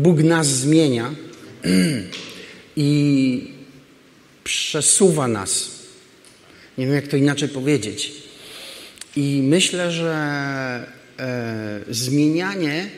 Bóg 0.00 0.22
nas 0.22 0.46
zmienia 0.46 1.14
i 2.76 3.50
przesuwa 4.44 5.28
nas. 5.28 5.70
Nie 6.78 6.86
wiem, 6.86 6.94
jak 6.94 7.08
to 7.08 7.16
inaczej 7.16 7.48
powiedzieć. 7.48 8.12
I 9.16 9.42
myślę, 9.44 9.92
że 9.92 10.12
e, 11.18 11.80
zmienianie 11.90 12.90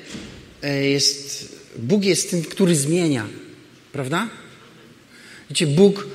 e, 0.63 0.85
jest. 0.85 1.53
Bóg 1.77 2.05
jest 2.05 2.31
tym, 2.31 2.43
który 2.43 2.77
zmienia. 2.77 3.27
Prawda? 3.93 4.29
Wiecie, 5.51 5.67
Bóg. 5.67 6.07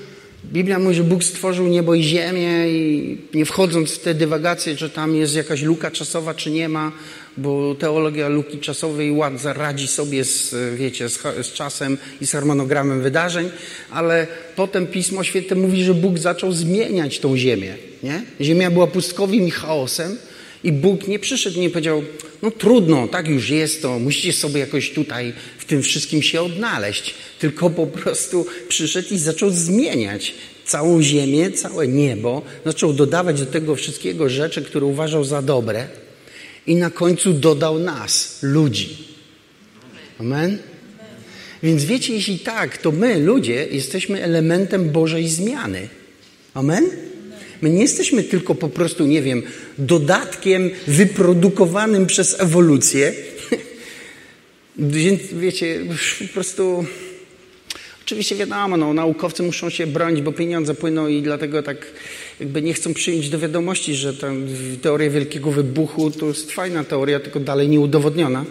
Biblia 0.45 0.79
mówi, 0.79 0.95
że 0.95 1.03
Bóg 1.03 1.23
stworzył 1.23 1.67
niebo 1.67 1.95
i 1.95 2.03
ziemię 2.03 2.69
i 2.69 3.17
nie 3.33 3.45
wchodząc 3.45 3.91
w 3.91 3.99
te 3.99 4.13
dywagacje, 4.13 4.77
że 4.77 4.89
tam 4.89 5.15
jest 5.15 5.35
jakaś 5.35 5.61
luka 5.61 5.91
czasowa, 5.91 6.33
czy 6.33 6.51
nie 6.51 6.69
ma, 6.69 6.91
bo 7.37 7.75
teologia 7.75 8.27
luki 8.27 8.59
czasowej 8.59 9.11
ładza 9.11 9.53
radzi 9.53 9.87
sobie 9.87 10.23
z, 10.23 10.55
wiecie, 10.75 11.09
z, 11.09 11.21
z, 11.41 11.53
czasem 11.53 11.97
i 12.21 12.27
z 12.27 12.31
harmonogramem 12.31 13.01
wydarzeń, 13.01 13.49
ale 13.91 14.27
potem 14.55 14.87
Pismo 14.87 15.23
Święte 15.23 15.55
mówi, 15.55 15.83
że 15.83 15.93
Bóg 15.93 16.17
zaczął 16.17 16.51
zmieniać 16.51 17.19
tą 17.19 17.37
ziemię. 17.37 17.75
Nie? 18.03 18.23
Ziemia 18.41 18.71
była 18.71 18.87
pustkowym 18.87 19.47
i 19.47 19.51
chaosem 19.51 20.17
i 20.63 20.71
Bóg 20.71 21.07
nie 21.07 21.19
przyszedł 21.19 21.57
i 21.57 21.59
nie 21.59 21.69
powiedział, 21.69 22.03
no 22.41 22.51
trudno, 22.51 23.07
tak 23.07 23.27
już 23.27 23.49
jest 23.49 23.81
to, 23.81 23.99
musicie 23.99 24.33
sobie 24.33 24.59
jakoś 24.59 24.91
tutaj 24.91 25.33
w 25.57 25.65
tym 25.65 25.81
wszystkim 25.81 26.21
się 26.21 26.41
odnaleźć. 26.41 27.13
Tylko 27.39 27.69
po 27.69 27.87
prostu 27.87 28.45
przyszedł 28.67 29.07
i 29.11 29.17
zaczął 29.17 29.49
zmieniać 29.49 30.33
całą 30.65 31.01
ziemię, 31.01 31.51
całe 31.51 31.87
niebo, 31.87 32.41
zaczął 32.65 32.93
dodawać 32.93 33.39
do 33.39 33.45
tego 33.45 33.75
wszystkiego 33.75 34.29
rzeczy, 34.29 34.61
które 34.61 34.85
uważał 34.85 35.23
za 35.23 35.41
dobre 35.41 35.87
i 36.67 36.75
na 36.75 36.89
końcu 36.89 37.33
dodał 37.33 37.79
nas, 37.79 38.39
ludzi. 38.41 38.97
Amen? 40.19 40.57
Więc 41.63 41.85
wiecie, 41.85 42.13
jeśli 42.13 42.39
tak, 42.39 42.77
to 42.77 42.91
my, 42.91 43.19
ludzie, 43.19 43.67
jesteśmy 43.71 44.23
elementem 44.23 44.89
Bożej 44.89 45.27
zmiany. 45.27 45.87
Amen? 46.53 46.89
My 47.61 47.69
nie 47.69 47.81
jesteśmy 47.81 48.23
tylko 48.23 48.55
po 48.55 48.69
prostu, 48.69 49.05
nie 49.05 49.21
wiem, 49.21 49.43
dodatkiem 49.77 50.69
wyprodukowanym 50.87 52.05
przez 52.05 52.39
ewolucję. 52.39 53.13
Więc 54.77 55.21
wiecie, 55.33 55.79
po 56.27 56.33
prostu. 56.33 56.85
Oczywiście 58.05 58.35
wiadomo, 58.35 58.77
no, 58.77 58.93
naukowcy 58.93 59.43
muszą 59.43 59.69
się 59.69 59.87
bronić, 59.87 60.21
bo 60.21 60.31
pieniądze 60.31 60.75
płyną 60.75 61.07
i 61.07 61.21
dlatego 61.21 61.63
tak 61.63 61.77
jakby 62.39 62.61
nie 62.61 62.73
chcą 62.73 62.93
przyjąć 62.93 63.29
do 63.29 63.39
wiadomości, 63.39 63.95
że 63.95 64.13
ta 64.13 64.27
teoria 64.81 65.09
wielkiego 65.09 65.51
wybuchu 65.51 66.11
to 66.11 66.25
jest 66.25 66.51
fajna 66.51 66.83
teoria, 66.83 67.19
tylko 67.19 67.39
dalej 67.39 67.69
nieudowodniona. 67.69 68.45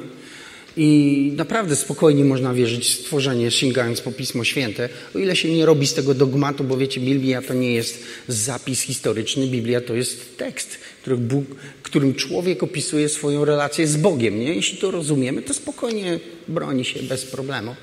I 0.77 1.33
naprawdę 1.37 1.77
spokojnie 1.77 2.25
można 2.25 2.55
wierzyć 2.55 2.85
w 2.85 3.01
stworzenie, 3.01 3.51
sięgając 3.51 4.01
po 4.01 4.13
Pismo 4.13 4.45
Święte, 4.45 4.89
o 5.15 5.19
ile 5.19 5.37
się 5.37 5.51
nie 5.55 5.67
robi 5.67 5.87
z 5.87 5.95
tego 5.95 6.15
dogmatu, 6.15 6.65
bo 6.65 6.77
wiecie, 6.77 7.01
Biblia 7.01 7.43
to 7.43 7.55
nie 7.55 7.75
jest 7.75 8.03
zapis 8.29 8.81
historyczny, 8.81 9.47
Biblia 9.47 9.81
to 9.81 9.95
jest 9.95 10.39
tekst, 10.39 10.79
który 11.03 11.17
Bóg, 11.17 11.45
którym 11.83 12.15
człowiek 12.15 12.63
opisuje 12.63 13.09
swoją 13.09 13.45
relację 13.45 13.87
z 13.87 13.97
Bogiem. 13.97 14.41
Nie? 14.41 14.55
Jeśli 14.55 14.79
to 14.79 14.91
rozumiemy, 14.91 15.43
to 15.43 15.55
spokojnie 15.55 16.21
broni 16.49 16.85
się 16.85 17.03
bez 17.03 17.25
problemu. 17.25 17.75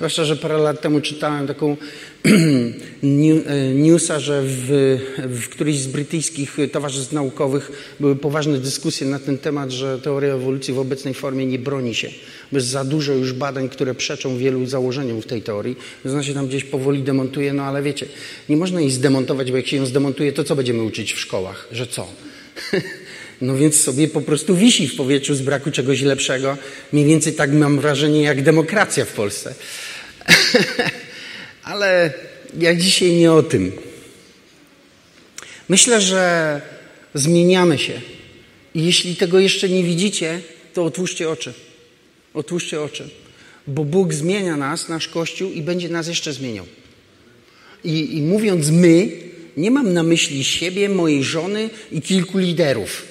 Zwłaszcza, 0.00 0.24
że 0.24 0.36
parę 0.36 0.58
lat 0.58 0.80
temu 0.80 1.00
czytałem 1.00 1.46
taką 1.46 1.76
newsa, 3.74 4.20
że 4.20 4.42
w, 4.44 4.98
w 5.18 5.48
którymś 5.48 5.78
z 5.78 5.86
brytyjskich 5.86 6.56
towarzystw 6.72 7.12
naukowych 7.12 7.94
były 8.00 8.16
poważne 8.16 8.58
dyskusje 8.58 9.06
na 9.06 9.18
ten 9.18 9.38
temat, 9.38 9.70
że 9.70 9.98
teoria 9.98 10.34
ewolucji 10.34 10.74
w 10.74 10.78
obecnej 10.78 11.14
formie 11.14 11.46
nie 11.46 11.58
broni 11.58 11.94
się. 11.94 12.08
Bo 12.52 12.58
jest 12.58 12.68
za 12.68 12.84
dużo 12.84 13.12
już 13.12 13.32
badań, 13.32 13.68
które 13.68 13.94
przeczą 13.94 14.38
wielu 14.38 14.66
założeniom 14.66 15.22
w 15.22 15.26
tej 15.26 15.42
teorii. 15.42 15.76
Ona 16.06 16.22
się 16.22 16.34
tam 16.34 16.46
gdzieś 16.46 16.64
powoli 16.64 17.02
demontuje, 17.02 17.52
no 17.52 17.62
ale 17.62 17.82
wiecie, 17.82 18.06
nie 18.48 18.56
można 18.56 18.80
jej 18.80 18.90
zdemontować, 18.90 19.50
bo 19.50 19.56
jak 19.56 19.66
się 19.66 19.76
ją 19.76 19.86
zdemontuje, 19.86 20.32
to 20.32 20.44
co 20.44 20.56
będziemy 20.56 20.82
uczyć 20.82 21.12
w 21.12 21.20
szkołach? 21.20 21.68
Że 21.72 21.86
co? 21.86 22.08
No 23.40 23.56
więc 23.56 23.80
sobie 23.80 24.08
po 24.08 24.20
prostu 24.20 24.56
wisi 24.56 24.88
w 24.88 24.96
powietrzu 24.96 25.34
z 25.34 25.42
braku 25.42 25.70
czegoś 25.70 26.02
lepszego. 26.02 26.56
Mniej 26.92 27.04
więcej 27.04 27.32
tak 27.32 27.52
mam 27.52 27.80
wrażenie 27.80 28.22
jak 28.22 28.42
demokracja 28.42 29.04
w 29.04 29.12
Polsce. 29.12 29.54
Ale 31.62 32.12
ja 32.58 32.74
dzisiaj 32.74 33.12
nie 33.12 33.32
o 33.32 33.42
tym. 33.42 33.72
Myślę, 35.68 36.00
że 36.00 36.60
zmieniamy 37.14 37.78
się. 37.78 38.00
I 38.74 38.84
jeśli 38.84 39.16
tego 39.16 39.38
jeszcze 39.38 39.68
nie 39.68 39.84
widzicie, 39.84 40.40
to 40.74 40.84
otwórzcie 40.84 41.30
oczy. 41.30 41.52
Otwórzcie 42.34 42.80
oczy. 42.80 43.10
Bo 43.66 43.84
Bóg 43.84 44.14
zmienia 44.14 44.56
nas, 44.56 44.88
nasz 44.88 45.08
Kościół 45.08 45.52
i 45.52 45.62
będzie 45.62 45.88
nas 45.88 46.08
jeszcze 46.08 46.32
zmieniał. 46.32 46.66
I, 47.84 48.16
I 48.16 48.22
mówiąc 48.22 48.70
my, 48.70 49.08
nie 49.56 49.70
mam 49.70 49.92
na 49.92 50.02
myśli 50.02 50.44
siebie, 50.44 50.88
mojej 50.88 51.24
żony 51.24 51.70
i 51.92 52.02
kilku 52.02 52.38
liderów. 52.38 53.09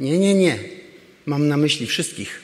Nie, 0.00 0.18
nie, 0.18 0.34
nie. 0.34 0.58
Mam 1.26 1.48
na 1.48 1.56
myśli 1.56 1.86
wszystkich. 1.86 2.42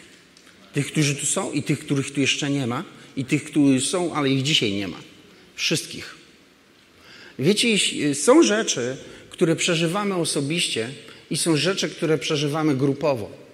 Tych, 0.73 0.87
którzy 0.87 1.15
tu 1.15 1.27
są 1.27 1.53
i 1.53 1.63
tych, 1.63 1.79
których 1.79 2.11
tu 2.11 2.21
jeszcze 2.21 2.51
nie 2.51 2.67
ma 2.67 2.85
i 3.17 3.25
tych, 3.25 3.45
którzy 3.45 3.81
są, 3.81 4.15
ale 4.15 4.29
ich 4.29 4.43
dzisiaj 4.43 4.73
nie 4.73 4.89
ma. 4.89 4.97
Wszystkich. 5.55 6.15
Wiecie, 7.39 7.69
są 8.15 8.43
rzeczy, 8.43 8.97
które 9.31 9.57
przeżywamy 9.57 10.15
osobiście 10.15 10.89
i 11.31 11.37
są 11.37 11.57
rzeczy, 11.57 11.89
które 11.89 12.19
przeżywamy 12.19 12.75
grupowo. 12.75 13.47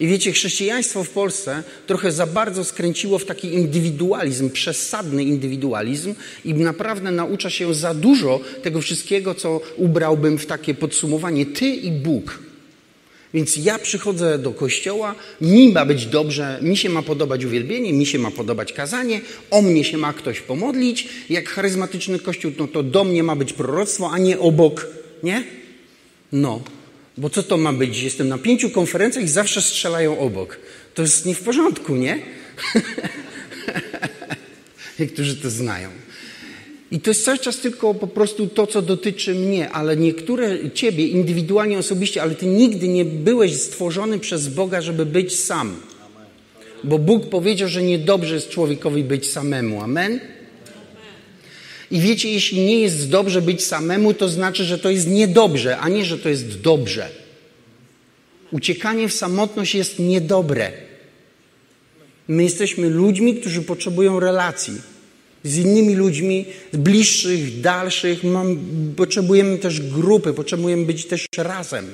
I 0.00 0.06
wiecie, 0.06 0.32
chrześcijaństwo 0.32 1.04
w 1.04 1.10
Polsce 1.10 1.62
trochę 1.86 2.12
za 2.12 2.26
bardzo 2.26 2.64
skręciło 2.64 3.18
w 3.18 3.24
taki 3.24 3.54
indywidualizm, 3.54 4.50
przesadny 4.50 5.24
indywidualizm 5.24 6.14
i 6.44 6.54
naprawdę 6.54 7.10
naucza 7.10 7.50
się 7.50 7.74
za 7.74 7.94
dużo 7.94 8.40
tego 8.62 8.80
wszystkiego, 8.80 9.34
co 9.34 9.60
ubrałbym 9.76 10.38
w 10.38 10.46
takie 10.46 10.74
podsumowanie 10.74 11.46
ty 11.46 11.66
i 11.66 11.92
Bóg. 11.92 12.49
Więc 13.34 13.56
ja 13.56 13.78
przychodzę 13.78 14.38
do 14.38 14.50
kościoła, 14.50 15.14
mi 15.40 15.72
ma 15.72 15.86
być 15.86 16.06
dobrze, 16.06 16.58
mi 16.62 16.76
się 16.76 16.90
ma 16.90 17.02
podobać 17.02 17.44
uwielbienie, 17.44 17.92
mi 17.92 18.06
się 18.06 18.18
ma 18.18 18.30
podobać 18.30 18.72
kazanie, 18.72 19.20
o 19.50 19.62
mnie 19.62 19.84
się 19.84 19.98
ma 19.98 20.12
ktoś 20.12 20.40
pomodlić. 20.40 21.08
Jak 21.30 21.48
charyzmatyczny 21.48 22.18
kościół, 22.18 22.52
no 22.58 22.68
to 22.68 22.82
do 22.82 23.04
mnie 23.04 23.22
ma 23.22 23.36
być 23.36 23.52
proroctwo, 23.52 24.10
a 24.10 24.18
nie 24.18 24.38
obok, 24.38 24.86
nie? 25.22 25.44
No, 26.32 26.62
bo 27.18 27.30
co 27.30 27.42
to 27.42 27.56
ma 27.56 27.72
być? 27.72 28.02
Jestem 28.02 28.28
na 28.28 28.38
pięciu 28.38 28.70
konferencjach 28.70 29.24
i 29.24 29.28
zawsze 29.28 29.62
strzelają 29.62 30.18
obok. 30.18 30.58
To 30.94 31.02
jest 31.02 31.26
nie 31.26 31.34
w 31.34 31.40
porządku, 31.40 31.96
nie? 31.96 32.18
Niektórzy 34.98 35.36
to 35.36 35.50
znają. 35.50 35.88
I 36.90 37.00
to 37.00 37.10
jest 37.10 37.24
cały 37.24 37.38
czas 37.38 37.56
tylko 37.56 37.94
po 37.94 38.06
prostu 38.06 38.46
to, 38.46 38.66
co 38.66 38.82
dotyczy 38.82 39.34
mnie, 39.34 39.70
ale 39.70 39.96
niektóre 39.96 40.70
ciebie 40.70 41.06
indywidualnie, 41.06 41.78
osobiście, 41.78 42.22
ale 42.22 42.34
ty 42.34 42.46
nigdy 42.46 42.88
nie 42.88 43.04
byłeś 43.04 43.56
stworzony 43.56 44.18
przez 44.18 44.48
Boga, 44.48 44.80
żeby 44.80 45.06
być 45.06 45.38
sam. 45.38 45.76
Bo 46.84 46.98
Bóg 46.98 47.28
powiedział, 47.28 47.68
że 47.68 47.82
niedobrze 47.82 48.34
jest 48.34 48.48
człowiekowi 48.48 49.04
być 49.04 49.30
samemu. 49.30 49.82
Amen? 49.82 50.20
I 51.90 52.00
wiecie, 52.00 52.30
jeśli 52.30 52.60
nie 52.60 52.80
jest 52.80 53.10
dobrze 53.10 53.42
być 53.42 53.64
samemu, 53.64 54.14
to 54.14 54.28
znaczy, 54.28 54.64
że 54.64 54.78
to 54.78 54.90
jest 54.90 55.08
niedobrze, 55.08 55.78
a 55.78 55.88
nie, 55.88 56.04
że 56.04 56.18
to 56.18 56.28
jest 56.28 56.60
dobrze. 56.60 57.08
Uciekanie 58.52 59.08
w 59.08 59.14
samotność 59.14 59.74
jest 59.74 59.98
niedobre. 59.98 60.72
My 62.28 62.42
jesteśmy 62.42 62.88
ludźmi, 62.88 63.34
którzy 63.34 63.62
potrzebują 63.62 64.20
relacji 64.20 64.74
z 65.44 65.58
innymi 65.58 65.94
ludźmi, 65.94 66.44
bliższych, 66.72 67.60
dalszych. 67.60 68.24
Mam, 68.24 68.58
potrzebujemy 68.96 69.58
też 69.58 69.80
grupy, 69.80 70.32
potrzebujemy 70.32 70.86
być 70.86 71.06
też 71.06 71.26
razem. 71.36 71.86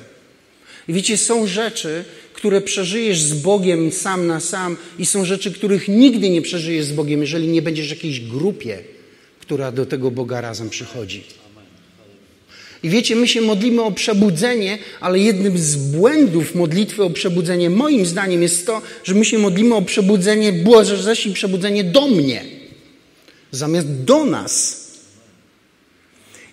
I 0.88 0.92
wiecie, 0.92 1.16
są 1.16 1.46
rzeczy, 1.46 2.04
które 2.32 2.60
przeżyjesz 2.60 3.20
z 3.20 3.34
Bogiem 3.34 3.92
sam 3.92 4.26
na 4.26 4.40
sam, 4.40 4.76
i 4.98 5.06
są 5.06 5.24
rzeczy, 5.24 5.52
których 5.52 5.88
nigdy 5.88 6.30
nie 6.30 6.42
przeżyjesz 6.42 6.84
z 6.84 6.92
Bogiem, 6.92 7.20
jeżeli 7.20 7.48
nie 7.48 7.62
będziesz 7.62 7.86
w 7.86 7.90
jakiejś 7.90 8.20
grupie, 8.20 8.78
która 9.40 9.72
do 9.72 9.86
tego 9.86 10.10
Boga 10.10 10.40
razem 10.40 10.70
przychodzi. 10.70 11.24
I 12.82 12.88
wiecie, 12.88 13.16
my 13.16 13.28
się 13.28 13.40
modlimy 13.40 13.82
o 13.82 13.92
przebudzenie, 13.92 14.78
ale 15.00 15.18
jednym 15.18 15.58
z 15.58 15.76
błędów 15.76 16.54
modlitwy 16.54 17.04
o 17.04 17.10
przebudzenie, 17.10 17.70
moim 17.70 18.06
zdaniem, 18.06 18.42
jest 18.42 18.66
to, 18.66 18.82
że 19.04 19.14
my 19.14 19.24
się 19.24 19.38
modlimy 19.38 19.74
o 19.74 19.82
przebudzenie, 19.82 20.52
Boże, 20.52 21.02
zaś 21.02 21.28
przebudzenie 21.28 21.84
do 21.84 22.08
mnie 22.08 22.56
zamiast 23.50 23.88
do 23.88 24.24
nas. 24.24 24.86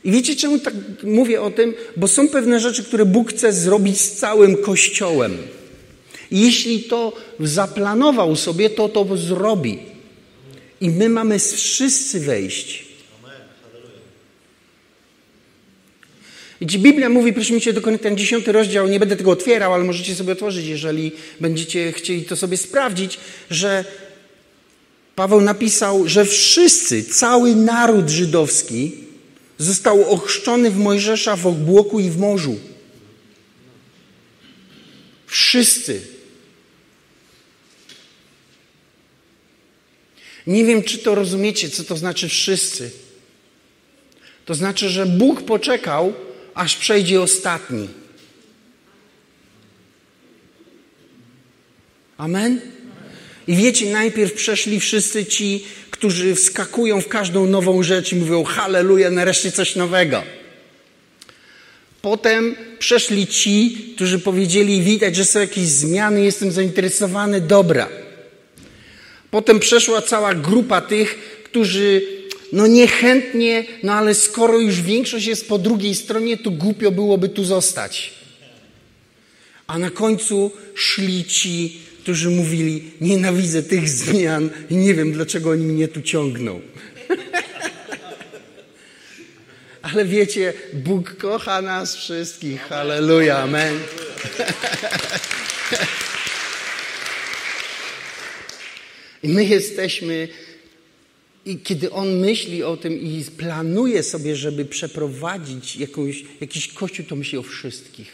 I 0.04 0.12
wiecie, 0.12 0.36
czemu 0.36 0.60
tak 0.60 0.74
mówię 1.04 1.42
o 1.42 1.52
tym? 1.52 1.74
Bo 1.98 2.08
są 2.08 2.28
pewne 2.28 2.60
rzeczy, 2.60 2.84
które 2.84 3.06
Bóg 3.06 3.30
chce 3.30 3.54
zrobić 3.54 4.02
z 4.02 4.12
całym 4.12 4.58
Kościołem. 4.58 5.38
I 6.32 6.42
jeśli 6.42 6.84
to 6.84 7.14
zaplanował 7.40 8.36
sobie, 8.36 8.70
to 8.70 8.90
to 8.90 9.18
zrobi. 9.18 9.80
I 10.82 10.90
my 10.90 11.10
mamy 11.10 11.40
wszyscy 11.40 12.20
wejść. 12.20 12.86
I 16.62 16.66
Biblia 16.66 17.10
mówi, 17.10 17.34
proszę 17.34 17.54
mi 17.54 17.62
się 17.62 17.74
do 17.74 17.98
ten 17.98 18.18
dziesiąty 18.18 18.52
rozdział, 18.52 18.88
nie 18.88 19.00
będę 19.00 19.16
tego 19.16 19.32
otwierał, 19.32 19.74
ale 19.74 19.84
możecie 19.84 20.16
sobie 20.16 20.34
otworzyć, 20.34 20.66
jeżeli 20.66 21.12
będziecie 21.40 21.92
chcieli 21.92 22.24
to 22.24 22.36
sobie 22.36 22.58
sprawdzić, 22.58 23.18
że 23.50 23.86
Paweł 25.16 25.42
napisał, 25.42 26.08
że 26.08 26.26
wszyscy, 26.26 27.04
cały 27.04 27.56
naród 27.56 28.10
żydowski 28.10 28.92
został 29.58 30.12
ochrzczony 30.12 30.72
w 30.72 30.78
Mojżesza 30.78 31.36
w 31.36 31.48
obłoku 31.48 32.00
i 32.00 32.10
w 32.10 32.18
morzu. 32.18 32.60
Wszyscy. 35.28 36.02
Nie 40.48 40.66
wiem, 40.66 40.84
czy 40.84 40.98
to 40.98 41.16
rozumiecie, 41.16 41.70
co 41.70 41.84
to 41.84 41.98
znaczy 41.98 42.30
wszyscy. 42.30 42.92
To 44.46 44.54
znaczy, 44.56 44.90
że 44.90 45.06
Bóg 45.06 45.42
poczekał, 45.42 46.14
aż 46.54 46.76
przejdzie 46.76 47.22
ostatni. 47.22 47.90
Amen? 52.18 52.62
I 53.48 53.56
wiecie, 53.56 53.92
najpierw 53.92 54.34
przeszli 54.34 54.80
wszyscy 54.80 55.26
ci, 55.26 55.66
którzy 55.92 56.36
wskakują 56.36 57.02
w 57.02 57.08
każdą 57.08 57.46
nową 57.46 57.84
rzecz 57.84 58.14
i 58.14 58.16
mówią: 58.16 58.44
Halleluja, 58.44 59.10
nareszcie 59.10 59.52
coś 59.52 59.76
nowego. 59.76 60.24
Potem 62.02 62.56
przeszli 62.80 63.28
ci, 63.28 63.78
którzy 63.96 64.20
powiedzieli: 64.20 64.82
Widać, 64.82 65.16
że 65.16 65.26
są 65.26 65.40
jakieś 65.40 65.64
zmiany, 65.64 66.24
jestem 66.24 66.52
zainteresowany, 66.52 67.42
dobra. 67.42 67.90
Potem 69.32 69.60
przeszła 69.60 70.02
cała 70.02 70.36
grupa 70.36 70.82
tych, 70.82 71.42
którzy 71.44 72.02
no 72.52 72.68
niechętnie, 72.68 73.66
no 73.84 73.94
ale 73.94 74.16
skoro 74.16 74.60
już 74.60 74.82
większość 74.82 75.26
jest 75.26 75.48
po 75.48 75.58
drugiej 75.58 75.96
stronie, 75.96 76.38
to 76.38 76.52
głupio 76.52 76.92
byłoby 76.92 77.30
tu 77.30 77.46
zostać. 77.46 78.14
A 79.68 79.78
na 79.78 79.90
końcu 79.90 80.52
szli 80.76 81.24
ci, 81.24 81.80
którzy 82.04 82.30
mówili: 82.30 82.92
Nienawidzę 83.02 83.64
tych 83.64 83.90
zmian 83.90 84.50
i 84.70 84.76
nie 84.76 84.94
wiem, 84.94 85.12
dlaczego 85.12 85.50
oni 85.50 85.66
mnie 85.66 85.88
tu 85.88 86.02
ciągną. 86.02 86.62
Ale 89.82 90.06
wiecie, 90.06 90.54
Bóg 90.74 91.18
kocha 91.18 91.62
nas 91.62 91.96
wszystkich. 91.96 92.62
Halleluja, 92.62 93.38
amen. 93.38 93.80
I 99.24 99.30
my 99.30 99.46
jesteśmy, 99.46 100.28
i 101.46 101.58
kiedy 101.58 101.92
On 101.92 102.20
myśli 102.20 102.64
o 102.64 102.78
tym 102.78 103.00
i 103.00 103.26
planuje 103.38 104.04
sobie, 104.04 104.36
żeby 104.36 104.66
przeprowadzić 104.66 105.76
jakąś, 105.76 106.24
jakiś 106.42 106.68
kościół, 106.68 107.06
to 107.06 107.16
myśli 107.16 107.38
o 107.38 107.44
wszystkich. 107.44 108.12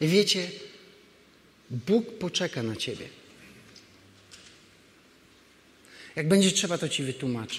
I 0.00 0.08
wiecie, 0.08 0.48
Bóg 1.72 2.18
poczeka 2.18 2.62
na 2.62 2.76
ciebie. 2.76 3.08
Jak 6.16 6.28
będzie 6.28 6.52
trzeba, 6.52 6.78
to 6.78 6.88
ci 6.88 7.02
wytłumaczy. 7.02 7.58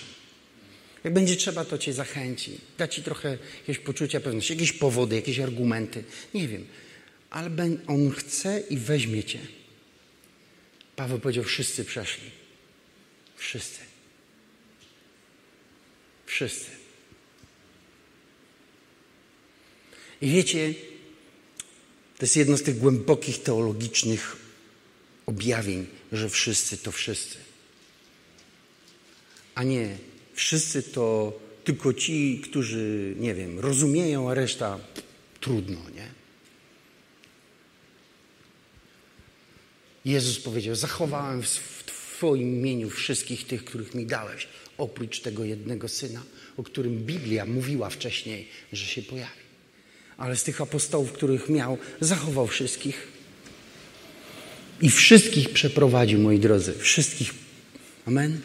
Jak 1.03 1.13
będzie 1.13 1.35
trzeba, 1.35 1.65
to 1.65 1.77
cię 1.77 1.93
zachęci. 1.93 2.57
Da 2.77 2.87
ci 2.87 3.03
trochę 3.03 3.37
jakieś 3.59 3.83
poczucia 3.83 4.19
pewności, 4.19 4.53
jakieś 4.53 4.71
powody, 4.71 5.15
jakieś 5.15 5.39
argumenty. 5.39 6.03
Nie 6.33 6.47
wiem. 6.47 6.65
Ale 7.29 7.49
on 7.87 8.11
chce 8.11 8.63
i 8.69 8.77
weźmie 8.77 9.23
cię. 9.23 9.39
Paweł 10.95 11.19
powiedział, 11.19 11.43
wszyscy 11.43 11.85
przeszli. 11.85 12.29
Wszyscy. 13.35 13.79
Wszyscy. 16.25 16.71
I 20.21 20.29
wiecie, 20.29 20.73
to 22.23 22.25
jest 22.25 22.35
jedno 22.35 22.57
z 22.57 22.63
tych 22.63 22.77
głębokich 22.79 23.43
teologicznych 23.43 24.37
objawień, 25.25 25.87
że 26.11 26.29
wszyscy 26.29 26.77
to 26.77 26.91
wszyscy. 26.91 27.37
A 29.55 29.63
nie 29.63 29.97
wszyscy 30.33 30.83
to 30.83 31.39
tylko 31.63 31.93
ci, 31.93 32.41
którzy, 32.43 33.15
nie 33.19 33.35
wiem, 33.35 33.59
rozumieją, 33.59 34.29
a 34.29 34.33
reszta 34.33 34.79
trudno, 35.39 35.79
nie? 35.95 36.07
Jezus 40.05 40.39
powiedział: 40.39 40.75
Zachowałem 40.75 41.43
w 41.43 41.83
Twoim 41.85 42.55
imieniu 42.55 42.89
wszystkich 42.89 43.47
tych, 43.47 43.65
których 43.65 43.95
mi 43.95 44.05
dałeś, 44.05 44.47
oprócz 44.77 45.19
tego 45.19 45.43
jednego 45.43 45.87
syna, 45.87 46.23
o 46.57 46.63
którym 46.63 47.05
Biblia 47.05 47.45
mówiła 47.45 47.89
wcześniej, 47.89 48.47
że 48.73 48.85
się 48.85 49.01
pojawi 49.01 49.42
ale 50.17 50.35
z 50.35 50.43
tych 50.43 50.61
apostołów, 50.61 51.11
których 51.11 51.49
miał, 51.49 51.77
zachował 51.99 52.47
wszystkich. 52.47 53.07
I 54.81 54.89
wszystkich 54.89 55.49
przeprowadził, 55.49 56.19
moi 56.19 56.39
drodzy. 56.39 56.73
Wszystkich. 56.73 57.33
Amen. 58.05 58.41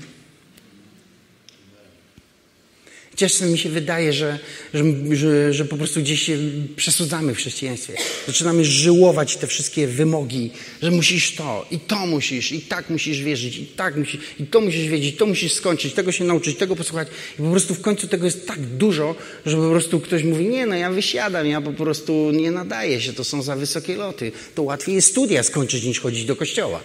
Czasem 3.18 3.52
mi 3.52 3.58
się 3.58 3.68
wydaje, 3.68 4.12
że, 4.12 4.38
że, 4.74 4.84
że, 5.12 5.52
że, 5.52 5.64
po 5.64 5.76
prostu 5.76 6.00
gdzieś 6.00 6.22
się 6.22 6.38
przesadzamy 6.76 7.34
w 7.34 7.36
chrześcijaństwie. 7.36 7.94
Zaczynamy 8.26 8.64
żyłować 8.64 9.36
te 9.36 9.46
wszystkie 9.46 9.86
wymogi, 9.86 10.50
że 10.82 10.90
musisz 10.90 11.34
to, 11.34 11.66
i 11.70 11.78
to 11.80 12.06
musisz, 12.06 12.52
i 12.52 12.60
tak 12.60 12.90
musisz 12.90 13.22
wierzyć, 13.22 13.56
i 13.58 13.66
tak 13.66 13.96
musisz, 13.96 14.20
i 14.40 14.46
to 14.46 14.60
musisz 14.60 14.86
wiedzieć, 14.86 15.16
to 15.16 15.26
musisz 15.26 15.52
skończyć, 15.52 15.94
tego 15.94 16.12
się 16.12 16.24
nauczyć, 16.24 16.58
tego 16.58 16.76
posłuchać. 16.76 17.08
I 17.38 17.42
po 17.42 17.50
prostu 17.50 17.74
w 17.74 17.80
końcu 17.80 18.08
tego 18.08 18.24
jest 18.24 18.46
tak 18.46 18.60
dużo, 18.60 19.14
że 19.46 19.56
po 19.56 19.70
prostu 19.70 20.00
ktoś 20.00 20.22
mówi, 20.22 20.48
nie 20.48 20.66
no, 20.66 20.74
ja 20.76 20.90
wysiadam, 20.90 21.46
ja 21.46 21.60
po 21.60 21.72
prostu 21.72 22.30
nie 22.30 22.50
nadaję 22.50 23.00
się, 23.00 23.12
to 23.12 23.24
są 23.24 23.42
za 23.42 23.56
wysokie 23.56 23.96
loty. 23.96 24.32
To 24.54 24.62
łatwiej 24.62 24.94
jest 24.94 25.08
studia 25.08 25.42
skończyć 25.42 25.84
niż 25.84 26.00
chodzić 26.00 26.24
do 26.24 26.36
kościoła. 26.36 26.80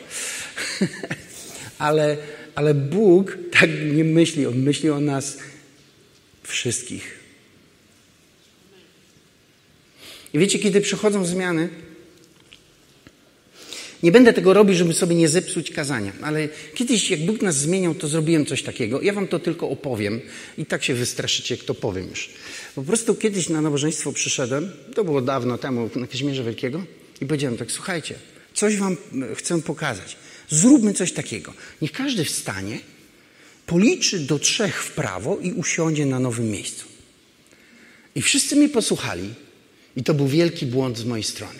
ale, 1.77 2.17
ale 2.55 2.73
Bóg 2.73 3.37
tak 3.59 3.69
nie 3.95 4.03
myśli, 4.03 4.45
On 4.45 4.57
myśli 4.57 4.89
o 4.89 4.99
nas 4.99 5.37
Wszystkich. 6.43 7.19
I 10.33 10.39
wiecie, 10.39 10.59
kiedy 10.59 10.81
przychodzą 10.81 11.25
zmiany, 11.25 11.69
nie 14.03 14.11
będę 14.11 14.33
tego 14.33 14.53
robić, 14.53 14.77
żeby 14.77 14.93
sobie 14.93 15.15
nie 15.15 15.29
zepsuć 15.29 15.71
kazania, 15.71 16.11
ale 16.21 16.49
kiedyś, 16.75 17.11
jak 17.11 17.25
Bóg 17.25 17.41
nas 17.41 17.57
zmieniał, 17.57 17.95
to 17.95 18.07
zrobiłem 18.07 18.45
coś 18.45 18.63
takiego. 18.63 19.01
Ja 19.01 19.13
wam 19.13 19.27
to 19.27 19.39
tylko 19.39 19.69
opowiem 19.69 20.21
i 20.57 20.65
tak 20.65 20.83
się 20.83 20.93
wystraszycie, 20.93 21.55
jak 21.55 21.65
to 21.65 21.73
powiem 21.73 22.09
już. 22.09 22.29
Po 22.75 22.83
prostu 22.83 23.15
kiedyś 23.15 23.49
na 23.49 23.61
nabożeństwo 23.61 24.13
przyszedłem, 24.13 24.71
to 24.95 25.03
było 25.03 25.21
dawno 25.21 25.57
temu, 25.57 25.89
na 25.95 26.07
Kazimierza 26.07 26.43
Wielkiego, 26.43 26.83
i 27.21 27.25
powiedziałem 27.25 27.57
tak, 27.57 27.71
słuchajcie, 27.71 28.15
coś 28.53 28.77
wam 28.77 28.97
chcę 29.35 29.61
pokazać. 29.61 30.17
Zróbmy 30.49 30.93
coś 30.93 31.11
takiego. 31.11 31.53
Niech 31.81 31.91
każdy 31.91 32.25
wstanie 32.25 32.79
policzy 33.65 34.19
do 34.19 34.39
trzech 34.39 34.83
w 34.83 34.91
prawo 34.91 35.37
i 35.37 35.53
usiądzie 35.53 36.05
na 36.05 36.19
nowym 36.19 36.51
miejscu. 36.51 36.85
I 38.15 38.21
wszyscy 38.21 38.55
mnie 38.55 38.69
posłuchali, 38.69 39.33
i 39.95 40.03
to 40.03 40.13
był 40.13 40.27
wielki 40.27 40.65
błąd 40.65 40.97
z 40.97 41.05
mojej 41.05 41.23
strony. 41.23 41.59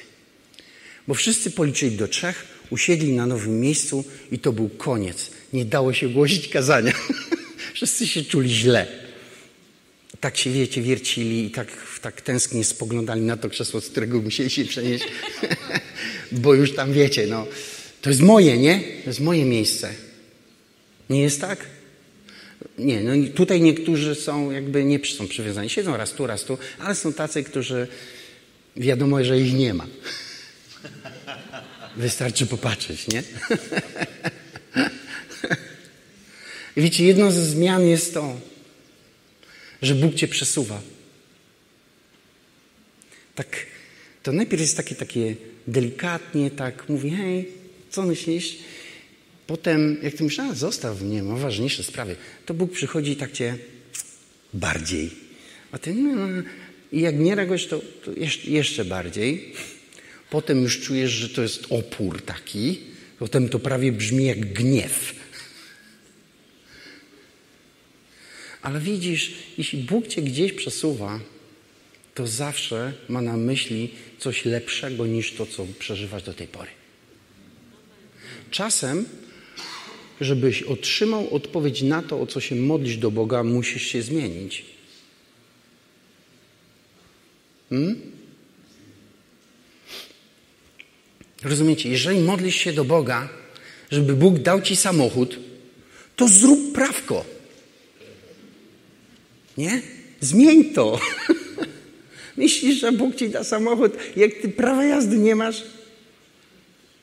Bo 1.08 1.14
wszyscy 1.14 1.52
policzyli 1.52 1.98
do 1.98 2.08
trzech, 2.08 2.46
usiedli 2.70 3.14
na 3.14 3.26
nowym 3.26 3.60
miejscu 3.60 4.04
i 4.32 4.40
to 4.40 4.54
był 4.54 4.70
koniec. 4.70 5.32
Nie 5.54 5.66
dało 5.66 5.94
się 5.94 6.10
głosić 6.10 6.48
kazania. 6.48 6.94
wszyscy 7.74 8.08
się 8.08 8.24
czuli 8.24 8.50
źle. 8.50 8.88
Tak 10.20 10.38
się, 10.38 10.52
wiecie, 10.52 10.82
wiercili 10.82 11.46
i 11.46 11.52
tak, 11.52 11.68
tak 12.02 12.22
tęsknie 12.22 12.64
spoglądali 12.64 13.22
na 13.22 13.38
to 13.38 13.50
krzesło, 13.50 13.82
z 13.82 13.90
którego 13.90 14.22
musieli 14.22 14.50
się 14.50 14.66
przenieść. 14.66 15.06
Bo 16.32 16.54
już 16.54 16.76
tam 16.76 16.94
wiecie, 16.94 17.28
no, 17.28 17.48
to 18.02 18.10
jest 18.10 18.22
moje, 18.22 18.58
nie? 18.58 18.80
To 19.04 19.10
jest 19.10 19.20
moje 19.20 19.46
miejsce. 19.46 19.94
Nie 21.10 21.22
jest 21.22 21.42
tak? 21.42 21.66
Nie, 22.78 23.02
no 23.02 23.14
tutaj 23.36 23.62
niektórzy 23.62 24.16
są 24.16 24.52
jakby 24.52 24.86
nie 24.86 25.06
są 25.06 25.28
przywiązani. 25.28 25.70
Siedzą 25.70 25.98
raz 25.98 26.12
tu, 26.12 26.28
raz 26.28 26.44
tu, 26.44 26.58
ale 26.80 26.96
są 26.96 27.14
tacy, 27.14 27.44
którzy 27.44 27.88
wiadomo, 28.76 29.24
że 29.24 29.40
ich 29.40 29.54
nie 29.54 29.74
ma. 29.74 29.88
Wystarczy 31.96 32.46
popatrzeć, 32.46 33.08
nie? 33.08 33.24
Wiecie, 36.78 37.06
jedną 37.06 37.32
ze 37.32 37.46
zmian 37.46 37.88
jest 37.88 38.14
to, 38.14 38.40
że 39.82 39.96
Bóg 39.96 40.16
cię 40.16 40.28
przesuwa. 40.28 40.82
Tak, 43.36 43.66
to 44.24 44.32
najpierw 44.32 44.62
jest 44.62 44.78
takie, 44.78 44.96
takie 44.96 45.36
delikatnie, 45.68 46.52
tak 46.52 46.90
mówi, 46.90 47.10
hej, 47.10 47.48
co 47.90 48.02
myślisz? 48.02 48.58
Potem, 49.48 49.98
jak 50.04 50.14
ty 50.14 50.24
myślisz, 50.24 50.40
a 50.40 50.54
zostaw 50.54 51.02
mnie, 51.02 51.24
ma 51.24 51.36
ważniejsze 51.36 51.84
sprawy, 51.84 52.16
to 52.46 52.54
Bóg 52.54 52.72
przychodzi 52.72 53.12
i 53.12 53.16
tak 53.16 53.32
cię 53.32 53.58
bardziej. 54.54 55.10
A 55.72 55.78
ty, 55.78 55.94
no, 55.94 56.28
i 56.92 57.02
jak 57.02 57.20
nie 57.20 57.36
reagujesz, 57.36 57.68
to, 57.68 57.82
to 58.06 58.12
jeszcze 58.44 58.86
bardziej. 58.86 59.54
Potem 60.30 60.62
już 60.62 60.82
czujesz, 60.82 61.12
że 61.12 61.30
to 61.30 61.42
jest 61.42 61.66
opór 61.70 62.22
taki. 62.22 62.80
Potem 63.20 63.50
to 63.50 63.60
prawie 63.60 63.92
brzmi 63.92 64.26
jak 64.26 64.54
gniew. 64.54 65.16
Ale 68.62 68.80
widzisz, 68.80 69.34
jeśli 69.58 69.84
Bóg 69.84 70.08
cię 70.08 70.22
gdzieś 70.22 70.54
przesuwa, 70.54 71.20
to 72.16 72.28
zawsze 72.28 72.94
ma 73.10 73.22
na 73.22 73.38
myśli 73.38 73.90
coś 74.20 74.46
lepszego 74.46 75.06
niż 75.06 75.34
to, 75.34 75.46
co 75.46 75.68
przeżywasz 75.80 76.24
do 76.24 76.34
tej 76.34 76.48
pory. 76.48 76.70
Czasem, 78.52 79.06
żebyś 80.24 80.64
otrzymał 80.64 81.36
odpowiedź 81.36 81.82
na 81.82 82.02
to, 82.02 82.22
o 82.22 82.28
co 82.28 82.42
się 82.42 82.56
modlisz 82.56 82.98
do 82.98 83.12
Boga, 83.12 83.44
musisz 83.44 83.84
się 83.84 84.02
zmienić. 84.02 84.66
Hmm? 87.70 88.02
Rozumiecie? 91.44 91.90
Jeżeli 91.90 92.20
modlisz 92.20 92.56
się 92.56 92.74
do 92.74 92.86
Boga, 92.86 93.30
żeby 93.92 94.14
Bóg 94.14 94.40
dał 94.40 94.62
ci 94.62 94.76
samochód, 94.76 95.40
to 96.16 96.28
zrób 96.28 96.74
prawko. 96.74 97.26
Nie? 99.58 99.82
Zmień 100.20 100.74
to. 100.74 101.00
Myślisz, 102.38 102.80
że 102.80 102.92
Bóg 102.92 103.16
ci 103.16 103.30
da 103.30 103.44
samochód, 103.44 103.94
jak 104.16 104.34
ty 104.34 104.50
prawa 104.50 104.86
jazdy 104.86 105.18
nie 105.18 105.36
masz? 105.36 105.64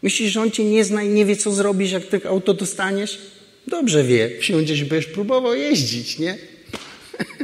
Myślisz, 0.02 0.33
że 0.33 0.40
On 0.40 0.50
cię 0.50 0.64
nie 0.64 0.85
zna 0.85 1.02
i 1.02 1.09
nie 1.09 1.26
wie, 1.26 1.37
co 1.37 1.52
zrobisz, 1.52 1.92
jak 1.92 2.07
ty 2.07 2.28
auto 2.28 2.54
dostaniesz? 2.54 3.19
Dobrze 3.66 4.04
wie. 4.04 4.40
Wsiądziesz 4.40 4.85
będziesz 4.85 5.12
próbował 5.12 5.54
jeździć, 5.54 6.19
nie? 6.19 6.38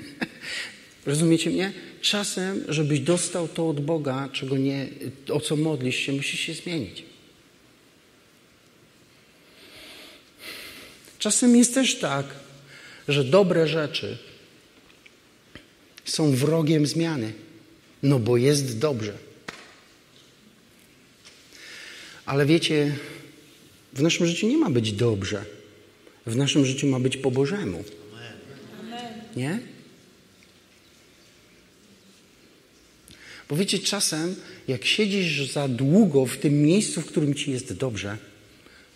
Rozumiecie 1.07 1.51
mnie? 1.51 1.73
Czasem, 2.01 2.65
żebyś 2.69 3.01
dostał 3.01 3.49
to 3.49 3.69
od 3.69 3.81
Boga, 3.81 4.29
czego 4.33 4.57
nie, 4.57 4.87
o 5.33 5.41
co 5.41 5.57
modlisz 5.57 5.97
się, 5.97 6.13
musisz 6.13 6.41
się 6.41 6.55
zmienić. 6.55 7.05
Czasem 11.19 11.57
jest 11.57 11.75
też 11.75 11.95
tak, 11.95 12.27
że 13.09 13.25
dobre 13.25 13.69
rzeczy 13.69 14.19
są 16.05 16.33
wrogiem 16.33 16.87
zmiany, 16.87 17.33
no 18.03 18.19
bo 18.19 18.37
jest 18.37 18.79
dobrze. 18.79 19.26
Ale 22.27 22.47
wiecie, 22.47 22.97
w 23.93 24.03
naszym 24.03 24.27
życiu 24.27 24.49
nie 24.49 24.59
ma 24.59 24.71
być 24.71 24.93
dobrze. 24.93 25.45
W 26.27 26.37
naszym 26.37 26.67
życiu 26.67 26.87
ma 26.87 27.01
być 27.01 27.17
po 27.17 27.31
Bożemu. 27.31 27.85
Nie? 29.37 29.61
Bo 33.49 33.57
wiecie, 33.57 33.79
czasem 33.79 34.35
jak 34.69 34.85
siedzisz 34.85 35.53
za 35.53 35.69
długo 35.69 36.27
w 36.27 36.37
tym 36.37 36.63
miejscu, 36.63 37.01
w 37.01 37.07
którym 37.07 37.35
ci 37.35 37.51
jest 37.51 37.73
dobrze, 37.73 38.17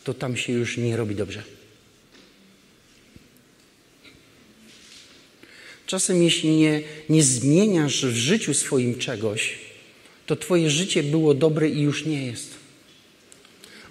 to 0.05 0.15
tam 0.15 0.37
się 0.37 0.53
już 0.53 0.77
nie 0.77 0.97
robi 0.97 1.15
dobrze. 1.15 1.43
Czasem 5.87 6.23
jeśli 6.23 6.51
nie, 6.51 6.83
nie 7.09 7.23
zmieniasz 7.23 8.07
w 8.07 8.17
życiu 8.17 8.55
swoim 8.55 8.99
czegoś, 8.99 9.59
to 10.27 10.37
twoje 10.37 10.71
życie 10.71 11.03
było 11.03 11.35
dobre 11.35 11.69
i 11.69 11.81
już 11.81 12.07
nie 12.07 12.27
jest. 12.27 12.60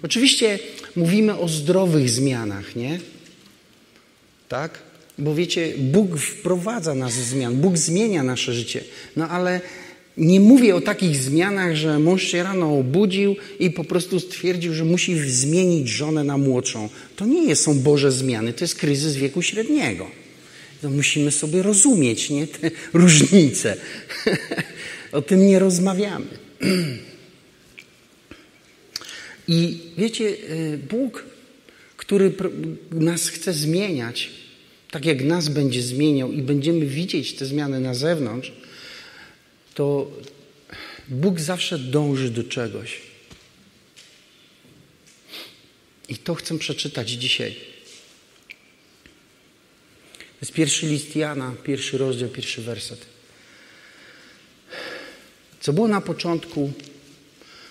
Oczywiście 0.02 0.58
mówimy 0.96 1.38
o 1.38 1.48
zdrowych 1.48 2.10
zmianach, 2.10 2.76
nie? 2.76 3.00
Tak? 4.48 4.78
Bo 5.18 5.34
wiecie, 5.34 5.72
Bóg 5.78 6.18
wprowadza 6.18 6.94
nas 6.94 7.14
w 7.14 7.24
zmian, 7.24 7.56
Bóg 7.56 7.78
zmienia 7.78 8.22
nasze 8.22 8.54
życie. 8.54 8.84
No 9.16 9.28
ale 9.28 9.60
nie 10.16 10.40
mówię 10.40 10.76
o 10.76 10.80
takich 10.80 11.16
zmianach, 11.16 11.76
że 11.76 11.98
mąż 11.98 12.22
się 12.22 12.42
rano 12.42 12.78
obudził 12.78 13.36
i 13.60 13.70
po 13.70 13.84
prostu 13.84 14.20
stwierdził, 14.20 14.74
że 14.74 14.84
musi 14.84 15.30
zmienić 15.30 15.88
żonę 15.88 16.24
na 16.24 16.38
młodszą. 16.38 16.88
To 17.16 17.26
nie 17.26 17.56
są 17.56 17.78
Boże 17.78 18.12
zmiany, 18.12 18.52
to 18.52 18.64
jest 18.64 18.74
kryzys 18.74 19.16
wieku 19.16 19.42
średniego. 19.42 20.06
To 20.82 20.90
musimy 20.90 21.30
sobie 21.30 21.62
rozumieć 21.62 22.30
nie? 22.30 22.46
te 22.46 22.70
różnice. 22.92 23.76
o 25.12 25.22
tym 25.22 25.46
nie 25.46 25.58
rozmawiamy. 25.58 26.26
I 29.50 29.78
wiecie, 29.98 30.24
y, 30.24 30.78
Bóg, 30.88 31.24
który 31.96 32.32
nas 32.90 33.28
chce 33.28 33.52
zmieniać, 33.52 34.30
tak 34.90 35.04
jak 35.04 35.24
nas 35.24 35.48
będzie 35.48 35.82
zmieniał 35.82 36.32
i 36.32 36.42
będziemy 36.42 36.86
widzieć 36.86 37.34
te 37.34 37.46
zmiany 37.46 37.80
na 37.80 37.94
zewnątrz, 37.94 38.52
to 39.74 40.10
Bóg 41.08 41.40
zawsze 41.40 41.78
dąży 41.78 42.30
do 42.30 42.44
czegoś. 42.44 43.00
I 46.08 46.16
to 46.16 46.34
chcę 46.34 46.58
przeczytać 46.58 47.10
dzisiaj. 47.10 47.54
To 50.18 50.42
jest 50.42 50.52
pierwszy 50.52 50.86
list 50.86 51.16
Jana, 51.16 51.54
pierwszy 51.64 51.98
rozdział, 51.98 52.28
pierwszy 52.28 52.62
werset. 52.62 53.06
Co 55.60 55.72
było 55.72 55.88
na 55.88 56.00
początku, 56.00 56.72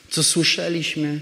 co 0.10 0.24
słyszeliśmy, 0.24 1.22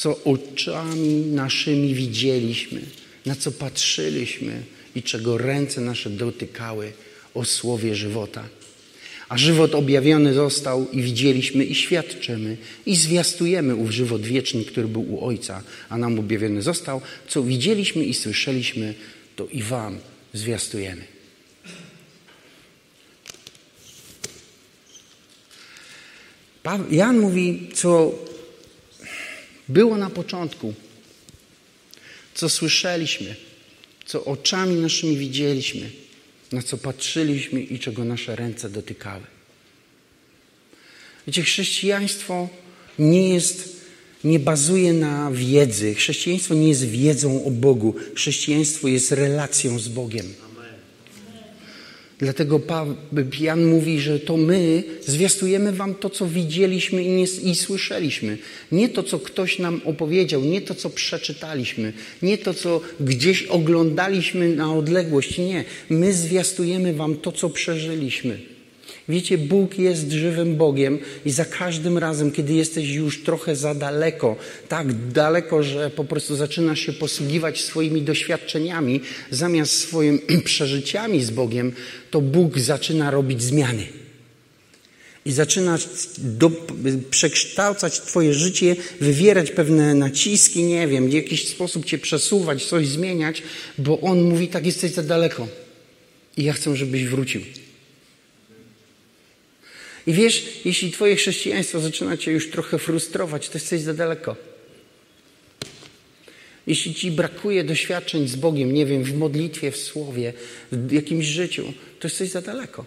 co 0.00 0.24
oczami 0.24 1.26
naszymi 1.26 1.94
widzieliśmy, 1.94 2.80
na 3.26 3.36
co 3.36 3.52
patrzyliśmy 3.52 4.62
i 4.94 5.02
czego 5.02 5.38
ręce 5.38 5.80
nasze 5.80 6.10
dotykały 6.10 6.92
o 7.34 7.44
słowie 7.44 7.94
żywota. 7.94 8.48
A 9.28 9.38
żywot 9.38 9.74
objawiony 9.74 10.34
został 10.34 10.90
i 10.90 11.02
widzieliśmy 11.02 11.64
i 11.64 11.74
świadczymy 11.74 12.56
i 12.86 12.96
zwiastujemy 12.96 13.74
ów 13.74 13.90
żywot 13.90 14.22
wieczny, 14.22 14.64
który 14.64 14.88
był 14.88 15.14
u 15.14 15.24
Ojca, 15.24 15.62
a 15.88 15.98
nam 15.98 16.18
objawiony 16.18 16.62
został. 16.62 17.00
Co 17.28 17.42
widzieliśmy 17.42 18.04
i 18.04 18.14
słyszeliśmy, 18.14 18.94
to 19.36 19.46
i 19.52 19.62
wam 19.62 19.98
zwiastujemy. 20.32 21.02
Jan 26.90 27.18
mówi, 27.18 27.68
co 27.74 28.12
było 29.70 29.96
na 29.96 30.10
początku, 30.10 30.74
co 32.34 32.48
słyszeliśmy, 32.48 33.36
co 34.06 34.24
oczami 34.24 34.74
naszymi 34.74 35.16
widzieliśmy, 35.16 35.90
na 36.52 36.62
co 36.62 36.78
patrzyliśmy 36.78 37.60
i 37.60 37.78
czego 37.78 38.04
nasze 38.04 38.36
ręce 38.36 38.70
dotykały. 38.70 39.22
Wiecie, 41.26 41.42
chrześcijaństwo 41.42 42.48
nie 42.98 43.34
jest, 43.34 43.76
nie 44.24 44.38
bazuje 44.38 44.92
na 44.92 45.30
wiedzy. 45.32 45.94
Chrześcijaństwo 45.94 46.54
nie 46.54 46.68
jest 46.68 46.84
wiedzą 46.84 47.44
o 47.44 47.50
Bogu. 47.50 47.94
Chrześcijaństwo 48.14 48.88
jest 48.88 49.12
relacją 49.12 49.78
z 49.78 49.88
Bogiem. 49.88 50.34
Dlatego 52.20 52.60
Jan 53.40 53.64
mówi, 53.64 54.00
że 54.00 54.18
to 54.18 54.36
my 54.36 54.82
zwiastujemy 55.06 55.72
wam 55.72 55.94
to, 55.94 56.10
co 56.10 56.26
widzieliśmy 56.26 57.02
i, 57.04 57.08
nie, 57.08 57.24
i, 57.24 57.54
słyszeliśmy. 57.54 58.38
Nie 58.72 58.88
to, 58.88 59.02
co 59.02 59.18
ktoś 59.18 59.58
nam 59.58 59.80
opowiedział, 59.84 60.44
nie 60.44 60.60
to, 60.60 60.74
co 60.74 60.90
przeczytaliśmy, 60.90 61.92
nie 62.22 62.38
to, 62.38 62.54
co 62.54 62.80
gdzieś 63.00 63.42
oglądaliśmy 63.42 64.48
na 64.48 64.74
odległość. 64.74 65.38
Nie. 65.38 65.64
My 65.90 66.12
zwiastujemy 66.12 66.94
wam 66.94 67.16
to, 67.16 67.32
co 67.32 67.50
przeżyliśmy. 67.50 68.59
Wiecie, 69.10 69.38
Bóg 69.38 69.78
jest 69.78 70.10
żywym 70.10 70.56
Bogiem 70.56 70.98
i 71.24 71.30
za 71.30 71.44
każdym 71.44 71.98
razem, 71.98 72.30
kiedy 72.32 72.52
jesteś 72.52 72.88
już 72.88 73.22
trochę 73.22 73.56
za 73.56 73.74
daleko, 73.74 74.36
tak 74.68 75.12
daleko, 75.12 75.62
że 75.62 75.90
po 75.90 76.04
prostu 76.04 76.36
zaczynasz 76.36 76.80
się 76.80 76.92
posługiwać 76.92 77.60
swoimi 77.60 78.02
doświadczeniami 78.02 79.00
zamiast 79.30 79.72
swoimi 79.72 80.18
przeżyciami 80.44 81.22
z 81.24 81.30
Bogiem, 81.30 81.72
to 82.10 82.20
Bóg 82.20 82.58
zaczyna 82.58 83.10
robić 83.10 83.42
zmiany. 83.42 83.86
I 85.24 85.32
zaczyna 85.32 85.78
do, 86.18 86.50
przekształcać 87.10 88.00
Twoje 88.00 88.34
życie, 88.34 88.76
wywierać 89.00 89.50
pewne 89.50 89.94
naciski, 89.94 90.62
nie 90.62 90.88
wiem, 90.88 91.10
w 91.10 91.12
jakiś 91.12 91.48
sposób 91.48 91.84
Cię 91.84 91.98
przesuwać, 91.98 92.64
coś 92.64 92.88
zmieniać, 92.88 93.42
bo 93.78 94.00
On 94.00 94.22
mówi, 94.22 94.48
tak 94.48 94.66
jesteś 94.66 94.92
za 94.92 95.02
daleko. 95.02 95.48
I 96.36 96.44
ja 96.44 96.52
chcę, 96.52 96.76
żebyś 96.76 97.04
wrócił. 97.04 97.40
I 100.06 100.12
wiesz, 100.12 100.46
jeśli 100.64 100.90
Twoje 100.90 101.16
chrześcijaństwo 101.16 101.80
zaczyna 101.80 102.16
Cię 102.16 102.32
już 102.32 102.50
trochę 102.50 102.78
frustrować, 102.78 103.48
to 103.48 103.58
jesteś 103.58 103.80
za 103.80 103.94
daleko. 103.94 104.36
Jeśli 106.66 106.94
Ci 106.94 107.10
brakuje 107.10 107.64
doświadczeń 107.64 108.28
z 108.28 108.36
Bogiem, 108.36 108.72
nie 108.72 108.86
wiem, 108.86 109.04
w 109.04 109.14
modlitwie, 109.14 109.70
w 109.70 109.76
słowie, 109.76 110.32
w 110.72 110.92
jakimś 110.92 111.26
życiu, 111.26 111.72
to 112.00 112.08
jesteś 112.08 112.30
za 112.30 112.42
daleko. 112.42 112.84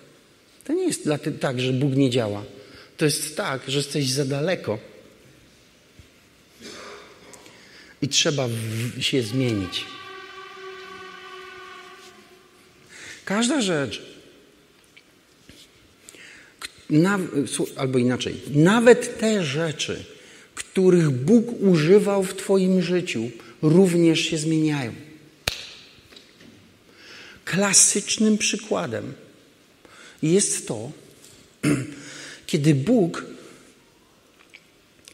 To 0.64 0.74
nie 0.74 0.84
jest 0.84 1.10
tak, 1.40 1.60
że 1.60 1.74
Bóg 1.74 1.96
nie 1.96 2.10
działa. 2.10 2.44
To 2.98 3.06
jest 3.06 3.38
tak, 3.38 3.62
że 3.68 3.78
jesteś 3.78 4.10
za 4.10 4.26
daleko. 4.26 4.80
I 8.02 8.08
trzeba 8.08 8.48
się 9.00 9.24
zmienić. 9.24 9.86
Każda 13.26 13.62
rzecz, 13.62 14.13
albo 17.76 17.98
inaczej, 17.98 18.42
nawet 18.56 19.20
te 19.20 19.44
rzeczy, 19.44 20.06
których 20.56 21.10
Bóg 21.10 21.62
używał 21.62 22.24
w 22.24 22.36
Twoim 22.36 22.82
życiu, 22.82 23.30
również 23.62 24.20
się 24.20 24.38
zmieniają. 24.38 24.94
klasycznym 27.46 28.38
przykładem 28.38 29.14
jest 30.22 30.68
to, 30.68 30.92
kiedy 32.48 32.76
Bóg 32.76 33.26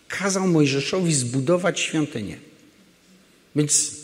kazał 0.07 0.47
Mojżeszowi 0.47 1.13
zbudować 1.13 1.79
świątynię. 1.79 2.37
Więc 3.55 3.95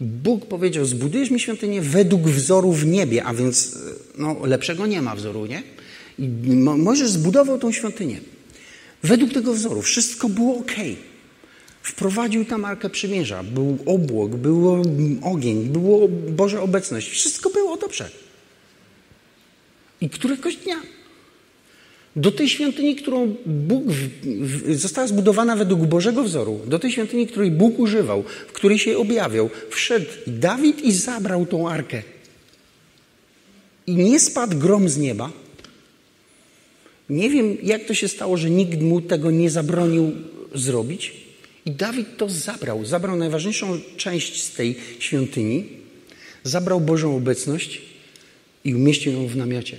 Bóg 0.00 0.46
powiedział: 0.46 0.84
Zbudujesz 0.84 1.30
mi 1.30 1.40
świątynię 1.40 1.82
według 1.82 2.22
wzoru 2.22 2.72
w 2.72 2.86
niebie, 2.86 3.24
a 3.24 3.34
więc 3.34 3.78
no, 4.18 4.46
lepszego 4.46 4.86
nie 4.86 5.02
ma 5.02 5.16
wzoru, 5.16 5.46
nie? 5.46 5.62
Mojżesz 6.76 7.10
zbudował 7.10 7.58
tą 7.58 7.72
świątynię. 7.72 8.20
Według 9.02 9.32
tego 9.32 9.54
wzoru 9.54 9.82
wszystko 9.82 10.28
było 10.28 10.56
ok. 10.56 10.72
Wprowadził 11.82 12.44
tam 12.44 12.64
Arkę 12.64 12.90
Przymierza. 12.90 13.42
Był 13.42 13.78
obłok, 13.86 14.36
był 14.36 14.82
ogień, 15.22 15.64
było 15.64 16.08
Boża 16.08 16.62
obecność. 16.62 17.10
Wszystko 17.10 17.50
było 17.50 17.76
dobrze. 17.76 18.10
I 20.00 20.10
któregoś 20.10 20.56
dnia 20.56 20.76
do 22.16 22.32
tej 22.32 22.48
świątyni, 22.48 22.96
którą 22.96 23.34
Bóg 23.46 23.84
w, 23.86 24.08
w, 24.24 24.80
została 24.80 25.06
zbudowana 25.06 25.56
według 25.56 25.80
Bożego 25.80 26.22
wzoru, 26.22 26.60
do 26.66 26.78
tej 26.78 26.92
świątyni, 26.92 27.26
której 27.26 27.50
Bóg 27.50 27.78
używał, 27.78 28.24
w 28.48 28.52
której 28.52 28.78
się 28.78 28.98
objawiał, 28.98 29.50
wszedł 29.70 30.06
Dawid 30.26 30.80
i 30.80 30.92
zabrał 30.92 31.46
tą 31.46 31.68
arkę. 31.68 32.02
I 33.86 33.94
nie 33.94 34.20
spadł 34.20 34.58
grom 34.58 34.88
z 34.88 34.98
nieba. 34.98 35.30
Nie 37.10 37.30
wiem, 37.30 37.56
jak 37.62 37.84
to 37.84 37.94
się 37.94 38.08
stało, 38.08 38.36
że 38.36 38.50
nikt 38.50 38.80
mu 38.80 39.00
tego 39.00 39.30
nie 39.30 39.50
zabronił 39.50 40.12
zrobić. 40.54 41.12
I 41.66 41.70
Dawid 41.70 42.16
to 42.16 42.28
zabrał. 42.28 42.84
Zabrał 42.84 43.16
najważniejszą 43.16 43.80
część 43.96 44.42
z 44.42 44.52
tej 44.54 44.76
świątyni, 44.98 45.66
zabrał 46.44 46.80
Bożą 46.80 47.16
obecność 47.16 47.82
i 48.64 48.74
umieścił 48.74 49.12
ją 49.12 49.26
w 49.26 49.36
namiocie. 49.36 49.76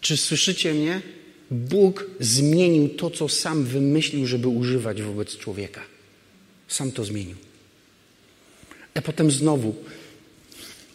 Czy 0.00 0.16
słyszycie 0.16 0.74
mnie? 0.74 1.02
Bóg 1.50 2.06
zmienił 2.20 2.88
to, 2.88 3.10
co 3.10 3.28
sam 3.28 3.64
wymyślił, 3.64 4.26
żeby 4.26 4.48
używać 4.48 5.02
wobec 5.02 5.36
człowieka. 5.36 5.80
Sam 6.68 6.92
to 6.92 7.04
zmienił. 7.04 7.36
A 8.94 9.02
potem 9.02 9.30
znowu 9.30 9.74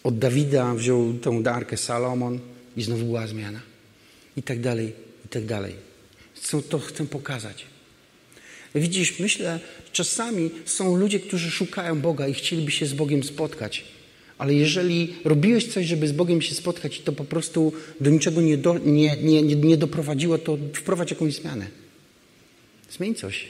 od 0.03 0.19
Dawida 0.19 0.73
wziął 0.73 1.13
tę 1.13 1.43
darkę 1.43 1.77
Salomon 1.77 2.39
i 2.77 2.83
znowu 2.83 3.05
była 3.05 3.27
zmiana. 3.27 3.59
I 4.37 4.43
tak 4.43 4.59
dalej, 4.59 4.93
i 5.25 5.29
tak 5.29 5.45
dalej. 5.45 5.73
Co 6.41 6.61
to 6.61 6.79
chcę 6.79 7.05
pokazać? 7.05 7.65
Widzisz, 8.75 9.19
myślę, 9.19 9.59
czasami 9.91 10.49
są 10.65 10.95
ludzie, 10.95 11.19
którzy 11.19 11.51
szukają 11.51 12.01
Boga 12.01 12.27
i 12.27 12.33
chcieliby 12.33 12.71
się 12.71 12.85
z 12.85 12.93
Bogiem 12.93 13.23
spotkać. 13.23 13.83
Ale 14.37 14.53
jeżeli 14.53 15.13
robiłeś 15.25 15.67
coś, 15.67 15.85
żeby 15.85 16.07
z 16.07 16.11
Bogiem 16.11 16.41
się 16.41 16.55
spotkać 16.55 17.01
to 17.01 17.11
po 17.11 17.23
prostu 17.23 17.73
do 18.01 18.09
niczego 18.09 18.41
nie, 18.41 18.57
do, 18.57 18.77
nie, 18.77 19.17
nie, 19.17 19.41
nie 19.41 19.77
doprowadziło, 19.77 20.37
to 20.37 20.57
wprowadź 20.73 21.11
jakąś 21.11 21.33
zmianę. 21.33 21.67
Zmień 22.91 23.15
coś. 23.15 23.45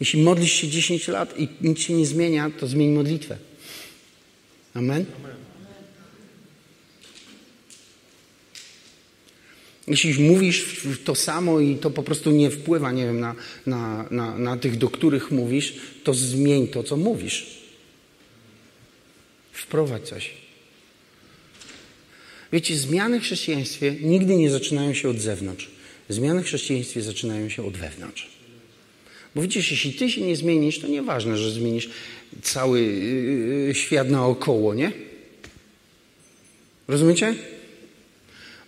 Jeśli 0.00 0.22
modlisz 0.22 0.52
się 0.52 0.68
10 0.68 1.08
lat 1.08 1.40
i 1.40 1.48
nic 1.60 1.78
się 1.78 1.94
nie 1.94 2.06
zmienia, 2.06 2.50
to 2.60 2.66
zmień 2.66 2.90
modlitwę. 2.90 3.36
Amen? 4.74 5.04
Jeśli 9.86 10.24
mówisz 10.24 10.86
to 11.04 11.14
samo 11.14 11.60
i 11.60 11.76
to 11.76 11.90
po 11.90 12.02
prostu 12.02 12.30
nie 12.30 12.50
wpływa, 12.50 12.92
nie 12.92 13.04
wiem, 13.04 13.20
na, 13.20 13.34
na, 13.66 14.08
na, 14.10 14.38
na 14.38 14.56
tych, 14.56 14.78
do 14.78 14.90
których 14.90 15.30
mówisz, 15.30 15.74
to 16.04 16.14
zmień 16.14 16.68
to, 16.68 16.82
co 16.82 16.96
mówisz. 16.96 17.62
Wprowadź 19.52 20.08
coś. 20.08 20.30
Wiecie, 22.52 22.76
zmiany 22.76 23.20
w 23.20 23.22
chrześcijaństwie 23.22 23.96
nigdy 24.00 24.36
nie 24.36 24.50
zaczynają 24.50 24.94
się 24.94 25.08
od 25.08 25.18
zewnątrz. 25.18 25.70
Zmiany 26.08 26.42
w 26.42 26.46
chrześcijaństwie 26.46 27.02
zaczynają 27.02 27.48
się 27.48 27.66
od 27.66 27.76
wewnątrz. 27.76 28.28
Bo 29.34 29.42
widzisz, 29.42 29.70
jeśli 29.70 29.92
ty 29.92 30.10
się 30.10 30.20
nie 30.20 30.36
zmienisz, 30.36 30.78
to 30.78 30.88
nieważne, 30.88 31.38
że 31.38 31.50
zmienisz 31.50 31.90
cały 32.42 32.80
yy, 32.80 33.74
świat 33.74 34.10
naokoło, 34.10 34.74
nie? 34.74 34.92
Rozumiecie? 36.88 37.34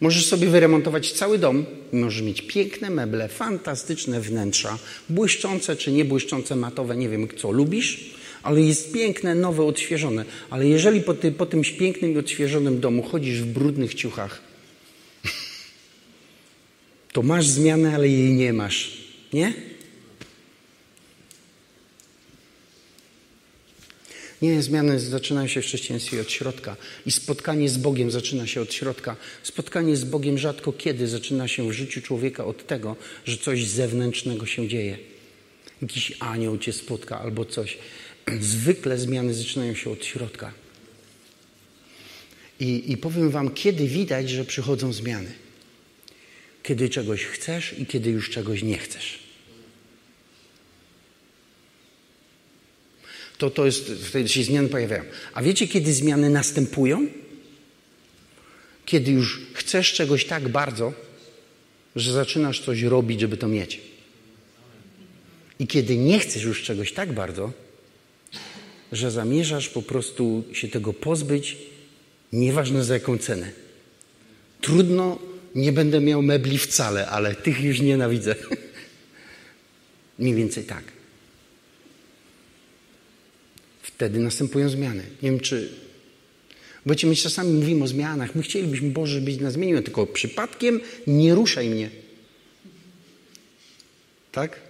Możesz 0.01 0.27
sobie 0.27 0.47
wyremontować 0.47 1.13
cały 1.13 1.39
dom, 1.39 1.65
możesz 1.93 2.23
mieć 2.23 2.43
piękne 2.43 2.91
meble, 2.91 3.29
fantastyczne 3.29 4.21
wnętrza, 4.21 4.79
błyszczące 5.09 5.77
czy 5.77 5.93
niebłyszczące, 5.93 6.57
matowe, 6.57 6.97
nie 6.97 7.09
wiem 7.09 7.29
co 7.37 7.51
lubisz, 7.51 8.15
ale 8.43 8.61
jest 8.61 8.93
piękne, 8.93 9.35
nowe, 9.35 9.65
odświeżone. 9.65 10.25
Ale 10.51 10.69
jeżeli 10.69 11.01
po, 11.01 11.15
ty, 11.15 11.33
po 11.33 11.47
tym 11.47 11.63
pięknym 11.79 12.13
i 12.13 12.19
odświeżonym 12.19 12.81
domu 12.81 13.03
chodzisz 13.03 13.43
w 13.43 13.47
brudnych 13.47 13.95
ciuchach, 13.95 14.41
to 17.13 17.23
masz 17.23 17.47
zmianę, 17.47 17.95
ale 17.95 18.09
jej 18.09 18.33
nie 18.33 18.53
masz. 18.53 19.05
Nie? 19.33 19.74
Nie, 24.45 24.63
zmiany 24.63 25.01
zaczynają 25.01 25.49
się 25.49 25.63
w 25.63 25.65
chrześcijaństwie 25.65 26.21
od 26.21 26.31
środka. 26.31 26.77
I 27.07 27.11
spotkanie 27.11 27.69
z 27.69 27.77
Bogiem 27.77 28.11
zaczyna 28.11 28.47
się 28.47 28.61
od 28.61 28.75
środka. 28.75 29.17
Spotkanie 29.43 29.97
z 29.97 30.05
Bogiem 30.05 30.39
rzadko 30.39 30.73
kiedy 30.73 31.09
zaczyna 31.09 31.49
się 31.49 31.69
w 31.69 31.73
życiu 31.73 32.03
człowieka 32.03 32.45
od 32.45 32.67
tego, 32.67 32.97
że 33.25 33.37
coś 33.37 33.67
zewnętrznego 33.67 34.47
się 34.47 34.69
dzieje. 34.69 34.99
Jakiś 35.83 36.13
anioł 36.21 36.59
cię 36.59 36.73
spotka 36.73 37.21
albo 37.21 37.45
coś. 37.45 37.79
Zwykle 38.41 38.99
zmiany 38.99 39.35
zaczynają 39.35 39.75
się 39.75 39.91
od 39.91 40.05
środka. 40.05 40.53
I, 42.61 42.93
I 42.93 42.97
powiem 42.97 43.31
Wam, 43.31 43.51
kiedy 43.51 43.87
widać, 43.89 44.31
że 44.31 44.45
przychodzą 44.45 44.93
zmiany. 44.93 45.33
Kiedy 46.63 46.89
czegoś 46.89 47.25
chcesz 47.25 47.79
i 47.79 47.87
kiedy 47.87 48.11
już 48.11 48.31
czegoś 48.31 48.63
nie 48.63 48.79
chcesz. 48.79 49.24
To, 53.45 53.51
to 53.51 53.67
jest, 53.67 53.93
wtedy 53.93 54.29
się 54.29 54.45
zmiany 54.45 54.69
pojawiają. 54.69 55.03
A 55.35 55.43
wiecie, 55.43 55.69
kiedy 55.69 55.93
zmiany 55.93 56.31
następują? 56.31 57.07
Kiedy 58.87 59.11
już 59.11 59.41
chcesz 59.53 59.93
czegoś 59.93 60.25
tak 60.25 60.49
bardzo, 60.49 60.93
że 61.97 62.13
zaczynasz 62.13 62.61
coś 62.61 62.83
robić, 62.83 63.21
żeby 63.21 63.37
to 63.37 63.49
mieć. 63.49 63.81
I 65.59 65.67
kiedy 65.67 65.97
nie 65.97 66.19
chcesz 66.19 66.43
już 66.43 66.63
czegoś 66.63 66.93
tak 66.93 67.13
bardzo, 67.13 67.53
że 68.93 69.11
zamierzasz 69.11 69.69
po 69.69 69.83
prostu 69.83 70.45
się 70.53 70.69
tego 70.69 70.93
pozbyć, 70.93 71.57
nieważne 72.33 72.85
za 72.85 72.95
jaką 72.95 73.19
cenę. 73.19 73.51
Trudno, 74.61 75.19
nie 75.55 75.73
będę 75.73 76.01
miał 76.01 76.23
mebli 76.23 76.59
wcale, 76.59 77.07
ale 77.07 77.35
tych 77.35 77.61
już 77.61 77.81
nienawidzę. 77.81 78.35
Mniej 80.19 80.35
więcej 80.35 80.65
tak. 80.65 80.94
Wtedy 84.05 84.21
następują 84.21 84.69
zmiany. 84.69 85.03
Nie 85.23 85.31
wiem, 85.31 85.41
czy. 85.41 85.69
Bo 86.87 86.95
my 87.05 87.17
czasami 87.17 87.53
mówimy 87.53 87.85
o 87.85 87.87
zmianach. 87.87 88.35
My 88.35 88.43
chcielibyśmy, 88.43 88.91
Boże, 88.91 89.21
być 89.21 89.41
na 89.41 89.51
zmienił, 89.51 89.83
tylko 89.83 90.07
przypadkiem 90.07 90.81
nie 91.07 91.35
ruszaj 91.35 91.69
mnie. 91.69 91.91
Tak? 94.33 94.61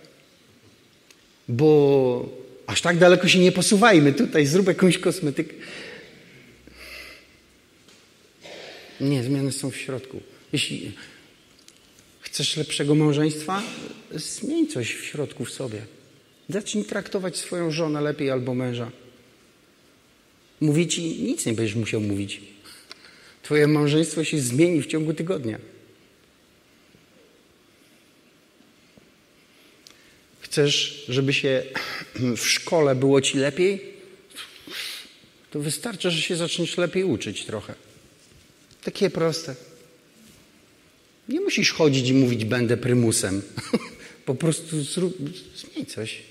Bo 1.49 2.29
Aż 2.67 2.81
tak 2.81 2.99
daleko 2.99 3.29
się 3.29 3.39
nie 3.39 3.53
posuwajmy. 3.53 4.13
Tutaj 4.13 4.47
zrób 4.47 4.67
jakąś 4.67 4.99
kosmetykę. 4.99 5.55
Nie, 9.01 9.23
zmiany 9.23 9.53
są 9.53 9.71
w 9.71 9.77
środku. 9.77 10.21
Jeśli 10.53 10.93
chcesz 12.21 12.57
lepszego 12.57 12.95
małżeństwa, 12.95 13.63
zmień 14.13 14.67
coś 14.67 14.95
w 14.95 15.05
środku 15.05 15.45
w 15.45 15.51
sobie. 15.51 15.83
Zacznij 16.49 16.85
traktować 16.85 17.37
swoją 17.37 17.71
żonę 17.71 18.01
lepiej 18.01 18.31
albo 18.31 18.55
męża. 18.55 18.91
Mówię 20.61 20.87
ci, 20.87 21.03
nic 21.03 21.47
nie 21.47 21.53
będziesz 21.53 21.75
musiał 21.75 22.01
mówić. 22.01 22.41
Twoje 23.43 23.67
małżeństwo 23.67 24.25
się 24.25 24.39
zmieni 24.39 24.83
w 24.83 24.87
ciągu 24.87 25.15
tygodnia. 25.15 25.59
Chcesz, 30.41 31.05
żeby 31.09 31.33
się 31.33 31.63
w 32.37 32.47
szkole 32.47 32.95
było 32.95 33.21
ci 33.21 33.39
lepiej? 33.39 33.95
To 35.51 35.61
wystarczy, 35.61 36.11
że 36.11 36.23
się 36.23 36.37
zaczniesz 36.37 36.79
lepiej 36.79 37.05
uczyć 37.05 37.45
trochę. 37.45 37.75
Takie 38.85 39.11
proste. 39.11 39.55
Nie 41.29 41.41
musisz 41.41 41.73
chodzić 41.73 42.09
i 42.09 42.15
mówić, 42.15 42.45
będę 42.45 42.77
prymusem. 42.77 43.43
po 44.27 44.35
prostu 44.35 44.83
zrób, 44.83 45.17
zmień 45.57 45.87
coś. 45.87 46.23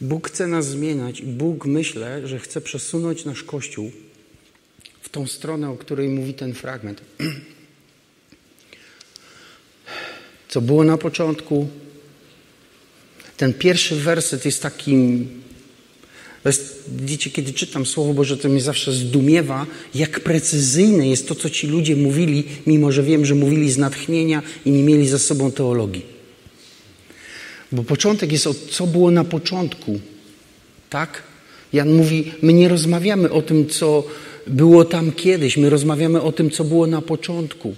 Bóg 0.00 0.28
chce 0.28 0.46
nas 0.46 0.68
zmieniać 0.68 1.20
i 1.20 1.26
Bóg 1.26 1.66
myślę, 1.66 2.28
że 2.28 2.38
chce 2.38 2.60
przesunąć 2.60 3.24
nasz 3.24 3.42
Kościół 3.42 3.92
w 5.00 5.08
tą 5.08 5.26
stronę, 5.26 5.70
o 5.70 5.76
której 5.76 6.08
mówi 6.08 6.34
ten 6.34 6.54
fragment. 6.54 7.00
co 10.48 10.60
było 10.60 10.84
na 10.84 10.98
początku. 10.98 11.68
Ten 13.36 13.54
pierwszy 13.54 13.96
werset 13.96 14.44
jest 14.44 14.62
takim. 14.62 15.28
Jest, 16.44 16.84
widzicie, 16.88 17.30
kiedy 17.30 17.52
czytam 17.52 17.86
Słowo 17.86 18.14
Boże, 18.14 18.36
to 18.36 18.48
mnie 18.48 18.60
zawsze 18.60 18.92
zdumiewa, 18.92 19.66
jak 19.94 20.20
precyzyjne 20.20 21.08
jest 21.08 21.28
to, 21.28 21.34
co 21.34 21.50
ci 21.50 21.66
ludzie 21.66 21.96
mówili, 21.96 22.44
mimo 22.66 22.92
że 22.92 23.02
wiem, 23.02 23.24
że 23.24 23.34
mówili 23.34 23.72
z 23.72 23.78
natchnienia 23.78 24.42
i 24.64 24.70
nie 24.70 24.82
mieli 24.82 25.08
za 25.08 25.18
sobą 25.18 25.52
teologii. 25.52 26.19
Bo 27.72 27.82
początek 27.82 28.32
jest 28.32 28.46
od 28.46 28.56
co 28.70 28.86
było 28.86 29.10
na 29.10 29.24
początku. 29.24 30.00
Tak? 30.90 31.22
Jan 31.72 31.92
mówi, 31.92 32.32
my 32.42 32.52
nie 32.52 32.68
rozmawiamy 32.68 33.30
o 33.30 33.42
tym, 33.42 33.68
co 33.68 34.04
było 34.46 34.84
tam 34.84 35.12
kiedyś, 35.12 35.56
my 35.56 35.70
rozmawiamy 35.70 36.22
o 36.22 36.32
tym, 36.32 36.50
co 36.50 36.64
było 36.64 36.86
na 36.86 37.02
początku. 37.02 37.74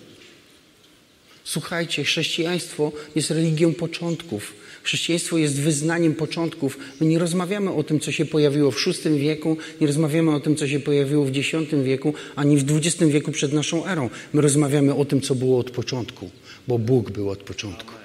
Słuchajcie, 1.44 2.05
chrześcijaństwo 2.05 2.92
jest 3.14 3.31
religią 3.31 3.74
początków. 3.74 4.52
Chrześcijaństwo 4.83 5.38
jest 5.38 5.61
wyznaniem 5.61 6.14
początków. 6.14 6.78
My 7.00 7.07
nie 7.07 7.18
rozmawiamy 7.18 7.72
o 7.72 7.83
tym, 7.83 8.00
co 8.00 8.12
się 8.12 8.24
pojawiło 8.24 8.70
w 8.70 8.76
VI 8.87 9.18
wieku, 9.18 9.57
nie 9.81 9.87
rozmawiamy 9.87 10.35
o 10.35 10.40
tym, 10.40 10.57
co 10.57 10.68
się 10.68 10.81
pojawiło 10.81 11.24
w 11.24 11.28
X 11.28 11.50
wieku, 11.85 12.14
ani 12.37 12.57
w 12.57 12.76
XX 12.76 13.11
wieku 13.12 13.33
przed 13.33 13.52
naszą 13.52 13.87
erą. 13.87 14.11
My 14.33 14.40
rozmawiamy 14.40 14.94
o 14.94 15.05
tym, 15.05 15.20
co 15.20 15.35
było 15.35 15.59
od 15.59 15.70
początku, 15.70 16.31
bo 16.68 16.78
Bóg 16.78 17.11
był 17.11 17.31
od 17.31 17.38
początku. 17.38 18.02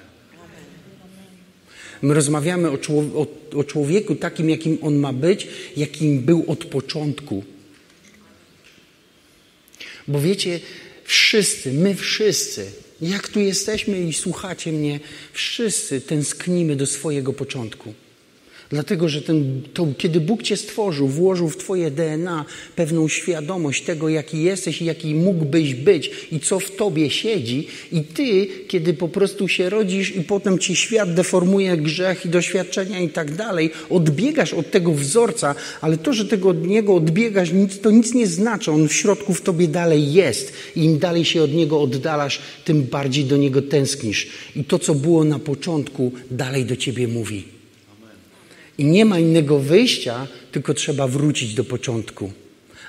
My 2.02 2.14
rozmawiamy 2.14 2.70
o, 2.70 2.78
o, 3.14 3.26
o 3.58 3.64
człowieku 3.64 4.14
takim, 4.14 4.50
jakim 4.50 4.78
on 4.82 4.96
ma 4.96 5.12
być, 5.12 5.48
jakim 5.76 6.20
był 6.20 6.44
od 6.46 6.64
początku. 6.64 7.44
Bo 10.08 10.20
wiecie, 10.20 10.60
wszyscy, 11.04 11.72
my 11.72 11.94
wszyscy, 11.94 12.70
jak 13.00 13.28
tu 13.28 13.40
jesteśmy 13.40 14.00
i 14.00 14.12
słuchacie 14.12 14.72
mnie, 14.72 15.00
wszyscy 15.32 16.00
tęsknimy 16.00 16.76
do 16.76 16.86
swojego 16.86 17.32
początku. 17.32 17.94
Dlatego, 18.70 19.08
że 19.08 19.22
ten, 19.22 19.62
to, 19.74 19.86
kiedy 19.98 20.20
Bóg 20.20 20.42
Cię 20.42 20.56
stworzył, 20.56 21.08
włożył 21.08 21.48
w 21.48 21.56
Twoje 21.56 21.90
DNA 21.90 22.44
pewną 22.76 23.08
świadomość 23.08 23.84
tego, 23.84 24.08
jaki 24.08 24.42
jesteś 24.42 24.82
i 24.82 24.84
jaki 24.84 25.14
mógłbyś 25.14 25.74
być 25.74 26.10
i 26.32 26.40
co 26.40 26.60
w 26.60 26.70
Tobie 26.70 27.10
siedzi, 27.10 27.66
i 27.92 28.02
Ty, 28.02 28.46
kiedy 28.68 28.94
po 28.94 29.08
prostu 29.08 29.48
się 29.48 29.70
rodzisz 29.70 30.16
i 30.16 30.20
potem 30.20 30.58
Ci 30.58 30.76
świat 30.76 31.14
deformuje 31.14 31.76
grzech 31.76 32.26
i 32.26 32.28
doświadczenia 32.28 33.00
i 33.00 33.08
tak 33.08 33.34
dalej, 33.34 33.70
odbiegasz 33.90 34.54
od 34.54 34.70
tego 34.70 34.92
wzorca, 34.92 35.54
ale 35.80 35.96
to, 35.96 36.12
że 36.12 36.24
tego 36.24 36.48
od 36.48 36.66
niego 36.66 36.94
odbiegasz, 36.94 37.50
to 37.82 37.90
nic 37.90 38.14
nie 38.14 38.26
znaczy. 38.26 38.72
On 38.72 38.88
w 38.88 38.92
środku 38.92 39.34
w 39.34 39.40
Tobie 39.40 39.68
dalej 39.68 40.12
jest. 40.12 40.52
I 40.76 40.84
im 40.84 40.98
dalej 40.98 41.24
się 41.24 41.42
od 41.42 41.54
niego 41.54 41.80
oddalasz, 41.80 42.40
tym 42.64 42.82
bardziej 42.82 43.24
do 43.24 43.36
niego 43.36 43.62
tęsknisz. 43.62 44.28
I 44.56 44.64
to, 44.64 44.78
co 44.78 44.94
było 44.94 45.24
na 45.24 45.38
początku, 45.38 46.12
dalej 46.30 46.64
do 46.64 46.76
Ciebie 46.76 47.08
mówi. 47.08 47.57
I 48.78 48.84
nie 48.84 49.04
ma 49.04 49.18
innego 49.18 49.58
wyjścia, 49.58 50.26
tylko 50.52 50.74
trzeba 50.74 51.08
wrócić 51.08 51.54
do 51.54 51.64
początku. 51.64 52.32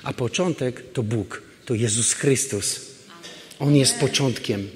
A 0.02 0.12
początek 0.12 0.92
to 0.92 1.02
Bóg, 1.02 1.42
to 1.66 1.74
Jezus 1.74 2.12
Chrystus. 2.12 2.80
On 3.58 3.76
jest 3.76 3.98
początkiem. 3.98 4.68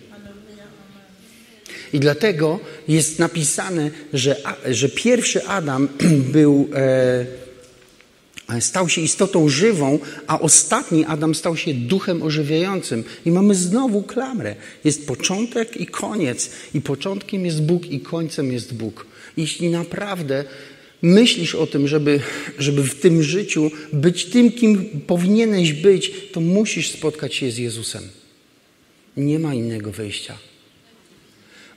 I 1.92 2.00
dlatego 2.00 2.60
jest 2.88 3.18
napisane, 3.18 3.90
że, 4.12 4.36
że 4.70 4.88
pierwszy 4.88 5.46
Adam 5.46 5.88
był, 6.36 6.68
e, 8.48 8.60
stał 8.60 8.88
się 8.88 9.00
istotą 9.00 9.48
żywą, 9.48 9.98
a 10.26 10.40
ostatni 10.40 11.04
Adam 11.04 11.34
stał 11.34 11.56
się 11.56 11.74
duchem 11.74 12.22
ożywiającym. 12.22 13.04
I 13.26 13.30
mamy 13.30 13.54
znowu 13.54 14.02
klamrę. 14.02 14.56
Jest 14.84 15.06
początek 15.06 15.76
i 15.76 15.86
koniec. 15.86 16.50
I 16.74 16.80
początkiem 16.80 17.46
jest 17.46 17.62
Bóg, 17.62 17.86
i 17.86 18.00
końcem 18.00 18.52
jest 18.52 18.74
Bóg. 18.74 19.06
Jeśli 19.36 19.70
naprawdę 19.70 20.44
myślisz 21.02 21.54
o 21.54 21.66
tym, 21.66 21.88
żeby, 21.88 22.20
żeby 22.58 22.82
w 22.82 22.94
tym 22.94 23.22
życiu 23.22 23.70
być 23.92 24.24
tym, 24.24 24.52
kim 24.52 25.00
powinieneś 25.06 25.72
być, 25.72 26.12
to 26.32 26.40
musisz 26.40 26.90
spotkać 26.90 27.34
się 27.34 27.50
z 27.50 27.58
Jezusem. 27.58 28.02
Nie 29.16 29.38
ma 29.38 29.54
innego 29.54 29.92
wyjścia. 29.92 30.38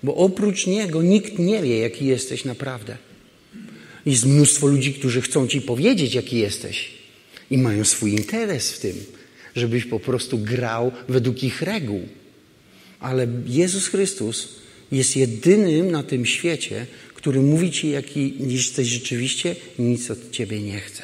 Bo 0.03 0.15
oprócz 0.15 0.67
Niego 0.67 1.01
nikt 1.01 1.39
nie 1.39 1.61
wie, 1.61 1.79
jaki 1.79 2.05
jesteś 2.05 2.45
naprawdę. 2.45 2.97
Jest 4.05 4.25
mnóstwo 4.25 4.67
ludzi, 4.67 4.93
którzy 4.93 5.21
chcą 5.21 5.47
Ci 5.47 5.61
powiedzieć, 5.61 6.13
jaki 6.13 6.37
jesteś. 6.37 6.89
I 7.51 7.57
mają 7.57 7.85
swój 7.85 8.11
interes 8.11 8.71
w 8.71 8.79
tym, 8.79 8.95
żebyś 9.55 9.85
po 9.85 9.99
prostu 9.99 10.37
grał 10.37 10.91
według 11.09 11.43
ich 11.43 11.61
reguł. 11.61 12.07
Ale 12.99 13.27
Jezus 13.47 13.87
Chrystus 13.87 14.49
jest 14.91 15.15
jedynym 15.15 15.91
na 15.91 16.03
tym 16.03 16.25
świecie, 16.25 16.85
który 17.17 17.39
mówi 17.41 17.71
ci, 17.71 17.89
jaki 17.89 18.33
jesteś 18.39 18.87
rzeczywiście 18.87 19.55
nic 19.79 20.11
od 20.11 20.31
ciebie 20.31 20.61
nie 20.61 20.79
chce. 20.79 21.03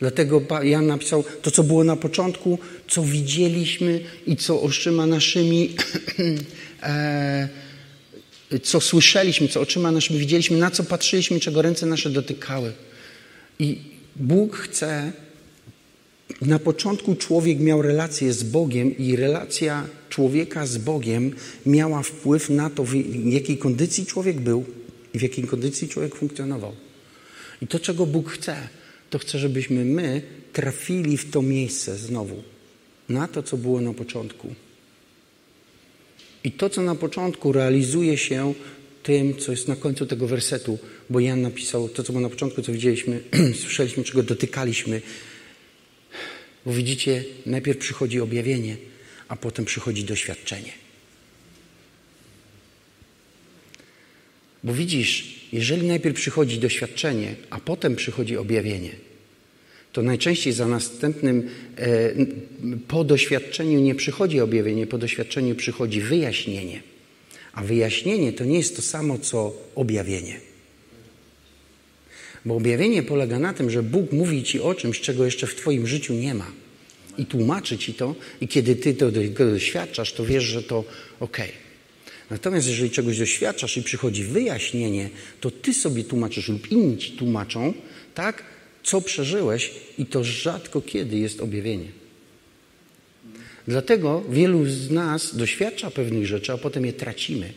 Dlatego 0.00 0.42
Jan 0.62 0.86
napisał 0.86 1.24
to, 1.42 1.50
co 1.50 1.62
było 1.62 1.84
na 1.84 1.96
początku, 1.96 2.58
co 2.88 3.02
widzieliśmy 3.02 4.00
i 4.26 4.36
co 4.36 4.62
oczyma 4.62 5.06
naszymi, 5.06 5.74
e, 6.82 7.48
co 8.62 8.80
słyszeliśmy, 8.80 9.48
co 9.48 9.60
oczyma 9.60 9.90
naszymi 9.90 10.20
widzieliśmy, 10.20 10.56
na 10.56 10.70
co 10.70 10.84
patrzyliśmy, 10.84 11.40
czego 11.40 11.62
ręce 11.62 11.86
nasze 11.86 12.10
dotykały. 12.10 12.72
I 13.58 13.78
Bóg 14.16 14.56
chce, 14.56 15.12
na 16.40 16.58
początku 16.58 17.14
człowiek 17.14 17.60
miał 17.60 17.82
relację 17.82 18.32
z 18.32 18.42
Bogiem 18.42 18.98
i 18.98 19.16
relacja 19.16 19.86
człowieka 20.08 20.66
z 20.66 20.78
Bogiem 20.78 21.34
miała 21.66 22.02
wpływ 22.02 22.50
na 22.50 22.70
to, 22.70 22.84
w 22.84 22.94
jakiej 23.24 23.58
kondycji 23.58 24.06
człowiek 24.06 24.40
był 24.40 24.64
i 25.14 25.18
w 25.18 25.22
jakiej 25.22 25.44
kondycji 25.44 25.88
człowiek 25.88 26.14
funkcjonował. 26.14 26.72
I 27.62 27.66
to, 27.66 27.80
czego 27.80 28.06
Bóg 28.06 28.30
chce, 28.30 28.56
to 29.10 29.18
chce, 29.18 29.38
żebyśmy 29.38 29.84
my 29.84 30.22
trafili 30.52 31.16
w 31.16 31.30
to 31.30 31.42
miejsce 31.42 31.98
znowu, 31.98 32.42
na 33.08 33.28
to, 33.28 33.42
co 33.42 33.56
było 33.56 33.80
na 33.80 33.94
początku. 33.94 34.54
I 36.44 36.52
to, 36.52 36.70
co 36.70 36.82
na 36.82 36.94
początku 36.94 37.52
realizuje 37.52 38.18
się 38.18 38.54
tym, 39.02 39.36
co 39.36 39.50
jest 39.50 39.68
na 39.68 39.76
końcu 39.76 40.06
tego 40.06 40.26
wersetu, 40.26 40.78
bo 41.10 41.20
Jan 41.20 41.42
napisał 41.42 41.88
to, 41.88 42.02
co 42.02 42.12
było 42.12 42.22
na 42.22 42.28
początku, 42.28 42.62
co 42.62 42.72
widzieliśmy, 42.72 43.20
słyszeliśmy, 43.62 44.04
czego 44.04 44.22
dotykaliśmy, 44.22 45.02
bo 46.66 46.72
widzicie, 46.72 47.24
najpierw 47.46 47.78
przychodzi 47.78 48.20
objawienie, 48.20 48.76
a 49.28 49.36
potem 49.36 49.64
przychodzi 49.64 50.04
doświadczenie. 50.04 50.72
Bo 54.64 54.74
widzisz, 54.74 55.40
jeżeli 55.52 55.86
najpierw 55.86 56.16
przychodzi 56.16 56.58
doświadczenie, 56.58 57.34
a 57.50 57.60
potem 57.60 57.96
przychodzi 57.96 58.36
objawienie, 58.36 58.90
to 59.92 60.02
najczęściej 60.02 60.52
za 60.52 60.68
następnym, 60.68 61.48
e, 61.78 62.12
po 62.88 63.04
doświadczeniu 63.04 63.80
nie 63.80 63.94
przychodzi 63.94 64.40
objawienie, 64.40 64.86
po 64.86 64.98
doświadczeniu 64.98 65.54
przychodzi 65.54 66.00
wyjaśnienie. 66.00 66.82
A 67.52 67.62
wyjaśnienie 67.62 68.32
to 68.32 68.44
nie 68.44 68.58
jest 68.58 68.76
to 68.76 68.82
samo, 68.82 69.18
co 69.18 69.56
objawienie. 69.74 70.51
Bo 72.44 72.56
objawienie 72.56 73.02
polega 73.02 73.38
na 73.38 73.52
tym, 73.52 73.70
że 73.70 73.82
Bóg 73.82 74.12
mówi 74.12 74.42
ci 74.42 74.60
o 74.60 74.74
czymś, 74.74 75.00
czego 75.00 75.24
jeszcze 75.24 75.46
w 75.46 75.54
Twoim 75.54 75.86
życiu 75.86 76.14
nie 76.14 76.34
ma. 76.34 76.52
I 77.18 77.26
tłumaczy 77.26 77.78
ci 77.78 77.94
to, 77.94 78.14
i 78.40 78.48
kiedy 78.48 78.76
ty 78.76 78.94
to 78.94 79.10
doświadczasz, 79.38 80.12
to 80.12 80.24
wiesz, 80.24 80.44
że 80.44 80.62
to 80.62 80.84
ok. 81.20 81.38
Natomiast 82.30 82.68
jeżeli 82.68 82.90
czegoś 82.90 83.18
doświadczasz 83.18 83.76
i 83.76 83.82
przychodzi 83.82 84.24
wyjaśnienie, 84.24 85.10
to 85.40 85.50
ty 85.50 85.74
sobie 85.74 86.04
tłumaczysz 86.04 86.48
lub 86.48 86.72
inni 86.72 86.98
ci 86.98 87.12
tłumaczą, 87.12 87.74
tak, 88.14 88.44
co 88.82 89.00
przeżyłeś, 89.00 89.70
i 89.98 90.06
to 90.06 90.24
rzadko 90.24 90.80
kiedy 90.80 91.18
jest 91.18 91.40
objawienie. 91.40 91.88
Dlatego 93.68 94.24
wielu 94.30 94.66
z 94.66 94.90
nas 94.90 95.36
doświadcza 95.36 95.90
pewnych 95.90 96.26
rzeczy, 96.26 96.52
a 96.52 96.58
potem 96.58 96.86
je 96.86 96.92
tracimy. 96.92 97.52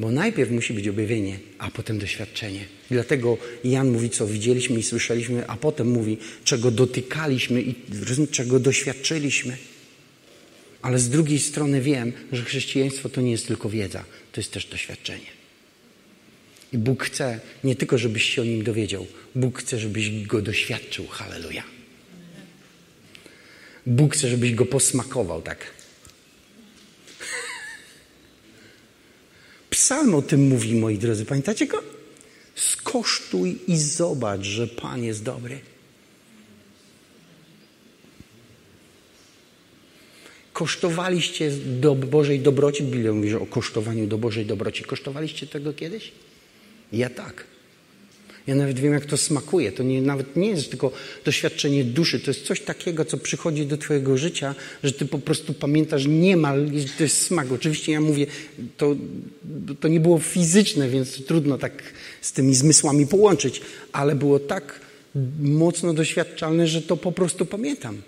Bo 0.00 0.10
najpierw 0.10 0.50
musi 0.50 0.74
być 0.74 0.88
objawienie, 0.88 1.38
a 1.58 1.70
potem 1.70 1.98
doświadczenie. 1.98 2.64
Dlatego 2.90 3.38
Jan 3.64 3.90
mówi, 3.90 4.10
co 4.10 4.26
widzieliśmy 4.26 4.78
i 4.78 4.82
słyszeliśmy, 4.82 5.46
a 5.46 5.56
potem 5.56 5.88
mówi, 5.88 6.18
czego 6.44 6.70
dotykaliśmy 6.70 7.62
i 7.62 7.74
czego 8.30 8.60
doświadczyliśmy. 8.60 9.56
Ale 10.82 10.98
z 10.98 11.08
drugiej 11.08 11.38
strony 11.38 11.80
wiem, 11.80 12.12
że 12.32 12.44
chrześcijaństwo 12.44 13.08
to 13.08 13.20
nie 13.20 13.30
jest 13.30 13.46
tylko 13.46 13.68
wiedza, 13.68 14.04
to 14.32 14.40
jest 14.40 14.52
też 14.52 14.66
doświadczenie. 14.66 15.30
I 16.72 16.78
Bóg 16.78 17.04
chce 17.04 17.40
nie 17.64 17.76
tylko, 17.76 17.98
żebyś 17.98 18.24
się 18.34 18.42
o 18.42 18.44
nim 18.44 18.64
dowiedział, 18.64 19.06
Bóg 19.34 19.58
chce, 19.58 19.78
żebyś 19.78 20.26
go 20.26 20.42
doświadczył. 20.42 21.06
Halleluja. 21.06 21.64
Bóg 23.86 24.14
chce, 24.14 24.28
żebyś 24.28 24.54
go 24.54 24.66
posmakował 24.66 25.42
tak. 25.42 25.79
Psalm 29.70 30.14
o 30.14 30.22
tym 30.22 30.48
mówi, 30.48 30.74
moi 30.74 30.98
drodzy. 30.98 31.24
Pamiętacie 31.24 31.66
go? 31.66 31.82
Skosztuj 32.54 33.58
i 33.66 33.78
zobacz, 33.78 34.42
że 34.42 34.66
Pan 34.66 35.04
jest 35.04 35.22
dobry. 35.22 35.60
Kosztowaliście 40.52 41.50
do 41.80 41.94
Bożej 41.94 42.40
dobroci? 42.40 42.82
Biblia 42.82 43.12
mówi, 43.12 43.34
o 43.34 43.46
kosztowaniu 43.46 44.06
do 44.06 44.18
Bożej 44.18 44.46
dobroci. 44.46 44.84
Kosztowaliście 44.84 45.46
tego 45.46 45.72
kiedyś? 45.72 46.12
Ja 46.92 47.10
tak. 47.10 47.44
Ja 48.46 48.54
nawet 48.54 48.80
wiem, 48.80 48.92
jak 48.92 49.06
to 49.06 49.16
smakuje. 49.16 49.72
To 49.72 49.82
nie, 49.82 50.02
nawet 50.02 50.36
nie 50.36 50.48
jest 50.48 50.70
tylko 50.70 50.92
doświadczenie 51.24 51.84
duszy. 51.84 52.20
To 52.20 52.30
jest 52.30 52.44
coś 52.44 52.60
takiego, 52.60 53.04
co 53.04 53.16
przychodzi 53.16 53.66
do 53.66 53.76
Twojego 53.76 54.18
życia, 54.18 54.54
że 54.84 54.92
Ty 54.92 55.06
po 55.06 55.18
prostu 55.18 55.54
pamiętasz 55.54 56.06
niemal, 56.06 56.70
to 56.96 57.02
jest 57.02 57.22
smak. 57.22 57.52
Oczywiście 57.52 57.92
ja 57.92 58.00
mówię, 58.00 58.26
to, 58.76 58.96
to 59.80 59.88
nie 59.88 60.00
było 60.00 60.18
fizyczne, 60.18 60.88
więc 60.88 61.24
trudno 61.24 61.58
tak 61.58 61.82
z 62.20 62.32
tymi 62.32 62.54
zmysłami 62.54 63.06
połączyć, 63.06 63.60
ale 63.92 64.14
było 64.14 64.38
tak 64.38 64.80
mocno 65.40 65.94
doświadczalne, 65.94 66.66
że 66.66 66.82
to 66.82 66.96
po 66.96 67.12
prostu 67.12 67.46
pamiętam. 67.46 68.02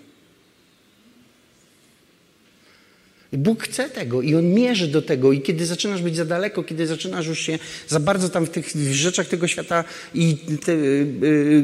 Bóg 3.37 3.63
chce 3.63 3.89
tego 3.89 4.21
i 4.21 4.35
On 4.35 4.53
mierzy 4.53 4.87
do 4.87 5.01
tego 5.01 5.31
i 5.31 5.41
kiedy 5.41 5.65
zaczynasz 5.65 6.01
być 6.01 6.15
za 6.15 6.25
daleko, 6.25 6.63
kiedy 6.63 6.87
zaczynasz 6.87 7.27
już 7.27 7.39
się 7.39 7.59
za 7.87 7.99
bardzo 7.99 8.29
tam 8.29 8.45
w 8.45 8.49
tych 8.49 8.67
rzeczach 8.91 9.27
tego 9.27 9.47
świata 9.47 9.83
i 10.15 10.37
te, 10.65 10.75
yy, 10.75 11.63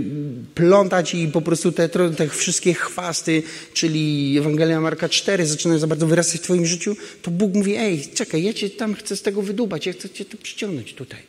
plątać 0.56 1.16
i 1.16 1.28
po 1.28 1.42
prostu 1.42 1.72
te, 1.72 1.90
te 1.90 2.30
wszystkie 2.30 2.74
chwasty, 2.74 3.44
czyli 3.74 4.36
Ewangelia 4.38 4.82
Marka 4.82 5.10
4 5.10 5.46
zaczynają 5.46 5.80
za 5.80 5.88
bardzo 5.88 6.08
wyrastać 6.08 6.42
w 6.42 6.44
twoim 6.44 6.66
życiu, 6.66 6.96
to 7.22 7.32
Bóg 7.32 7.54
mówi, 7.54 7.76
ej, 7.76 8.08
czekaj, 8.14 8.44
ja 8.44 8.54
cię 8.54 8.70
tam 8.70 8.94
chcę 8.94 9.16
z 9.16 9.22
tego 9.22 9.42
wydubać, 9.42 9.86
ja 9.86 9.94
chcę 9.94 10.10
cię 10.10 10.26
tu 10.26 10.38
przyciągnąć 10.38 10.94
tutaj. 10.94 11.20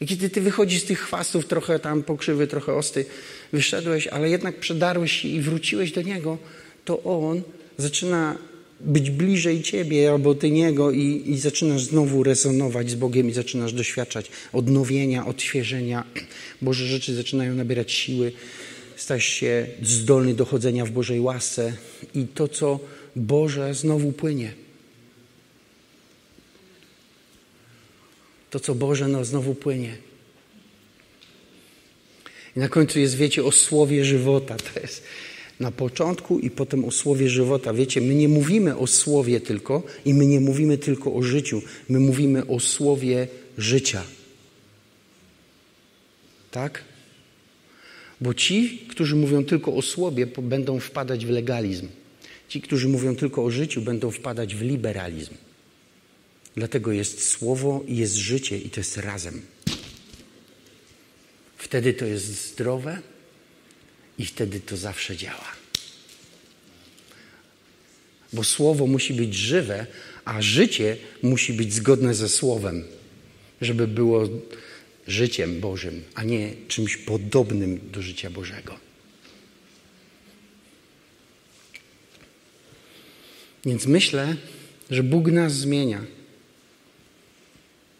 I 0.00 0.06
kiedy 0.06 0.30
ty 0.30 0.40
wychodzisz 0.40 0.82
z 0.82 0.84
tych 0.84 1.00
chwastów, 1.00 1.46
trochę 1.46 1.78
tam 1.78 2.02
pokrzywy, 2.02 2.46
trochę 2.46 2.74
osty, 2.74 3.04
wyszedłeś, 3.52 4.06
ale 4.06 4.30
jednak 4.30 4.60
przedarłeś 4.60 5.12
się 5.12 5.28
i 5.28 5.40
wróciłeś 5.40 5.92
do 5.92 6.02
Niego, 6.02 6.38
to 6.84 7.02
On 7.02 7.42
zaczyna 7.78 8.38
być 8.80 9.10
bliżej 9.10 9.62
Ciebie 9.62 10.10
albo 10.10 10.34
Ty 10.34 10.50
Niego 10.50 10.90
i, 10.90 11.22
i 11.26 11.38
zaczynasz 11.38 11.82
znowu 11.82 12.22
rezonować 12.22 12.90
z 12.90 12.94
Bogiem 12.94 13.28
i 13.30 13.32
zaczynasz 13.32 13.72
doświadczać 13.72 14.30
odnowienia, 14.52 15.26
odświeżenia. 15.26 16.04
Boże 16.62 16.86
rzeczy 16.86 17.14
zaczynają 17.14 17.54
nabierać 17.54 17.92
siły. 17.92 18.32
Stajesz 18.96 19.24
się 19.24 19.66
zdolny 19.82 20.34
do 20.34 20.44
chodzenia 20.44 20.84
w 20.84 20.90
Bożej 20.90 21.20
łasce 21.20 21.72
i 22.14 22.26
to, 22.26 22.48
co 22.48 22.80
Boże 23.16 23.74
znowu 23.74 24.12
płynie. 24.12 24.52
To, 28.50 28.60
co 28.60 28.74
Boże 28.74 29.08
no, 29.08 29.24
znowu 29.24 29.54
płynie. 29.54 29.96
I 32.56 32.60
na 32.60 32.68
końcu 32.68 32.98
jest, 32.98 33.16
wiecie, 33.16 33.44
o 33.44 33.52
słowie 33.52 34.04
żywota. 34.04 34.56
To 34.56 34.80
jest, 34.80 35.04
na 35.60 35.70
początku 35.70 36.38
i 36.38 36.50
potem 36.50 36.84
o 36.84 36.90
słowie 36.90 37.28
żywota. 37.28 37.72
Wiecie, 37.72 38.00
my 38.00 38.14
nie 38.14 38.28
mówimy 38.28 38.76
o 38.76 38.86
słowie 38.86 39.40
tylko 39.40 39.82
i 40.04 40.14
my 40.14 40.26
nie 40.26 40.40
mówimy 40.40 40.78
tylko 40.78 41.14
o 41.14 41.22
życiu, 41.22 41.62
my 41.88 42.00
mówimy 42.00 42.46
o 42.46 42.60
słowie 42.60 43.28
życia. 43.58 44.02
Tak? 46.50 46.84
Bo 48.20 48.34
ci, 48.34 48.78
którzy 48.88 49.16
mówią 49.16 49.44
tylko 49.44 49.74
o 49.74 49.82
słowie, 49.82 50.26
będą 50.26 50.80
wpadać 50.80 51.26
w 51.26 51.30
legalizm. 51.30 51.88
Ci, 52.48 52.60
którzy 52.60 52.88
mówią 52.88 53.16
tylko 53.16 53.44
o 53.44 53.50
życiu, 53.50 53.82
będą 53.82 54.10
wpadać 54.10 54.54
w 54.54 54.62
liberalizm. 54.62 55.34
Dlatego 56.56 56.92
jest 56.92 57.28
słowo 57.28 57.84
i 57.86 57.96
jest 57.96 58.14
życie 58.14 58.58
i 58.58 58.70
to 58.70 58.80
jest 58.80 58.96
razem. 58.96 59.42
Wtedy 61.56 61.94
to 61.94 62.04
jest 62.06 62.52
zdrowe, 62.52 63.02
i 64.20 64.24
wtedy 64.26 64.60
to 64.60 64.76
zawsze 64.76 65.16
działa. 65.16 65.52
Bo 68.32 68.44
słowo 68.44 68.86
musi 68.86 69.14
być 69.14 69.34
żywe, 69.34 69.86
a 70.24 70.42
życie 70.42 70.96
musi 71.22 71.52
być 71.52 71.74
zgodne 71.74 72.14
ze 72.14 72.28
słowem, 72.28 72.84
żeby 73.60 73.88
było 73.88 74.28
życiem 75.06 75.60
Bożym, 75.60 76.02
a 76.14 76.22
nie 76.22 76.52
czymś 76.68 76.96
podobnym 76.96 77.90
do 77.92 78.02
życia 78.02 78.30
Bożego. 78.30 78.78
Więc 83.64 83.86
myślę, 83.86 84.36
że 84.90 85.02
Bóg 85.02 85.30
nas 85.30 85.52
zmienia. 85.52 86.04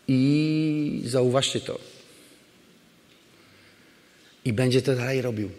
I 0.09 1.02
zauważcie 1.04 1.61
to. 1.61 1.78
I 4.44 4.52
będzie 4.52 4.83
to 4.83 4.96
dalej 4.96 5.22
robił. 5.22 5.50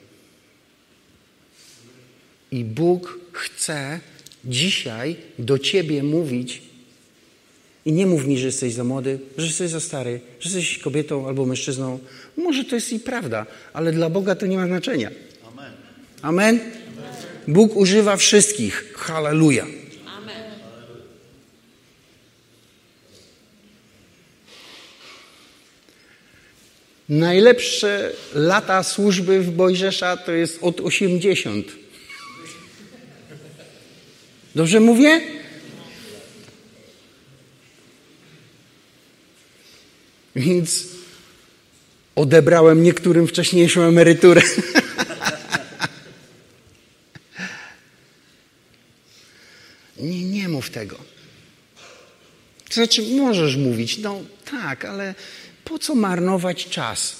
I 2.52 2.64
Bóg 2.64 3.20
chce 3.32 4.00
dzisiaj 4.46 5.16
do 5.40 5.60
ciebie 5.60 6.04
mówić. 6.04 6.62
I 7.86 7.92
nie 7.92 8.08
mów 8.08 8.26
mi, 8.26 8.38
że 8.38 8.46
jesteś 8.46 8.74
za 8.74 8.84
młody, 8.84 9.20
że 9.38 9.46
jesteś 9.46 9.72
za 9.72 9.80
stary, 9.80 10.22
że 10.40 10.50
jesteś 10.50 10.78
kobietą 10.78 11.28
albo 11.28 11.46
mężczyzną. 11.46 12.00
Może 12.38 12.64
to 12.64 12.76
jest 12.76 12.94
i 12.94 13.00
prawda, 13.00 13.46
ale 13.74 13.92
dla 13.92 14.10
Boga 14.10 14.36
to 14.36 14.46
nie 14.46 14.58
ma 14.58 14.68
znaczenia. 14.68 15.12
Amen. 15.48 15.72
Amen? 16.22 16.60
Bóg 17.48 17.76
używa 17.76 18.18
wszystkich. 18.18 18.94
Halleluja. 18.96 19.64
Amen. 20.06 20.44
Najlepsze 27.10 28.12
lata 28.34 28.84
służby 28.84 29.40
w 29.40 29.52
Bojżesza 29.52 30.18
to 30.18 30.32
jest 30.32 30.60
od 30.62 30.82
80. 30.82 31.81
Dobrze 34.56 34.80
mówię? 34.80 35.22
Więc 40.36 40.86
odebrałem 42.16 42.84
niektórym 42.84 43.28
wcześniejszą 43.28 43.82
emeryturę. 43.82 44.42
nie, 49.98 50.24
nie 50.24 50.50
mów 50.50 50.70
tego. 50.70 50.98
To 52.68 52.74
znaczy, 52.74 53.02
możesz 53.02 53.56
mówić, 53.56 53.98
no 53.98 54.22
tak, 54.52 54.86
ale 54.86 55.16
po 55.64 55.80
co 55.80 55.96
marnować 55.96 56.66
czas? 56.70 57.16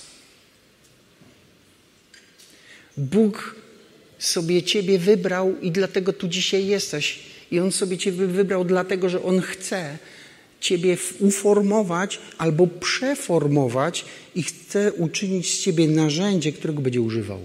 Bóg 2.98 3.56
sobie 4.22 4.64
Ciebie 4.64 5.00
wybrał 5.00 5.60
i 5.62 5.72
dlatego 5.72 6.14
tu 6.14 6.28
dzisiaj 6.28 6.68
jesteś. 6.68 7.20
I 7.52 7.60
On 7.60 7.72
sobie 7.72 7.98
Ciebie 7.98 8.28
wybrał 8.28 8.66
dlatego, 8.66 9.10
że 9.10 9.24
On 9.24 9.42
chce 9.42 9.98
Ciebie 10.60 10.98
uformować 11.20 12.20
albo 12.38 12.68
przeformować 12.68 14.06
i 14.36 14.44
chce 14.44 14.94
uczynić 14.94 15.54
z 15.54 15.62
Ciebie 15.62 15.88
narzędzie, 15.88 16.52
którego 16.52 16.82
będzie 16.82 17.02
używał. 17.02 17.40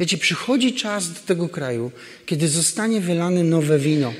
Wiecie, 0.00 0.18
przychodzi 0.18 0.74
czas 0.74 1.12
do 1.12 1.20
tego 1.20 1.48
kraju, 1.48 1.90
kiedy 2.26 2.48
zostanie 2.48 3.00
wylane 3.00 3.44
nowe 3.44 3.78
wino. 3.78 4.12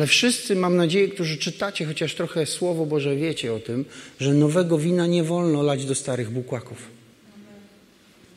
Ale 0.00 0.06
wszyscy, 0.06 0.56
mam 0.56 0.76
nadzieję, 0.76 1.08
którzy 1.08 1.38
czytacie 1.38 1.86
chociaż 1.86 2.14
trochę 2.14 2.46
Słowo 2.46 2.86
Boże, 2.86 3.16
wiecie 3.16 3.54
o 3.54 3.58
tym, 3.58 3.84
że 4.20 4.34
nowego 4.34 4.78
wina 4.78 5.06
nie 5.06 5.24
wolno 5.24 5.62
lać 5.62 5.84
do 5.84 5.94
starych 5.94 6.30
bukłaków. 6.30 6.78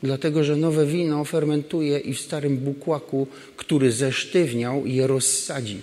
Dlatego, 0.03 0.43
że 0.43 0.55
nowe 0.55 0.85
wino 0.85 1.25
fermentuje 1.25 1.99
i 1.99 2.13
w 2.13 2.19
starym 2.19 2.57
bukłaku, 2.57 3.27
który 3.57 3.91
zesztywniał, 3.91 4.85
je 4.85 5.07
rozsadzi. 5.07 5.77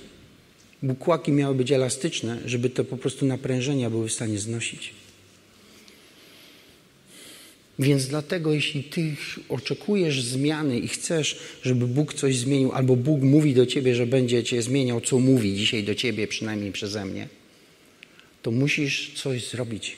Bukłaki 0.82 1.32
miały 1.32 1.54
być 1.54 1.72
elastyczne, 1.72 2.38
żeby 2.46 2.70
te 2.70 2.84
po 2.84 2.96
prostu 2.96 3.26
naprężenia 3.26 3.90
były 3.90 4.08
w 4.08 4.12
stanie 4.12 4.38
znosić. 4.38 4.94
Więc 7.80 8.06
dlatego, 8.06 8.52
jeśli 8.52 8.84
ty 8.84 9.16
oczekujesz 9.48 10.22
zmiany 10.22 10.78
i 10.78 10.88
chcesz, 10.88 11.38
żeby 11.62 11.86
Bóg 11.86 12.14
coś 12.14 12.36
zmienił, 12.36 12.72
albo 12.72 12.96
Bóg 12.96 13.20
mówi 13.20 13.54
do 13.54 13.66
ciebie, 13.66 13.94
że 13.94 14.06
będzie 14.06 14.44
cię 14.44 14.62
zmieniał, 14.62 15.00
co 15.00 15.18
mówi 15.18 15.56
dzisiaj 15.56 15.84
do 15.84 15.94
ciebie, 15.94 16.28
przynajmniej 16.28 16.72
przeze 16.72 17.04
mnie, 17.04 17.28
to 18.42 18.50
musisz 18.50 19.12
coś 19.14 19.48
zrobić. 19.48 19.96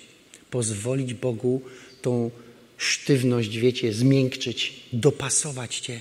Pozwolić 0.50 1.14
Bogu 1.14 1.62
tą 2.02 2.30
sztywność, 2.78 3.58
wiecie, 3.58 3.92
zmiękczyć, 3.92 4.72
dopasować 4.92 5.78
cię, 5.78 6.00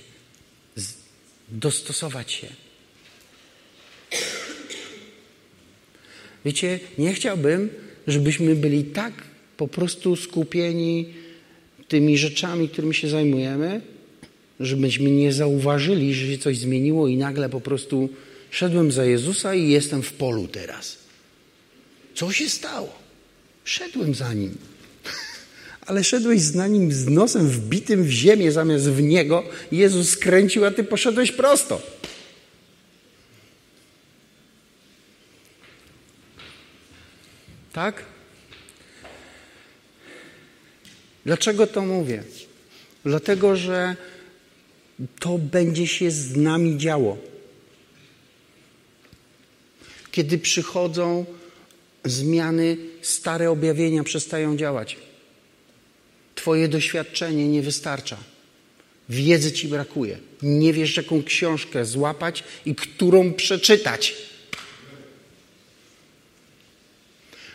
dostosować 1.49 2.31
się. 2.31 2.47
Wiecie, 6.45 6.79
nie 6.97 7.13
chciałbym, 7.13 7.69
żebyśmy 8.07 8.55
byli 8.55 8.83
tak 8.83 9.13
po 9.57 9.67
prostu 9.67 10.15
skupieni 10.15 11.20
tymi 11.91 12.17
rzeczami, 12.17 12.69
którymi 12.69 12.95
się 12.95 13.09
zajmujemy, 13.09 13.81
żebyśmy 14.59 15.11
nie 15.11 15.33
zauważyli, 15.33 16.13
że 16.13 16.27
się 16.27 16.37
coś 16.37 16.57
zmieniło 16.57 17.07
i 17.07 17.17
nagle 17.17 17.49
po 17.49 17.61
prostu 17.61 18.09
szedłem 18.51 18.91
za 18.91 19.05
Jezusa 19.05 19.55
i 19.55 19.69
jestem 19.69 20.01
w 20.01 20.13
polu 20.13 20.47
teraz. 20.47 20.97
Co 22.15 22.31
się 22.31 22.49
stało? 22.49 22.93
Szedłem 23.63 24.15
za 24.15 24.33
Nim. 24.33 24.57
Ale 25.87 26.03
szedłeś 26.03 26.41
z 26.41 26.55
nim 26.69 26.91
z 26.91 27.07
nosem 27.07 27.47
wbitym 27.47 28.03
w 28.03 28.09
ziemię 28.09 28.51
zamiast 28.51 28.89
w 28.89 29.01
niego. 29.01 29.43
Jezus 29.71 30.09
skręcił, 30.09 30.65
a 30.65 30.71
ty 30.71 30.83
poszedłeś 30.83 31.31
prosto. 31.31 31.81
Tak? 37.73 38.03
Dlaczego 41.25 41.67
to 41.67 41.81
mówię? 41.81 42.23
Dlatego, 43.05 43.55
że 43.55 43.95
to 45.19 45.37
będzie 45.37 45.87
się 45.87 46.11
z 46.11 46.35
nami 46.35 46.77
działo. 46.77 47.17
Kiedy 50.11 50.37
przychodzą 50.37 51.25
zmiany, 52.05 52.77
stare 53.01 53.51
objawienia 53.51 54.03
przestają 54.03 54.57
działać. 54.57 54.97
Twoje 56.35 56.67
doświadczenie 56.67 57.47
nie 57.47 57.61
wystarcza. 57.61 58.17
Wiedzy 59.09 59.51
ci 59.51 59.67
brakuje. 59.67 60.17
Nie 60.41 60.73
wiesz, 60.73 60.97
jaką 60.97 61.23
książkę 61.23 61.85
złapać 61.85 62.43
i 62.65 62.75
którą 62.75 63.33
przeczytać. 63.33 64.15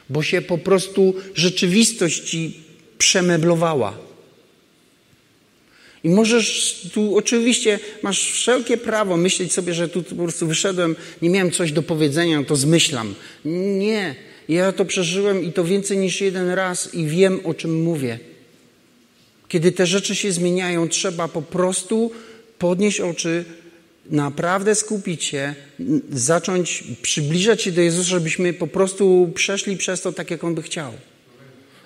Bo 0.09 0.23
się 0.23 0.43
po 0.43 0.59
prostu 0.59 1.15
rzeczywistość 1.35 2.31
ci 2.31 2.66
przemeblowała. 2.99 3.99
I 6.05 6.09
możesz 6.09 6.81
tu, 6.95 7.17
oczywiście, 7.17 7.79
masz 8.03 8.31
wszelkie 8.31 8.77
prawo 8.77 9.17
myśleć 9.17 9.53
sobie, 9.53 9.75
że 9.75 9.89
tu 9.89 10.03
po 10.03 10.15
prostu 10.15 10.47
wyszedłem, 10.47 10.97
nie 11.23 11.31
miałem 11.31 11.51
coś 11.51 11.73
do 11.73 11.83
powiedzenia, 11.83 12.41
no 12.41 12.47
to 12.47 12.57
zmyślam. 12.57 13.15
Nie. 13.79 14.15
Ja 14.49 14.73
to 14.73 14.85
przeżyłem 14.85 15.45
i 15.45 15.53
to 15.53 15.65
więcej 15.65 15.99
niż 15.99 16.21
jeden 16.21 16.51
raz 16.51 16.95
i 16.95 17.07
wiem, 17.07 17.41
o 17.45 17.55
czym 17.55 17.83
mówię. 17.83 18.19
Kiedy 19.49 19.73
te 19.73 19.87
rzeczy 19.87 20.15
się 20.15 20.33
zmieniają, 20.33 20.89
trzeba 20.89 21.29
po 21.29 21.43
prostu 21.43 22.11
podnieść 22.59 23.01
oczy, 23.01 23.45
naprawdę 24.11 24.75
skupić 24.75 25.25
się, 25.25 25.55
zacząć 26.13 26.85
przybliżać 27.03 27.63
się 27.63 27.73
do 27.73 27.81
Jezusa, 27.81 28.11
żebyśmy 28.11 28.53
po 28.53 28.67
prostu 28.67 29.33
przeszli 29.35 29.77
przez 29.77 30.01
to 30.01 30.13
tak, 30.13 30.31
jak 30.31 30.45
On 30.45 30.55
by 30.55 30.63
chciał. 30.63 30.93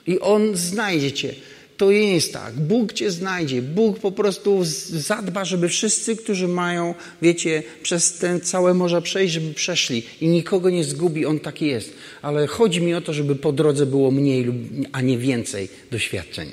I 0.06 0.20
On 0.20 0.56
znajdzie 0.56 1.12
Cię. 1.12 1.34
To 1.76 1.92
nie 1.92 2.14
jest 2.14 2.32
tak. 2.32 2.54
Bóg 2.54 2.92
Cię 2.92 3.10
znajdzie. 3.10 3.62
Bóg 3.62 3.98
po 3.98 4.12
prostu 4.12 4.60
zadba, 4.90 5.44
żeby 5.44 5.68
wszyscy, 5.68 6.16
którzy 6.16 6.48
mają, 6.48 6.94
wiecie, 7.22 7.62
przez 7.82 8.12
ten 8.12 8.40
całe 8.40 8.74
morze 8.74 9.02
przejść, 9.02 9.34
żeby 9.34 9.54
przeszli. 9.54 10.02
I 10.20 10.28
nikogo 10.28 10.70
nie 10.70 10.84
zgubi. 10.84 11.26
On 11.26 11.40
taki 11.40 11.66
jest. 11.66 11.92
Ale 12.22 12.46
chodzi 12.46 12.80
mi 12.80 12.94
o 12.94 13.00
to, 13.00 13.12
żeby 13.12 13.36
po 13.36 13.52
drodze 13.52 13.86
było 13.86 14.10
mniej, 14.10 14.46
a 14.92 15.00
nie 15.00 15.18
więcej 15.18 15.68
doświadczeń. 15.90 16.52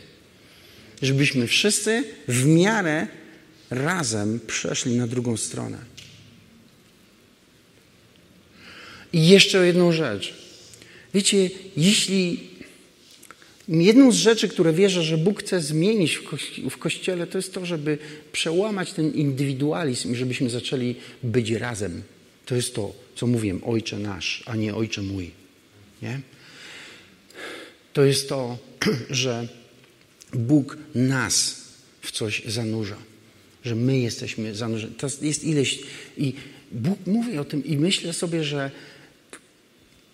Żebyśmy 1.02 1.48
wszyscy 1.48 2.04
w 2.28 2.46
miarę 2.46 3.08
razem 3.70 4.40
przeszli 4.48 4.96
na 4.96 5.08
drugą 5.08 5.38
stronę. 5.38 5.78
I 9.14 9.28
jeszcze 9.28 9.68
jedną 9.68 9.92
rzecz. 9.92 10.34
Wiecie, 11.14 11.50
jeśli 11.78 12.40
jedną 13.70 14.12
z 14.12 14.16
rzeczy, 14.16 14.48
które 14.48 14.74
wierzę, 14.74 15.04
że 15.04 15.18
Bóg 15.18 15.40
chce 15.40 15.62
zmienić 15.62 16.16
w, 16.16 16.24
kości 16.24 16.70
w 16.70 16.78
Kościele, 16.78 17.28
to 17.28 17.38
jest 17.38 17.54
to, 17.54 17.66
żeby 17.66 17.98
przełamać 18.32 18.94
ten 18.94 19.14
indywidualizm 19.14 20.14
i 20.14 20.16
żebyśmy 20.16 20.50
zaczęli 20.50 20.96
być 21.24 21.52
razem. 21.52 22.04
To 22.46 22.56
jest 22.56 22.76
to, 22.76 22.94
co 23.16 23.28
mówię, 23.28 23.60
Ojcze 23.64 24.00
nasz, 24.00 24.44
a 24.46 24.56
nie 24.56 24.76
Ojcze 24.76 25.02
mój. 25.02 25.32
Nie? 26.02 26.22
To 27.94 28.04
jest 28.04 28.30
to, 28.30 28.58
że 29.10 29.48
Bóg 30.34 30.78
nas 30.96 31.62
w 32.02 32.12
coś 32.12 32.42
zanurza 32.46 32.98
że 33.68 33.76
my 33.76 34.00
jesteśmy 34.00 34.56
zanurzeni. 34.56 34.94
To 34.96 35.08
jest 35.22 35.44
ileś. 35.44 35.80
I 36.18 36.34
Bóg 36.72 37.00
mówi 37.06 37.38
o 37.38 37.46
tym, 37.46 37.66
i 37.66 37.78
myślę 37.78 38.14
sobie, 38.14 38.44
że 38.44 38.72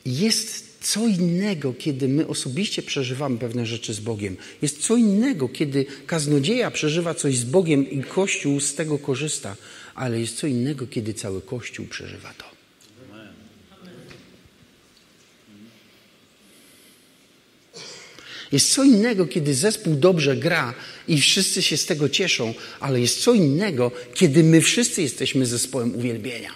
jest 0.05 0.62
co 0.83 1.07
innego, 1.07 1.73
kiedy 1.73 2.07
my 2.07 2.27
osobiście 2.27 2.81
przeżywamy 2.81 3.37
pewne 3.37 3.65
rzeczy 3.65 3.93
z 3.93 3.99
Bogiem. 3.99 4.37
Jest 4.61 4.81
co 4.81 4.95
innego, 4.95 5.49
kiedy 5.49 5.85
kaznodzieja 6.05 6.71
przeżywa 6.71 7.13
coś 7.13 7.37
z 7.37 7.43
Bogiem 7.43 7.91
i 7.91 8.03
Kościół 8.03 8.59
z 8.59 8.75
tego 8.75 8.99
korzysta, 8.99 9.55
ale 9.95 10.19
jest 10.19 10.37
co 10.37 10.47
innego, 10.47 10.87
kiedy 10.87 11.13
cały 11.13 11.41
Kościół 11.41 11.85
przeżywa 11.85 12.33
to. 12.37 12.53
Jest 18.51 18.73
co 18.73 18.83
innego, 18.83 19.27
kiedy 19.27 19.53
zespół 19.53 19.95
dobrze 19.95 20.37
gra 20.37 20.73
i 21.07 21.21
wszyscy 21.21 21.61
się 21.61 21.77
z 21.77 21.85
tego 21.85 22.09
cieszą, 22.09 22.53
ale 22.79 23.01
jest 23.01 23.21
co 23.21 23.33
innego, 23.33 23.91
kiedy 24.13 24.43
my 24.43 24.61
wszyscy 24.61 25.01
jesteśmy 25.01 25.45
zespołem 25.45 25.95
uwielbienia. 25.95 26.51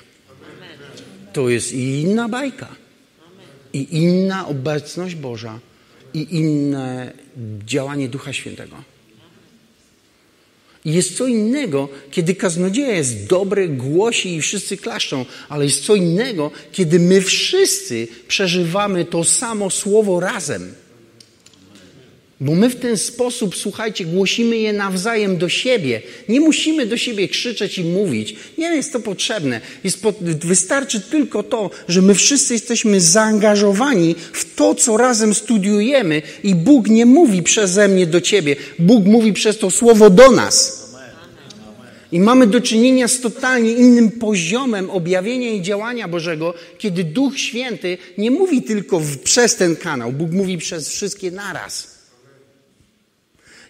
To 1.34 1.50
jest 1.50 1.74
inna 1.74 2.30
bajka. 2.30 2.87
I 3.74 3.88
inna 3.92 4.48
obecność 4.48 5.16
Boża. 5.16 5.60
I 6.14 6.36
inne 6.36 7.14
działanie 7.66 8.10
Ducha 8.10 8.34
Świętego. 8.34 8.76
Jest 10.86 11.18
co 11.18 11.28
innego, 11.28 11.90
kiedy 12.12 12.36
kaznodzieja 12.36 12.96
jest 12.96 13.26
dobry, 13.26 13.70
głosi 13.70 14.36
i 14.36 14.42
wszyscy 14.42 14.78
klaszczą, 14.78 15.26
ale 15.50 15.66
jest 15.66 15.86
co 15.86 15.96
innego, 15.96 16.52
kiedy 16.72 17.00
my 17.00 17.22
wszyscy 17.22 18.08
przeżywamy 18.28 19.06
to 19.06 19.24
samo 19.24 19.70
słowo 19.70 20.20
razem. 20.20 20.74
Bo 22.40 22.56
my 22.56 22.70
w 22.70 22.76
ten 22.76 22.98
sposób, 22.98 23.56
słuchajcie, 23.56 24.06
głosimy 24.06 24.58
je 24.58 24.74
nawzajem 24.74 25.38
do 25.38 25.50
siebie. 25.50 26.02
Nie 26.30 26.40
musimy 26.40 26.86
do 26.86 26.98
siebie 26.98 27.28
krzyczeć 27.28 27.78
i 27.78 27.84
mówić. 27.84 28.36
Nie 28.58 28.68
jest 28.68 28.94
to 28.94 29.00
potrzebne. 29.00 29.62
Jest 29.84 30.02
po, 30.02 30.14
wystarczy 30.40 31.02
tylko 31.02 31.44
to, 31.44 31.70
że 31.88 32.02
my 32.02 32.16
wszyscy 32.16 32.54
jesteśmy 32.54 33.02
zaangażowani 33.02 34.16
w 34.34 34.56
to, 34.56 34.76
co 34.76 34.98
razem 34.98 35.34
studiujemy 35.34 36.22
i 36.44 36.56
Bóg 36.56 36.88
nie 36.90 37.06
mówi 37.06 37.44
przeze 37.44 37.88
mnie 37.88 38.08
do 38.08 38.22
ciebie. 38.22 38.56
Bóg 38.80 39.06
mówi 39.06 39.34
przez 39.34 39.58
to 39.58 39.72
słowo 39.72 40.10
do 40.10 40.32
nas. 40.32 40.88
I 42.12 42.20
mamy 42.20 42.48
do 42.48 42.62
czynienia 42.62 43.08
z 43.08 43.22
totalnie 43.22 43.72
innym 43.72 44.12
poziomem 44.12 44.90
objawienia 44.90 45.52
i 45.52 45.62
działania 45.62 46.08
Bożego, 46.08 46.54
kiedy 46.78 47.04
Duch 47.04 47.40
Święty 47.40 47.98
nie 48.18 48.32
mówi 48.32 48.62
tylko 48.62 49.00
w, 49.00 49.18
przez 49.18 49.56
ten 49.56 49.76
kanał, 49.76 50.12
Bóg 50.12 50.32
mówi 50.32 50.58
przez 50.58 50.90
wszystkie 50.90 51.32
naraz. 51.32 51.97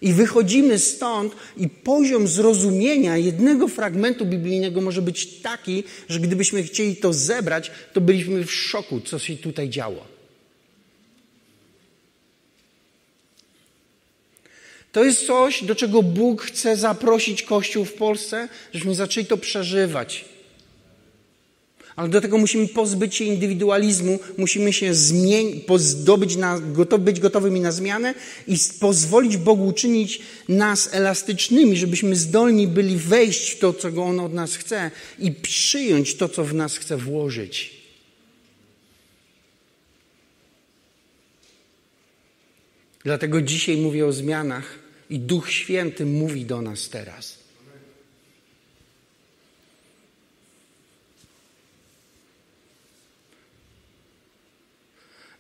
I 0.01 0.13
wychodzimy 0.13 0.79
stąd 0.79 1.36
i 1.57 1.69
poziom 1.69 2.27
zrozumienia 2.27 3.17
jednego 3.17 3.67
fragmentu 3.67 4.25
biblijnego 4.25 4.81
może 4.81 5.01
być 5.01 5.25
taki, 5.41 5.83
że 6.10 6.19
gdybyśmy 6.19 6.63
chcieli 6.63 6.95
to 6.95 7.13
zebrać, 7.13 7.71
to 7.93 8.01
byliśmy 8.01 8.45
w 8.45 8.51
szoku, 8.51 9.01
co 9.01 9.19
się 9.19 9.38
tutaj 9.38 9.69
działo. 9.69 10.17
To 14.91 15.03
jest 15.03 15.27
coś, 15.27 15.63
do 15.63 15.75
czego 15.75 16.03
Bóg 16.03 16.41
chce 16.41 16.75
zaprosić 16.75 17.43
Kościół 17.43 17.86
w 17.86 17.93
Polsce, 17.93 18.49
żebyśmy 18.73 18.95
zaczęli 18.95 19.25
to 19.25 19.38
przeżywać. 19.38 20.25
Ale 21.97 22.10
do 22.10 22.21
tego 22.21 22.38
musimy 22.38 22.67
pozbyć 22.67 23.15
się 23.15 23.23
indywidualizmu, 23.23 24.19
musimy 24.38 24.73
się 24.73 24.93
zmienić, 24.93 25.65
zdobyć 25.77 26.36
na, 26.36 26.60
gotow, 26.60 27.01
być 27.01 27.19
gotowymi 27.19 27.62
na 27.62 27.71
zmianę 27.71 28.13
i 28.47 28.55
pozwolić 28.79 29.38
Bogu 29.38 29.67
uczynić 29.67 30.21
nas 30.49 30.89
elastycznymi, 30.93 31.77
żebyśmy 31.77 32.15
zdolni 32.15 32.67
byli 32.67 32.97
wejść 32.97 33.49
w 33.49 33.60
to, 33.60 33.73
co 33.73 33.88
On 34.03 34.19
od 34.19 34.33
nas 34.33 34.55
chce 34.55 34.91
i 35.19 35.31
przyjąć 35.31 36.15
to, 36.15 36.29
co 36.29 36.43
w 36.43 36.53
nas 36.53 36.77
chce 36.77 36.97
włożyć. 36.97 37.77
Dlatego 43.03 43.41
dzisiaj 43.41 43.77
mówię 43.77 44.05
o 44.05 44.12
zmianach 44.12 44.79
i 45.10 45.19
Duch 45.19 45.51
Święty 45.51 46.05
mówi 46.05 46.45
do 46.45 46.62
nas 46.62 46.89
teraz. 46.89 47.37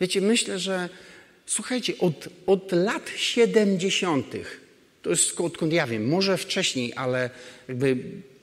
Wiecie, 0.01 0.21
myślę, 0.21 0.59
że 0.59 0.89
słuchajcie, 1.45 1.93
od, 1.99 2.29
od 2.45 2.71
lat 2.71 3.11
70., 3.15 4.25
to 5.01 5.09
jest 5.09 5.41
odkąd 5.41 5.73
ja 5.73 5.87
wiem, 5.87 6.07
może 6.07 6.37
wcześniej, 6.37 6.93
ale 6.95 7.29
jakby 7.67 7.97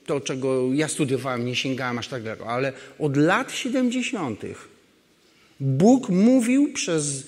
to, 0.05 0.21
czego 0.21 0.73
ja 0.73 0.87
studiowałem, 0.87 1.45
nie 1.45 1.55
sięgałem 1.55 1.97
aż 1.97 2.07
tak 2.07 2.23
daleko, 2.23 2.47
ale 2.47 2.73
od 2.99 3.17
lat 3.17 3.51
70. 3.51 4.41
Bóg 5.59 6.09
mówił 6.09 6.73
przez 6.73 7.23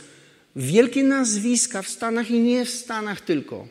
wielkie 0.55 1.03
nazwiska 1.03 1.82
w 1.82 1.89
Stanach 1.89 2.32
i 2.32 2.39
nie 2.39 2.65
w 2.65 2.69
Stanach 2.69 3.21
tylko 3.21 3.67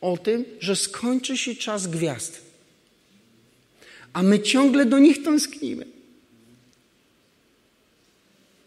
o 0.00 0.16
tym, 0.16 0.44
że 0.60 0.76
skończy 0.76 1.36
się 1.36 1.54
czas 1.54 1.86
gwiazd. 1.86 2.40
A 4.12 4.22
my 4.22 4.40
ciągle 4.40 4.86
do 4.86 4.98
nich 4.98 5.22
tęsknimy. 5.22 5.93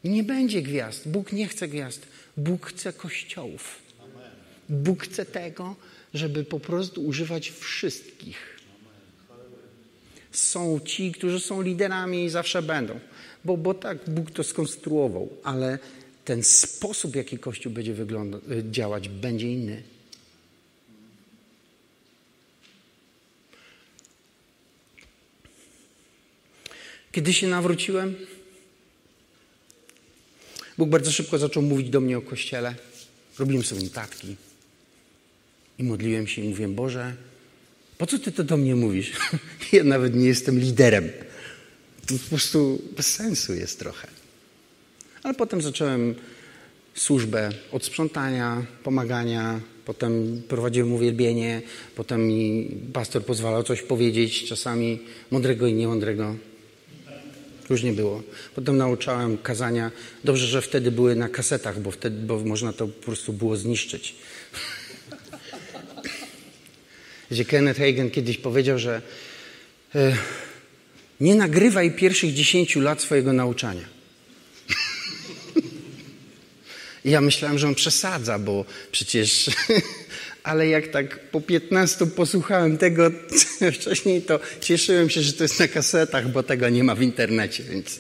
Nie 0.10 0.24
będzie 0.24 0.62
gwiazd. 0.62 1.08
Bóg 1.08 1.34
nie 1.34 1.48
chce 1.48 1.68
gwiazd. 1.68 2.08
Bóg 2.38 2.66
chce 2.66 2.94
kościołów. 2.94 3.76
Bóg 4.70 5.04
chce 5.04 5.26
tego, 5.26 5.76
żeby 6.14 6.44
po 6.44 6.60
prostu 6.60 7.06
używać 7.06 7.50
wszystkich. 7.50 8.58
Są 10.32 10.80
ci, 10.80 11.12
którzy 11.12 11.40
są 11.40 11.62
liderami 11.62 12.26
i 12.26 12.30
zawsze 12.30 12.62
będą, 12.62 13.00
bo, 13.46 13.58
bo 13.58 13.74
tak 13.74 14.10
Bóg 14.10 14.32
to 14.32 14.44
skonstruował, 14.44 15.30
ale 15.44 15.80
ten 16.26 16.44
sposób, 16.44 17.12
w 17.12 17.16
jaki 17.16 17.40
Kościół 17.40 17.72
będzie 17.72 17.94
wygląda, 17.94 18.38
działać, 18.72 19.10
będzie 19.10 19.54
inny. 19.54 19.84
Kiedy 27.12 27.34
się 27.34 27.48
nawróciłem, 27.48 28.16
Bóg 30.78 30.90
bardzo 30.90 31.12
szybko 31.12 31.38
zaczął 31.38 31.64
mówić 31.64 31.90
do 31.90 32.02
mnie 32.02 32.18
o 32.18 32.22
Kościele. 32.22 32.76
Robiłem 33.40 33.64
sobie 33.64 33.84
notatki 33.84 34.36
i 35.78 35.84
modliłem 35.84 36.28
się 36.28 36.42
i 36.42 36.50
mówiłem, 36.50 36.76
Boże, 36.76 37.16
po 37.98 38.08
co 38.08 38.20
Ty 38.20 38.32
to 38.32 38.44
do 38.44 38.58
mnie 38.58 38.76
mówisz? 38.76 39.12
ja 39.74 39.84
nawet 39.84 40.16
nie 40.16 40.26
jestem 40.26 40.60
liderem. 40.60 41.10
To 42.08 42.14
po 42.14 42.30
prostu 42.30 42.82
bez 42.98 43.08
sensu 43.08 43.54
jest 43.54 43.80
trochę. 43.80 44.08
Ale 45.24 45.34
potem 45.34 45.62
zacząłem 45.62 46.16
służbę 46.96 47.50
od 47.72 47.86
sprzątania, 47.86 48.66
pomagania, 48.84 49.60
potem 49.86 50.42
prowadziłem 50.48 50.94
uwielbienie, 50.94 51.62
potem 51.96 52.28
mi 52.28 52.72
pastor 52.94 53.26
pozwalał 53.26 53.64
coś 53.64 53.82
powiedzieć, 53.82 54.46
czasami 54.46 55.00
mądrego 55.32 55.68
i 55.68 55.74
niemądrego. 55.74 56.36
Różnie 57.70 57.94
było. 57.94 58.24
Potem 58.56 58.78
nauczałem 58.78 59.38
kazania. 59.38 59.92
Dobrze, 60.24 60.48
że 60.48 60.62
wtedy 60.62 60.92
były 60.92 61.16
na 61.16 61.30
kasetach, 61.30 61.80
bo 61.80 61.92
wtedy 61.92 62.26
bo 62.26 62.40
można 62.40 62.74
to 62.74 62.88
po 62.88 63.06
prostu 63.06 63.34
było 63.34 63.58
zniszczyć. 63.58 64.16
Gdzie 67.32 67.46
Kenneth 67.46 67.80
Hagen 67.80 68.12
kiedyś 68.12 68.38
powiedział, 68.38 68.80
że 68.80 69.02
e, 69.96 70.18
nie 71.20 71.36
nagrywaj 71.36 71.92
pierwszych 71.92 72.34
dziesięciu 72.34 72.82
lat 72.82 73.02
swojego 73.02 73.34
nauczania. 73.34 73.86
ja 77.06 77.22
myślałem, 77.22 77.58
że 77.58 77.68
on 77.68 77.76
przesadza, 77.76 78.40
bo 78.40 78.66
przecież 78.92 79.50
ale 80.48 80.68
jak 80.68 80.88
tak 80.88 81.20
po 81.20 81.42
15 81.42 82.06
posłuchałem 82.06 82.78
tego 82.78 83.12
wcześniej, 83.78 84.22
to 84.22 84.40
cieszyłem 84.62 85.10
się, 85.10 85.22
że 85.22 85.34
to 85.34 85.44
jest 85.44 85.60
na 85.60 85.68
kasetach, 85.68 86.32
bo 86.32 86.44
tego 86.44 86.70
nie 86.70 86.84
ma 86.84 86.96
w 86.96 87.02
internecie, 87.02 87.64
więc. 87.64 88.00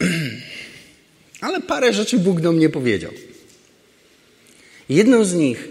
ale 1.40 1.60
parę 1.60 1.92
rzeczy 1.92 2.18
Bóg 2.18 2.40
do 2.40 2.52
mnie 2.52 2.68
powiedział. 2.68 3.12
Jedną 4.88 5.24
z 5.24 5.34
nich 5.34 5.68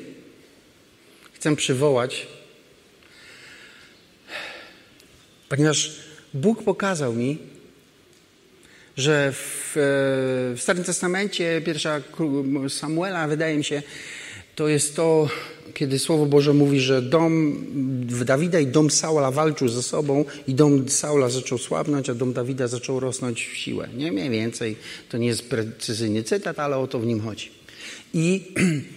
chcę 1.34 1.56
przywołać, 1.56 2.28
ponieważ 5.50 6.00
Bóg 6.34 6.64
pokazał 6.64 7.14
mi, 7.14 7.38
że 8.98 9.32
w, 9.32 9.72
w 10.56 10.62
Starym 10.62 10.84
Testamencie, 10.84 11.62
pierwsza 11.66 12.02
Samuela, 12.70 13.28
wydaje 13.28 13.58
mi 13.58 13.64
się, 13.64 13.84
to 14.56 14.68
jest 14.68 14.96
to, 14.96 15.30
kiedy 15.74 16.00
Słowo 16.00 16.26
Boże 16.26 16.54
mówi, 16.54 16.80
że 16.80 17.02
dom 17.02 17.66
Dawida 18.26 18.60
i 18.60 18.68
dom 18.68 18.92
Saula 18.92 19.32
walczył 19.32 19.68
ze 19.68 19.84
sobą 19.84 20.26
i 20.48 20.54
dom 20.54 20.90
Saula 20.90 21.30
zaczął 21.30 21.58
słabnąć, 21.58 22.10
a 22.10 22.14
dom 22.14 22.34
Dawida 22.34 22.68
zaczął 22.68 23.00
rosnąć 23.00 23.48
w 23.48 23.58
siłę. 23.58 23.90
Nie 23.98 24.12
mniej 24.12 24.30
więcej, 24.30 24.76
to 25.10 25.18
nie 25.18 25.28
jest 25.28 25.50
precyzyjny 25.50 26.24
cytat, 26.24 26.60
ale 26.60 26.78
o 26.78 26.88
to 26.88 27.00
w 27.00 27.06
nim 27.06 27.22
chodzi. 27.22 27.52
I 28.14 28.54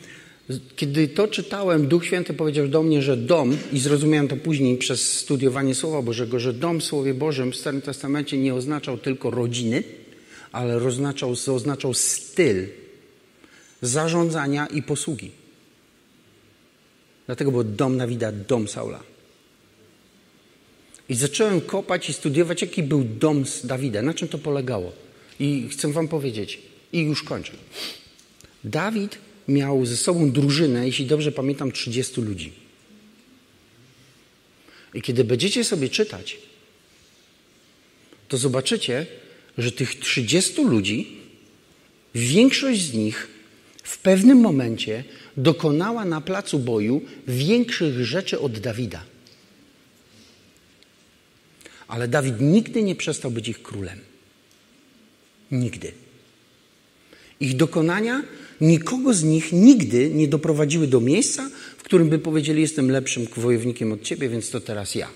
kiedy 0.76 1.08
to 1.08 1.28
czytałem, 1.28 1.88
Duch 1.88 2.06
Święty 2.06 2.34
powiedział 2.34 2.68
do 2.68 2.82
mnie, 2.82 3.02
że 3.02 3.16
dom, 3.16 3.56
i 3.72 3.78
zrozumiałem 3.78 4.28
to 4.28 4.36
później 4.36 4.76
przez 4.78 5.18
studiowanie 5.18 5.74
Słowa 5.74 6.02
Bożego, 6.02 6.40
że 6.40 6.52
dom 6.52 6.80
w 6.80 6.84
Słowie 6.84 7.14
Bożym 7.14 7.52
w 7.52 7.56
Starym 7.56 7.82
Testamencie 7.82 8.38
nie 8.38 8.54
oznaczał 8.54 8.98
tylko 8.98 9.30
rodziny, 9.30 9.82
ale 10.52 10.76
oznaczał, 10.76 11.30
oznaczał 11.30 11.94
styl 11.94 12.66
zarządzania 13.82 14.66
i 14.66 14.82
posługi. 14.82 15.30
Dlatego 17.26 17.50
był 17.50 17.64
dom 17.64 17.98
Dawida, 17.98 18.32
dom 18.32 18.68
Saula. 18.68 19.02
I 21.08 21.14
zacząłem 21.14 21.60
kopać 21.60 22.08
i 22.08 22.12
studiować, 22.12 22.62
jaki 22.62 22.82
był 22.82 23.04
dom 23.04 23.44
Dawida, 23.64 24.02
na 24.02 24.14
czym 24.14 24.28
to 24.28 24.38
polegało. 24.38 24.92
I 25.40 25.68
chcę 25.68 25.92
wam 25.92 26.08
powiedzieć, 26.08 26.62
i 26.92 27.00
już 27.00 27.22
kończę. 27.22 27.52
Dawid 28.64 29.18
miał 29.50 29.86
ze 29.86 29.96
sobą 29.96 30.30
drużynę, 30.30 30.86
jeśli 30.86 31.06
dobrze 31.06 31.32
pamiętam, 31.32 31.72
30 31.72 32.20
ludzi. 32.20 32.52
I 34.94 35.02
kiedy 35.02 35.24
będziecie 35.24 35.64
sobie 35.64 35.88
czytać, 35.88 36.38
to 38.28 38.38
zobaczycie, 38.38 39.06
że 39.58 39.72
tych 39.72 39.98
30 39.98 40.62
ludzi, 40.64 41.16
większość 42.14 42.82
z 42.82 42.94
nich 42.94 43.28
w 43.82 43.98
pewnym 43.98 44.40
momencie 44.40 45.04
dokonała 45.36 46.04
na 46.04 46.20
placu 46.20 46.58
boju 46.58 47.02
większych 47.28 48.04
rzeczy 48.04 48.40
od 48.40 48.58
Dawida. 48.58 49.04
Ale 51.88 52.08
Dawid 52.08 52.40
nigdy 52.40 52.82
nie 52.82 52.94
przestał 52.94 53.30
być 53.30 53.48
ich 53.48 53.62
królem. 53.62 53.98
Nigdy. 55.50 55.92
Ich 57.40 57.56
dokonania 57.56 58.22
nikogo 58.60 59.14
z 59.14 59.22
nich 59.22 59.52
nigdy 59.52 60.10
nie 60.10 60.28
doprowadziły 60.28 60.86
do 60.86 61.00
miejsca, 61.00 61.50
w 61.78 61.82
którym 61.82 62.08
by 62.08 62.18
powiedzieli: 62.18 62.62
Jestem 62.62 62.90
lepszym 62.90 63.26
wojownikiem 63.36 63.92
od 63.92 64.02
ciebie, 64.02 64.28
więc 64.28 64.50
to 64.50 64.60
teraz 64.60 64.94
ja. 64.94 65.08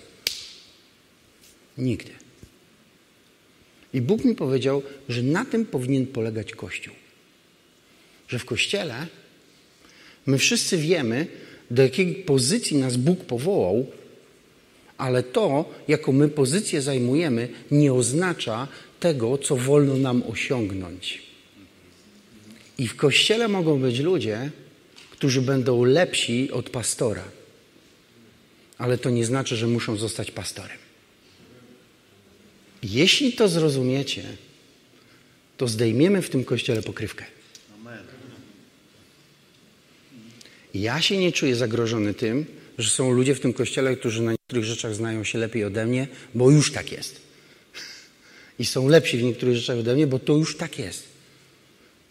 Nigdy. 1.78 2.10
I 3.94 4.00
Bóg 4.00 4.24
mi 4.24 4.34
powiedział, 4.34 4.82
że 5.08 5.22
na 5.22 5.44
tym 5.44 5.66
powinien 5.66 6.06
polegać 6.06 6.52
Kościół. 6.52 6.94
Że 8.28 8.38
w 8.38 8.44
Kościele 8.44 9.06
my 10.26 10.38
wszyscy 10.38 10.76
wiemy, 10.76 11.26
do 11.70 11.82
jakiej 11.82 12.14
pozycji 12.14 12.76
nas 12.76 12.96
Bóg 12.96 13.24
powołał, 13.24 13.86
ale 14.98 15.22
to, 15.22 15.70
jaką 15.88 16.12
my 16.12 16.28
pozycję 16.28 16.82
zajmujemy, 16.82 17.48
nie 17.70 17.92
oznacza 17.92 18.68
tego, 19.00 19.38
co 19.38 19.56
wolno 19.56 19.96
nam 19.96 20.22
osiągnąć. 20.22 21.33
I 22.78 22.88
w 22.88 22.96
kościele 22.96 23.48
mogą 23.48 23.80
być 23.80 23.98
ludzie, 23.98 24.50
którzy 25.10 25.42
będą 25.42 25.84
lepsi 25.84 26.50
od 26.50 26.70
pastora. 26.70 27.24
Ale 28.78 28.98
to 28.98 29.10
nie 29.10 29.24
znaczy, 29.24 29.56
że 29.56 29.66
muszą 29.66 29.96
zostać 29.96 30.30
pastorem. 30.30 30.78
Jeśli 32.82 33.32
to 33.32 33.48
zrozumiecie, 33.48 34.24
to 35.56 35.68
zdejmiemy 35.68 36.22
w 36.22 36.30
tym 36.30 36.44
kościele 36.44 36.82
pokrywkę. 36.82 37.24
Ja 40.74 41.02
się 41.02 41.16
nie 41.16 41.32
czuję 41.32 41.56
zagrożony 41.56 42.14
tym, 42.14 42.46
że 42.78 42.90
są 42.90 43.10
ludzie 43.10 43.34
w 43.34 43.40
tym 43.40 43.52
kościele, 43.52 43.96
którzy 43.96 44.22
na 44.22 44.32
niektórych 44.32 44.64
rzeczach 44.64 44.94
znają 44.94 45.24
się 45.24 45.38
lepiej 45.38 45.64
ode 45.64 45.86
mnie, 45.86 46.08
bo 46.34 46.50
już 46.50 46.72
tak 46.72 46.92
jest. 46.92 47.20
I 48.58 48.64
są 48.64 48.88
lepsi 48.88 49.18
w 49.18 49.22
niektórych 49.22 49.56
rzeczach 49.56 49.78
ode 49.78 49.94
mnie, 49.94 50.06
bo 50.06 50.18
to 50.18 50.36
już 50.36 50.56
tak 50.56 50.78
jest. 50.78 51.13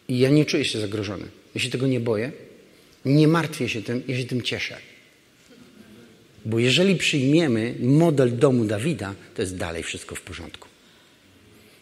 I 0.10 0.20
ja 0.20 0.30
nie 0.30 0.46
czuję 0.46 0.66
się 0.66 0.80
zagrożony. 0.80 1.26
Ja 1.56 1.62
się 1.62 1.70
tego 1.70 1.88
nie 1.88 2.00
boję. 2.00 2.32
Nie 3.06 3.28
martwię 3.28 3.70
się 3.70 3.82
tym, 3.82 4.04
ja 4.08 4.18
się 4.18 4.26
tym 4.26 4.42
cieszę. 4.42 4.78
Bo 6.46 6.60
jeżeli 6.60 6.96
przyjmiemy 6.96 7.76
model 7.80 8.38
domu 8.38 8.66
Dawida, 8.66 9.16
to 9.36 9.42
jest 9.42 9.58
dalej 9.58 9.84
wszystko 9.84 10.16
w 10.16 10.22
porządku. 10.22 10.68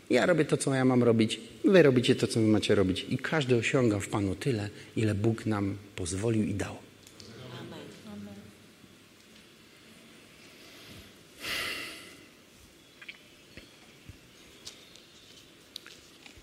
Ja 0.09 0.25
robię 0.25 0.45
to, 0.45 0.57
co 0.57 0.73
ja 0.73 0.85
mam 0.85 1.03
robić, 1.03 1.39
wy 1.65 1.83
robicie 1.83 2.15
to, 2.15 2.27
co 2.27 2.39
wy 2.39 2.47
macie 2.47 2.75
robić. 2.75 3.05
I 3.09 3.17
każdy 3.17 3.55
osiąga 3.55 3.99
w 3.99 4.07
Panu 4.07 4.35
tyle, 4.35 4.69
ile 4.95 5.15
Bóg 5.15 5.45
nam 5.45 5.77
pozwolił 5.95 6.43
i 6.43 6.53
dał. 6.53 6.75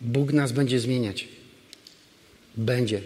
Bóg 0.00 0.32
nas 0.32 0.52
będzie 0.52 0.80
zmieniać. 0.80 1.28
Będzie. 2.58 3.02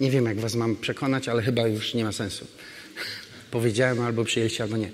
Nie 0.00 0.10
wiem, 0.10 0.24
jak 0.24 0.40
was 0.40 0.54
mam 0.54 0.76
przekonać, 0.76 1.28
ale 1.28 1.42
chyba 1.42 1.66
już 1.66 1.94
nie 1.94 2.04
ma 2.04 2.12
sensu. 2.12 2.46
Powiedziałem 3.50 4.00
albo 4.00 4.24
przyjęliście, 4.24 4.64
albo 4.64 4.76
nie. 4.76 4.90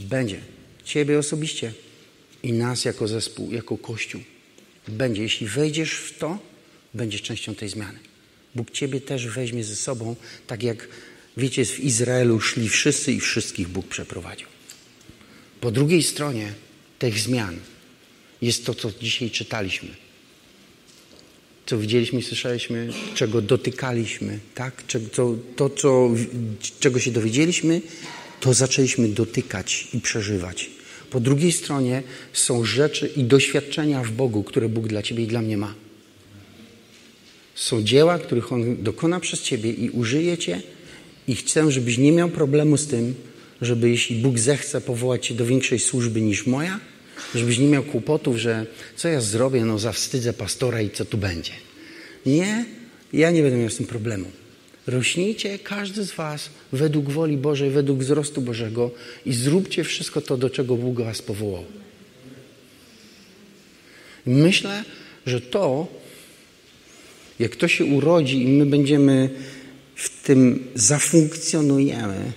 Będzie. 0.00 0.40
Ciebie 0.84 1.18
osobiście 1.18 1.72
i 2.42 2.52
nas 2.52 2.84
jako 2.84 3.08
zespół, 3.08 3.52
jako 3.52 3.78
Kościół. 3.78 4.20
Będzie. 4.88 5.22
Jeśli 5.22 5.46
wejdziesz 5.46 5.92
w 5.94 6.18
to, 6.18 6.38
będziesz 6.94 7.22
częścią 7.22 7.54
tej 7.54 7.68
zmiany. 7.68 7.98
Bóg 8.54 8.70
ciebie 8.70 9.00
też 9.00 9.28
weźmie 9.28 9.64
ze 9.64 9.76
sobą, 9.76 10.16
tak 10.46 10.62
jak 10.62 10.88
wiecie, 11.36 11.64
w 11.64 11.80
Izraelu 11.80 12.40
szli 12.40 12.68
wszyscy 12.68 13.12
i 13.12 13.20
wszystkich 13.20 13.68
Bóg 13.68 13.88
przeprowadził. 13.88 14.48
Po 15.60 15.70
drugiej 15.70 16.02
stronie 16.02 16.52
tych 16.98 17.18
zmian 17.18 17.56
jest 18.42 18.66
to, 18.66 18.74
co 18.74 18.90
dzisiaj 19.00 19.30
czytaliśmy 19.30 20.04
co 21.66 21.78
widzieliśmy, 21.78 22.22
słyszeliśmy, 22.22 22.88
czego 23.14 23.42
dotykaliśmy, 23.42 24.38
tak? 24.54 24.82
To, 25.12 25.34
to 25.56 25.70
co, 25.70 26.10
czego 26.80 26.98
się 27.00 27.10
dowiedzieliśmy, 27.10 27.80
to 28.40 28.54
zaczęliśmy 28.54 29.08
dotykać 29.08 29.88
i 29.94 30.00
przeżywać. 30.00 30.70
Po 31.10 31.20
drugiej 31.20 31.52
stronie 31.52 32.02
są 32.32 32.64
rzeczy 32.64 33.06
i 33.16 33.24
doświadczenia 33.24 34.04
w 34.04 34.10
Bogu, 34.10 34.42
które 34.42 34.68
Bóg 34.68 34.88
dla 34.88 35.02
Ciebie 35.02 35.24
i 35.24 35.26
dla 35.26 35.42
mnie 35.42 35.56
ma. 35.56 35.74
Są 37.54 37.82
dzieła, 37.82 38.18
których 38.18 38.52
On 38.52 38.82
dokona 38.82 39.20
przez 39.20 39.42
Ciebie 39.42 39.72
i 39.72 39.90
użyje 39.90 40.38
Cię 40.38 40.62
i 41.28 41.34
chcę, 41.34 41.72
żebyś 41.72 41.98
nie 41.98 42.12
miał 42.12 42.28
problemu 42.28 42.76
z 42.76 42.86
tym, 42.86 43.14
żeby 43.62 43.90
jeśli 43.90 44.16
Bóg 44.16 44.38
zechce 44.38 44.80
powołać 44.80 45.26
Cię 45.26 45.34
do 45.34 45.46
większej 45.46 45.78
służby 45.78 46.20
niż 46.20 46.46
moja, 46.46 46.80
żebyś 47.34 47.58
nie 47.58 47.66
miał 47.66 47.82
kłopotów, 47.82 48.36
że 48.36 48.66
co 48.96 49.08
ja 49.08 49.20
zrobię, 49.20 49.64
no 49.64 49.78
zawstydzę 49.78 50.32
pastora 50.32 50.82
i 50.82 50.90
co 50.90 51.04
tu 51.04 51.18
będzie. 51.18 51.52
Nie, 52.26 52.64
ja 53.12 53.30
nie 53.30 53.42
będę 53.42 53.58
miał 53.58 53.70
z 53.70 53.76
tym 53.76 53.86
problemu. 53.86 54.30
Rośnijcie, 54.86 55.58
każdy 55.58 56.04
z 56.04 56.12
Was, 56.12 56.50
według 56.72 57.10
woli 57.10 57.36
Bożej, 57.36 57.70
według 57.70 57.98
wzrostu 57.98 58.40
Bożego 58.40 58.90
i 59.26 59.32
zróbcie 59.32 59.84
wszystko 59.84 60.20
to, 60.20 60.36
do 60.36 60.50
czego 60.50 60.76
Bóg 60.76 61.00
Was 61.00 61.22
powołał. 61.22 61.64
Myślę, 64.26 64.84
że 65.26 65.40
to, 65.40 65.86
jak 67.38 67.56
to 67.56 67.68
się 67.68 67.84
urodzi 67.84 68.42
i 68.42 68.48
my 68.48 68.66
będziemy 68.66 69.30
w 69.94 70.22
tym 70.22 70.64
zafunkcjonujemy, 70.74 72.32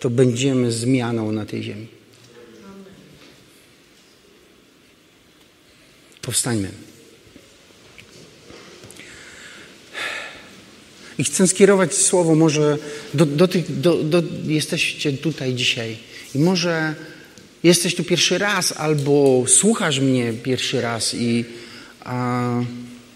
to 0.00 0.10
będziemy 0.10 0.72
zmianą 0.72 1.32
na 1.32 1.46
tej 1.46 1.62
ziemi. 1.62 1.95
Powstańmy. 6.26 6.68
I 11.18 11.24
chcę 11.24 11.48
skierować 11.48 11.94
słowo 11.94 12.34
może 12.34 12.78
do, 13.14 13.26
do 13.26 13.48
tych, 13.48 13.80
do, 13.80 14.02
do, 14.02 14.22
jesteście 14.46 15.12
tutaj 15.12 15.54
dzisiaj 15.54 15.96
i 16.34 16.38
może 16.38 16.94
jesteś 17.62 17.94
tu 17.94 18.04
pierwszy 18.04 18.38
raz 18.38 18.74
albo 18.76 19.44
słuchasz 19.46 20.00
mnie 20.00 20.32
pierwszy 20.32 20.80
raz 20.80 21.14
i 21.14 21.44
a, 22.00 22.60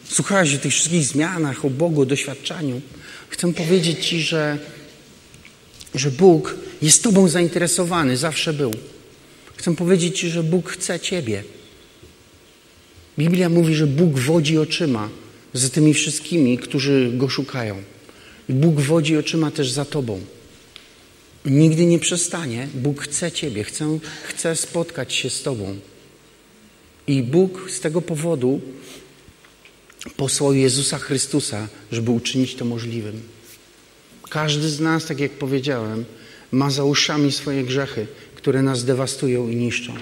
słuchałeś 0.05 0.55
o 0.55 0.59
tych 0.59 0.73
wszystkich 0.73 1.05
zmianach, 1.05 1.65
o 1.65 1.71
Bogu, 1.71 2.01
o 2.01 2.07
doświadczaniu. 2.07 2.81
Chcę 3.29 3.55
powiedzieć 3.55 4.07
Ci, 4.07 4.21
że, 4.21 4.59
że 5.95 6.11
Bóg 6.11 6.55
jest 6.83 7.03
Tobą 7.03 7.29
zainteresowany, 7.29 8.17
zawsze 8.17 8.53
był. 8.53 8.75
Chcę 9.57 9.77
powiedzieć 9.77 10.19
Ci, 10.19 10.31
że 10.31 10.43
Bóg 10.43 10.71
chce 10.71 11.01
Ciebie. 11.01 11.45
Biblia 13.21 13.49
mówi, 13.49 13.75
że 13.75 13.87
Bóg 13.87 14.19
wodzi 14.19 14.59
oczyma 14.59 15.09
za 15.55 15.69
tymi 15.69 15.95
wszystkimi, 15.95 16.59
którzy 16.59 17.11
Go 17.15 17.29
szukają. 17.29 17.83
I 18.49 18.53
Bóg 18.53 18.81
wodzi 18.81 19.17
oczyma 19.17 19.51
też 19.51 19.71
za 19.71 19.85
Tobą. 19.85 20.21
Nigdy 21.45 21.87
nie 21.87 21.99
przestanie. 21.99 22.69
Bóg 22.75 23.03
chce 23.03 23.33
Ciebie, 23.33 23.65
chce, 23.65 23.99
chce 24.25 24.57
spotkać 24.57 25.15
się 25.15 25.31
z 25.31 25.43
Tobą. 25.43 25.77
I 27.07 27.23
Bóg 27.23 27.71
z 27.71 27.81
tego 27.81 28.03
powodu 28.03 28.61
posłał 30.17 30.55
Jezusa 30.55 30.99
Chrystusa, 30.99 31.69
żeby 31.93 32.11
uczynić 32.11 32.55
to 32.55 32.65
możliwym. 32.65 33.21
Każdy 34.31 34.69
z 34.69 34.81
nas, 34.81 35.07
tak 35.07 35.21
jak 35.21 35.33
powiedziałem, 35.33 36.05
ma 36.53 36.71
za 36.71 36.85
uszami 36.85 37.33
swoje 37.33 37.65
grzechy, 37.65 38.07
które 38.35 38.63
nas 38.63 38.85
dewastują 38.85 39.49
i 39.49 39.57
niszczą. 39.57 39.93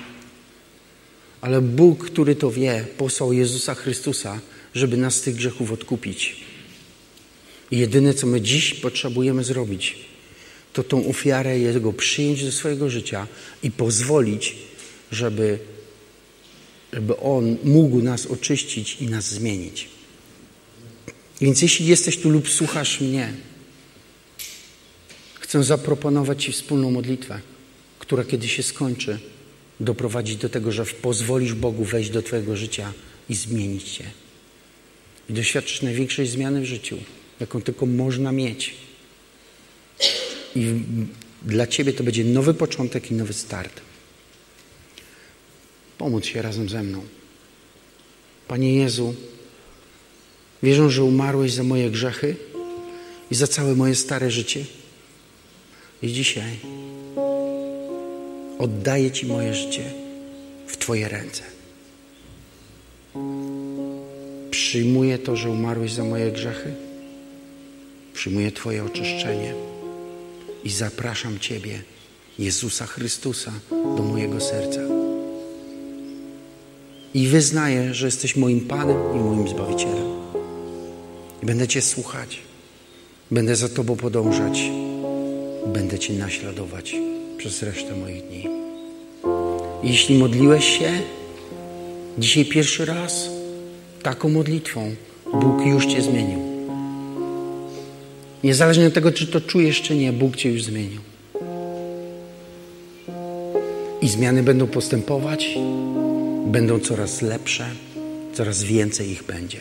Ale 1.40 1.60
Bóg, 1.60 2.04
który 2.10 2.34
to 2.34 2.50
wie, 2.50 2.86
posłał 2.96 3.32
Jezusa 3.32 3.74
Chrystusa, 3.74 4.40
żeby 4.74 4.96
nas 4.96 5.14
z 5.14 5.20
tych 5.20 5.34
grzechów 5.34 5.72
odkupić. 5.72 6.36
I 7.70 7.78
jedyne, 7.78 8.14
co 8.14 8.26
my 8.26 8.40
dziś 8.40 8.74
potrzebujemy 8.74 9.44
zrobić, 9.44 9.96
to 10.72 10.82
tą 10.82 11.08
ofiarę 11.08 11.58
Jego 11.58 11.92
przyjąć 11.92 12.44
do 12.44 12.52
swojego 12.52 12.90
życia 12.90 13.26
i 13.62 13.70
pozwolić, 13.70 14.56
żeby, 15.12 15.58
żeby 16.92 17.16
On 17.16 17.56
mógł 17.64 18.02
nas 18.02 18.26
oczyścić 18.26 18.96
i 19.00 19.06
nas 19.06 19.24
zmienić. 19.24 19.88
Więc 21.40 21.62
jeśli 21.62 21.86
jesteś 21.86 22.18
tu 22.18 22.30
lub 22.30 22.48
słuchasz 22.48 23.00
mnie, 23.00 23.32
chcę 25.40 25.64
zaproponować 25.64 26.44
Ci 26.44 26.52
wspólną 26.52 26.90
modlitwę, 26.90 27.40
która 27.98 28.24
kiedy 28.24 28.48
się 28.48 28.62
skończy, 28.62 29.18
doprowadzić 29.80 30.36
do 30.36 30.48
tego, 30.48 30.72
że 30.72 30.86
pozwolisz 30.86 31.54
Bogu 31.54 31.84
wejść 31.84 32.10
do 32.10 32.22
Twojego 32.22 32.56
życia 32.56 32.92
i 33.28 33.34
zmienić 33.34 33.92
Cię. 33.92 34.04
I 35.30 35.32
doświadczysz 35.32 35.82
największej 35.82 36.26
zmiany 36.26 36.60
w 36.60 36.64
życiu, 36.64 36.98
jaką 37.40 37.62
tylko 37.62 37.86
można 37.86 38.32
mieć. 38.32 38.74
I 40.56 40.74
dla 41.42 41.66
Ciebie 41.66 41.92
to 41.92 42.04
będzie 42.04 42.24
nowy 42.24 42.54
początek 42.54 43.10
i 43.10 43.14
nowy 43.14 43.32
start. 43.32 43.80
Pomóc 45.98 46.24
się 46.24 46.42
razem 46.42 46.68
ze 46.68 46.82
mną. 46.82 47.02
Panie 48.48 48.74
Jezu, 48.74 49.14
wierzę, 50.62 50.90
że 50.90 51.04
umarłeś 51.04 51.52
za 51.52 51.62
moje 51.62 51.90
grzechy 51.90 52.36
i 53.30 53.34
za 53.34 53.46
całe 53.46 53.74
moje 53.74 53.94
stare 53.94 54.30
życie. 54.30 54.64
I 56.02 56.12
dzisiaj 56.12 56.58
oddaję 58.58 59.10
Ci 59.10 59.26
moje 59.26 59.54
życie 59.54 59.82
w 60.66 60.76
Twoje 60.76 61.08
ręce. 61.08 61.42
Przyjmuję 64.50 65.18
to, 65.18 65.36
że 65.36 65.50
umarłeś 65.50 65.92
za 65.92 66.04
moje 66.04 66.32
grzechy. 66.32 66.74
Przyjmuję 68.14 68.52
Twoje 68.52 68.84
oczyszczenie 68.84 69.54
i 70.64 70.70
zapraszam 70.70 71.38
Ciebie, 71.38 71.82
Jezusa 72.38 72.86
Chrystusa, 72.86 73.52
do 73.70 74.02
mojego 74.02 74.40
serca. 74.40 74.80
I 77.14 77.26
wyznaję, 77.26 77.94
że 77.94 78.06
jesteś 78.06 78.36
moim 78.36 78.60
Panem 78.60 78.96
i 79.16 79.18
moim 79.18 79.48
Zbawicielem. 79.48 80.18
Będę 81.42 81.68
Cię 81.68 81.82
słuchać. 81.82 82.38
Będę 83.30 83.56
za 83.56 83.68
Tobą 83.68 83.96
podążać. 83.96 84.62
Będę 85.66 85.98
Cię 85.98 86.12
naśladować 86.12 86.94
przez 87.38 87.62
resztę 87.62 87.96
moich 87.96 88.26
dni. 88.26 88.48
I 89.82 89.88
jeśli 89.88 90.18
modliłeś 90.18 90.78
się 90.78 90.90
dzisiaj 92.18 92.44
pierwszy 92.44 92.84
raz 92.84 93.30
taką 94.02 94.28
modlitwą, 94.28 94.94
Bóg 95.32 95.66
już 95.66 95.86
Cię 95.86 96.02
zmienił. 96.02 96.38
Niezależnie 98.44 98.86
od 98.86 98.94
tego, 98.94 99.12
czy 99.12 99.26
to 99.26 99.40
czujesz, 99.40 99.82
czy 99.82 99.96
nie, 99.96 100.12
Bóg 100.12 100.36
Cię 100.36 100.50
już 100.50 100.62
zmienił. 100.62 101.00
I 104.02 104.08
zmiany 104.08 104.42
będą 104.42 104.66
postępować, 104.66 105.58
będą 106.46 106.80
coraz 106.80 107.22
lepsze, 107.22 107.66
coraz 108.34 108.62
więcej 108.62 109.10
ich 109.10 109.22
będzie. 109.24 109.58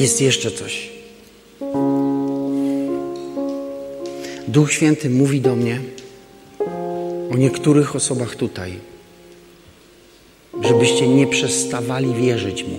Jest 0.00 0.20
jeszcze 0.20 0.50
coś. 0.50 0.88
Duch 4.48 4.72
Święty 4.72 5.10
mówi 5.10 5.40
do 5.40 5.56
mnie 5.56 5.80
o 7.32 7.36
niektórych 7.36 7.96
osobach 7.96 8.36
tutaj, 8.36 8.72
żebyście 10.62 11.08
nie 11.08 11.26
przestawali 11.26 12.14
wierzyć 12.14 12.64
Mu. 12.64 12.78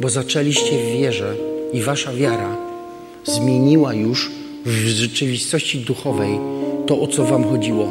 Bo 0.00 0.08
zaczęliście 0.08 0.78
w 0.78 0.98
wierze 0.98 1.36
i 1.72 1.82
wasza 1.82 2.12
wiara 2.12 2.56
zmieniła 3.24 3.94
już 3.94 4.30
w 4.66 4.70
rzeczywistości 4.70 5.78
duchowej 5.78 6.38
to, 6.86 7.00
o 7.00 7.06
co 7.06 7.24
Wam 7.24 7.44
chodziło. 7.44 7.88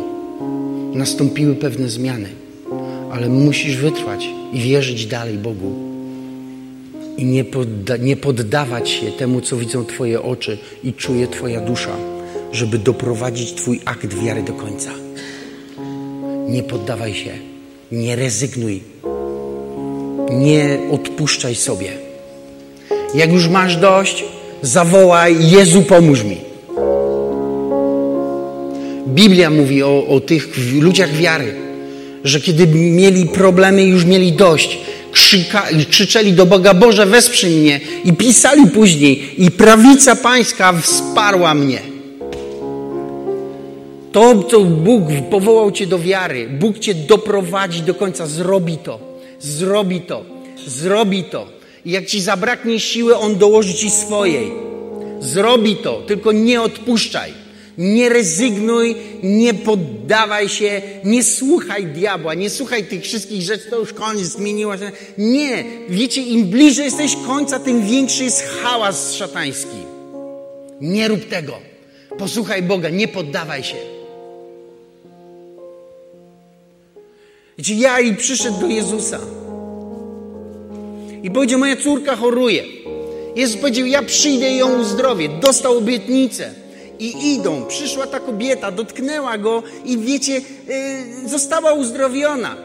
Nastąpiły 0.94 1.56
pewne 1.56 1.90
zmiany, 1.90 2.30
ale 3.12 3.30
musisz 3.30 3.78
wytrwać 3.78 4.30
i 4.54 4.60
wierzyć 4.60 5.06
dalej 5.06 5.38
Bogu 5.38 5.89
i 7.20 7.26
nie, 7.26 7.43
podda, 7.43 7.97
nie 7.97 8.15
poddawać 8.15 8.89
się 8.89 9.11
temu, 9.11 9.41
co 9.41 9.57
widzą 9.57 9.86
Twoje 9.86 10.22
oczy 10.22 10.57
i 10.84 10.93
czuje 10.93 11.28
Twoja 11.28 11.61
dusza, 11.61 11.95
żeby 12.51 12.78
doprowadzić 12.78 13.53
Twój 13.53 13.80
akt 13.86 14.13
wiary 14.13 14.43
do 14.43 14.53
końca. 14.53 14.91
Nie 16.47 16.63
poddawaj 16.63 17.13
się, 17.13 17.32
nie 17.91 18.15
rezygnuj, 18.15 18.82
nie 20.30 20.80
odpuszczaj 20.91 21.55
sobie. 21.55 21.91
Jak 23.15 23.32
już 23.32 23.47
masz 23.47 23.78
dość, 23.78 24.26
zawołaj: 24.61 25.49
Jezu, 25.49 25.82
pomóż 25.82 26.24
mi. 26.24 26.38
Biblia 29.07 29.49
mówi 29.49 29.84
o, 29.84 30.07
o 30.07 30.20
tych 30.20 30.74
ludziach 30.82 31.13
wiary, 31.13 31.53
że 32.24 32.41
kiedy 32.41 32.67
mieli 32.67 33.26
problemy, 33.26 33.84
już 33.84 34.05
mieli 34.05 34.34
dość, 34.34 34.78
krzyka, 35.12 35.68
krzyczeli 35.89 36.34
do 36.34 36.45
Boga, 36.45 36.74
Boże 36.74 37.05
wesprzyj 37.05 37.55
mnie 37.55 37.80
i 38.05 38.14
pisali 38.14 38.68
później 38.68 39.43
i 39.43 39.51
prawica 39.51 40.16
pańska 40.16 40.74
wsparła 40.74 41.53
mnie. 41.53 41.82
To, 44.12 44.43
co 44.43 44.60
Bóg 44.60 45.03
powołał 45.32 45.72
cię 45.72 45.88
do 45.88 45.99
wiary, 45.99 46.49
Bóg 46.49 46.80
cię 46.80 46.93
doprowadzi 46.93 47.82
do 47.82 47.93
końca, 47.93 48.28
zrobi 48.28 48.78
to. 48.78 48.99
Zrobi 49.39 50.01
to. 50.01 50.26
Zrobi 50.68 51.24
to. 51.24 51.47
I 51.86 51.91
jak 51.91 52.05
ci 52.05 52.22
zabraknie 52.22 52.80
siły, 52.80 53.18
On 53.18 53.36
dołoży 53.36 53.74
ci 53.74 53.91
swojej. 53.91 54.51
Zrobi 55.20 55.76
to, 55.76 56.01
tylko 56.07 56.32
nie 56.32 56.62
odpuszczaj. 56.62 57.34
Nie 57.80 58.10
rezygnuj, 58.10 58.96
nie 59.24 59.54
poddawaj 59.54 60.50
się, 60.50 60.82
nie 61.04 61.24
słuchaj 61.24 61.86
diabła, 61.86 62.34
nie 62.34 62.50
słuchaj 62.50 62.84
tych 62.84 63.04
wszystkich 63.04 63.42
rzeczy, 63.42 63.70
to 63.70 63.80
już 63.80 63.94
koniec, 63.94 64.28
zmieniła 64.28 64.78
się. 64.78 64.92
Nie, 65.18 65.64
wiecie, 65.90 66.22
im 66.22 66.46
bliżej 66.46 66.86
jesteś 66.86 67.16
końca, 67.28 67.60
tym 67.60 67.88
większy 67.88 68.24
jest 68.24 68.44
hałas 68.44 69.14
szatański. 69.14 69.78
Nie 70.82 71.08
rób 71.08 71.26
tego. 71.26 71.60
Posłuchaj 72.18 72.64
Boga, 72.64 72.90
nie 72.90 73.08
poddawaj 73.08 73.64
się. 73.64 73.76
Wiecie, 77.58 77.74
ja 77.74 78.00
i 78.00 78.16
przyszedł 78.16 78.60
do 78.60 78.68
Jezusa. 78.68 79.20
I 81.24 81.32
powiedział, 81.32 81.60
moja 81.60 81.76
córka 81.76 82.16
choruje. 82.16 82.64
Jezus 83.36 83.58
powiedział, 83.58 83.86
ja 83.86 84.02
przyjdę 84.02 84.52
i 84.52 84.58
ją 84.58 84.80
uzdrowię. 84.80 85.30
Dostał 85.30 85.78
obietnicę. 85.78 86.54
I 87.00 87.34
idą. 87.36 87.66
Przyszła 87.66 88.08
ta 88.08 88.20
kobieta, 88.20 88.72
dotknęła 88.72 89.38
go 89.38 89.64
i 89.86 89.97
wiecie, 89.97 90.34
yy, 90.34 91.30
została 91.30 91.74
uzdrowiona. 91.74 92.56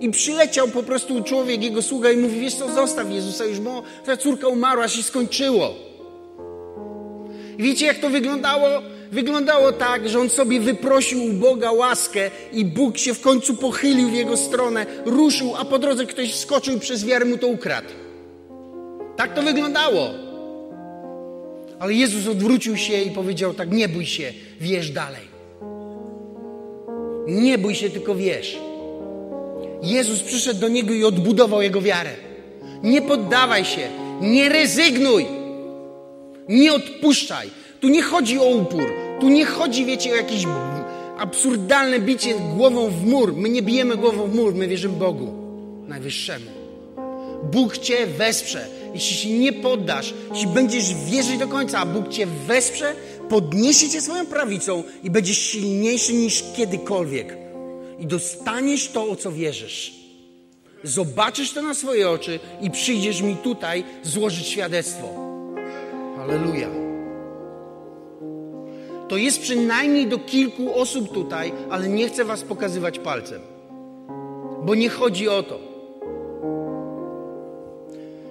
I 0.00 0.10
przyleciał 0.10 0.68
po 0.68 0.82
prostu 0.82 1.22
człowiek, 1.22 1.62
jego 1.62 1.82
sługa 1.82 2.10
i 2.10 2.16
mówi, 2.16 2.40
wiesz 2.40 2.54
co, 2.54 2.74
zostaw 2.74 3.10
Jezusa 3.10 3.44
już, 3.44 3.60
bo 3.60 3.82
ta 4.06 4.16
córka 4.16 4.48
umarła, 4.48 4.88
się 4.88 5.02
skończyło. 5.02 5.74
I 7.58 7.62
wiecie, 7.62 7.86
jak 7.86 7.98
to 7.98 8.10
wyglądało? 8.10 8.68
Wyglądało 9.12 9.72
tak, 9.72 10.08
że 10.08 10.20
on 10.20 10.28
sobie 10.28 10.60
wyprosił 10.60 11.24
u 11.24 11.32
Boga 11.32 11.72
łaskę 11.72 12.30
i 12.52 12.64
Bóg 12.64 12.98
się 12.98 13.14
w 13.14 13.20
końcu 13.20 13.54
pochylił 13.54 14.08
w 14.08 14.12
jego 14.12 14.36
stronę, 14.36 14.86
ruszył, 15.04 15.56
a 15.56 15.64
po 15.64 15.78
drodze 15.78 16.06
ktoś 16.06 16.32
wskoczył 16.32 16.76
i 16.76 16.80
przez 16.80 17.04
wiarę 17.04 17.24
mu 17.24 17.38
to 17.38 17.46
ukradł. 17.46 17.88
Tak 19.16 19.34
to 19.34 19.42
wyglądało. 19.42 20.25
Ale 21.78 21.94
Jezus 21.94 22.26
odwrócił 22.28 22.76
się 22.76 23.02
i 23.02 23.10
powiedział 23.10 23.54
tak, 23.54 23.72
nie 23.72 23.88
bój 23.88 24.06
się, 24.06 24.32
wierz 24.60 24.90
dalej. 24.90 25.36
Nie 27.26 27.58
bój 27.58 27.74
się, 27.74 27.90
tylko 27.90 28.14
wierz. 28.14 28.58
Jezus 29.82 30.22
przyszedł 30.22 30.60
do 30.60 30.68
niego 30.68 30.94
i 30.94 31.04
odbudował 31.04 31.62
jego 31.62 31.80
wiarę. 31.80 32.10
Nie 32.82 33.02
poddawaj 33.02 33.64
się, 33.64 33.88
nie 34.20 34.48
rezygnuj, 34.48 35.26
nie 36.48 36.72
odpuszczaj. 36.72 37.50
Tu 37.80 37.88
nie 37.88 38.02
chodzi 38.02 38.38
o 38.38 38.44
upór, 38.44 38.92
tu 39.20 39.28
nie 39.28 39.44
chodzi, 39.44 39.84
wiecie, 39.84 40.12
o 40.12 40.14
jakieś 40.14 40.44
absurdalne 41.18 42.00
bicie 42.00 42.34
głową 42.56 42.88
w 42.88 43.06
mur. 43.06 43.36
My 43.36 43.48
nie 43.48 43.62
bijemy 43.62 43.96
głową 43.96 44.26
w 44.26 44.34
mur, 44.34 44.54
my 44.54 44.68
wierzymy 44.68 44.96
Bogu 44.96 45.32
Najwyższemu. 45.88 46.50
Bóg 47.52 47.78
Cię 47.78 48.06
wesprze. 48.06 48.75
Jeśli 48.96 49.16
się 49.16 49.38
nie 49.38 49.52
poddasz, 49.52 50.14
jeśli 50.32 50.46
będziesz 50.48 50.94
wierzyć 50.94 51.38
do 51.38 51.48
końca, 51.48 51.78
a 51.78 51.86
Bóg 51.86 52.08
Cię 52.08 52.26
wesprze, 52.26 52.94
podniesie 53.28 53.90
Cię 53.90 54.00
swoją 54.00 54.26
prawicą 54.26 54.82
i 55.02 55.10
będziesz 55.10 55.38
silniejszy 55.38 56.12
niż 56.12 56.44
kiedykolwiek. 56.56 57.36
I 57.98 58.06
dostaniesz 58.06 58.88
to, 58.88 59.08
o 59.08 59.16
co 59.16 59.32
wierzysz. 59.32 59.94
Zobaczysz 60.84 61.52
to 61.52 61.62
na 61.62 61.74
swoje 61.74 62.10
oczy 62.10 62.40
i 62.60 62.70
przyjdziesz 62.70 63.22
mi 63.22 63.36
tutaj 63.36 63.84
złożyć 64.02 64.46
świadectwo. 64.46 65.08
Halleluja. 66.16 66.68
To 69.08 69.16
jest 69.16 69.40
przynajmniej 69.40 70.06
do 70.06 70.18
kilku 70.18 70.74
osób 70.74 71.12
tutaj, 71.12 71.52
ale 71.70 71.88
nie 71.88 72.08
chcę 72.08 72.24
Was 72.24 72.42
pokazywać 72.42 72.98
palcem, 72.98 73.40
bo 74.64 74.74
nie 74.74 74.88
chodzi 74.88 75.28
o 75.28 75.42
to. 75.42 75.75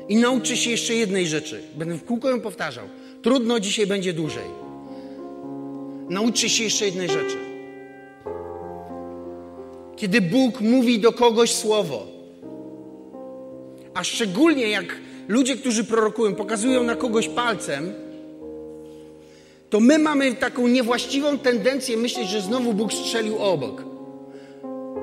I 0.10 0.16
nauczy 0.16 0.58
się 0.58 0.72
jeszcze 0.72 0.96
jednej 0.96 1.28
rzeczy. 1.28 1.62
Będę 1.76 1.96
w 1.96 2.06
kółko 2.06 2.30
ją 2.30 2.42
powtarzał. 2.42 2.86
Trudno, 3.22 3.60
dzisiaj 3.60 3.88
będzie 3.88 4.14
dłużej. 4.14 4.48
Nauczy 6.10 6.50
się 6.50 6.64
jeszcze 6.64 6.86
jednej 6.86 7.08
rzeczy. 7.10 7.38
Kiedy 9.96 10.22
Bóg 10.22 10.62
mówi 10.62 11.00
do 11.00 11.14
kogoś 11.14 11.54
słowo, 11.54 12.08
a 13.94 14.04
szczególnie 14.04 14.70
jak 14.70 14.98
ludzie, 15.28 15.56
którzy 15.56 15.84
prorokują, 15.84 16.36
pokazują 16.36 16.84
na 16.84 16.96
kogoś 16.96 17.28
palcem, 17.28 17.94
to 19.70 19.80
my 19.80 20.00
mamy 20.00 20.34
taką 20.34 20.68
niewłaściwą 20.68 21.38
tendencję 21.40 21.98
myśleć, 21.98 22.30
że 22.30 22.42
znowu 22.42 22.74
Bóg 22.74 22.94
strzelił 22.94 23.38
obok. 23.38 23.95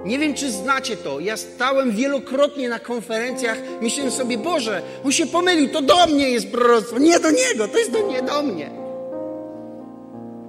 Nie 0.05 0.19
wiem, 0.19 0.35
czy 0.35 0.53
znacie 0.53 0.97
to. 0.97 1.21
Ja 1.21 1.37
stałem 1.37 1.91
wielokrotnie 1.91 2.69
na 2.69 2.79
konferencjach, 2.79 3.59
myślałem 3.81 4.13
sobie, 4.13 4.39
Boże, 4.39 4.83
on 5.05 5.13
się 5.13 5.27
pomylił, 5.27 5.69
to 5.69 5.83
do 5.83 6.07
mnie 6.07 6.31
jest 6.31 6.51
proroctwo, 6.51 6.99
nie 6.99 7.21
do 7.21 7.31
niego, 7.31 7.69
to 7.69 7.79
jest 7.79 7.93
do 7.93 8.07
nie 8.09 8.23
do 8.23 8.43
mnie. 8.43 8.71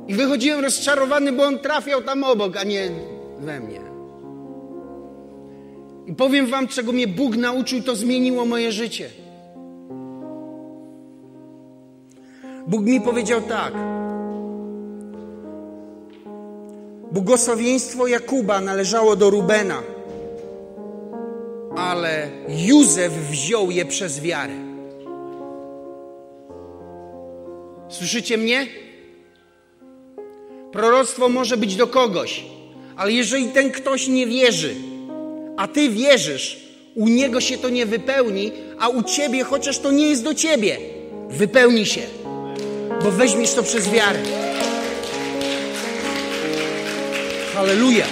I 0.07 0.13
wychodziłem 0.13 0.59
rozczarowany, 0.59 1.31
bo 1.31 1.43
on 1.43 1.59
trafiał 1.59 2.01
tam 2.01 2.23
obok, 2.23 2.57
a 2.57 2.63
nie 2.63 2.91
we 3.39 3.59
mnie. 3.59 3.81
I 6.05 6.13
powiem 6.13 6.47
wam, 6.47 6.67
czego 6.67 6.91
mnie 6.91 7.07
Bóg 7.07 7.35
nauczył, 7.35 7.81
to 7.81 7.95
zmieniło 7.95 8.45
moje 8.45 8.71
życie. 8.71 9.09
Bóg 12.67 12.81
mi 12.81 13.01
powiedział 13.01 13.41
tak. 13.41 13.73
Błogosławieństwo 17.13 18.07
Jakuba 18.07 18.61
należało 18.61 19.15
do 19.15 19.29
Rubena, 19.29 19.83
ale 21.75 22.29
Józef 22.47 23.13
wziął 23.13 23.71
je 23.71 23.85
przez 23.85 24.19
wiarę. 24.19 24.53
Słyszycie 27.89 28.37
mnie? 28.37 28.67
Proroctwo 30.71 31.29
może 31.29 31.57
być 31.57 31.75
do 31.75 31.87
kogoś, 31.87 32.45
ale 32.95 33.11
jeżeli 33.11 33.47
ten 33.47 33.71
ktoś 33.71 34.07
nie 34.07 34.27
wierzy, 34.27 34.75
a 35.57 35.67
ty 35.67 35.89
wierzysz, 35.89 36.67
u 36.95 37.07
niego 37.07 37.41
się 37.41 37.57
to 37.57 37.69
nie 37.69 37.85
wypełni, 37.85 38.51
a 38.79 38.89
u 38.89 39.03
ciebie, 39.03 39.43
chociaż 39.43 39.79
to 39.79 39.91
nie 39.91 40.07
jest 40.07 40.23
do 40.23 40.33
ciebie, 40.33 40.77
wypełni 41.29 41.85
się, 41.85 42.01
bo 43.03 43.11
weźmiesz 43.11 43.53
to 43.53 43.63
przez 43.63 43.89
wiarę. 43.89 44.19
Halleluja. 47.53 48.05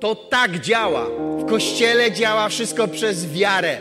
To 0.00 0.14
tak 0.14 0.60
działa. 0.60 1.06
W 1.38 1.50
kościele 1.50 2.12
działa 2.12 2.48
wszystko 2.48 2.88
przez 2.88 3.32
wiarę. 3.32 3.78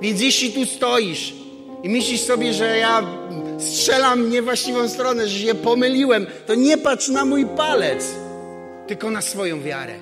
Więc 0.00 0.20
jeśli 0.20 0.52
tu 0.52 0.66
stoisz 0.66 1.34
i 1.82 1.88
myślisz 1.88 2.20
sobie, 2.20 2.52
że 2.52 2.78
ja 2.78 3.02
strzelam 3.58 4.24
w 4.24 4.30
niewłaściwą 4.30 4.88
stronę, 4.88 5.28
że 5.28 5.38
się 5.38 5.54
pomyliłem, 5.54 6.26
to 6.46 6.54
nie 6.54 6.78
patrz 6.78 7.08
na 7.08 7.24
mój 7.24 7.46
palec, 7.46 8.14
tylko 8.86 9.10
na 9.10 9.22
swoją 9.22 9.62
wiarę. 9.62 9.94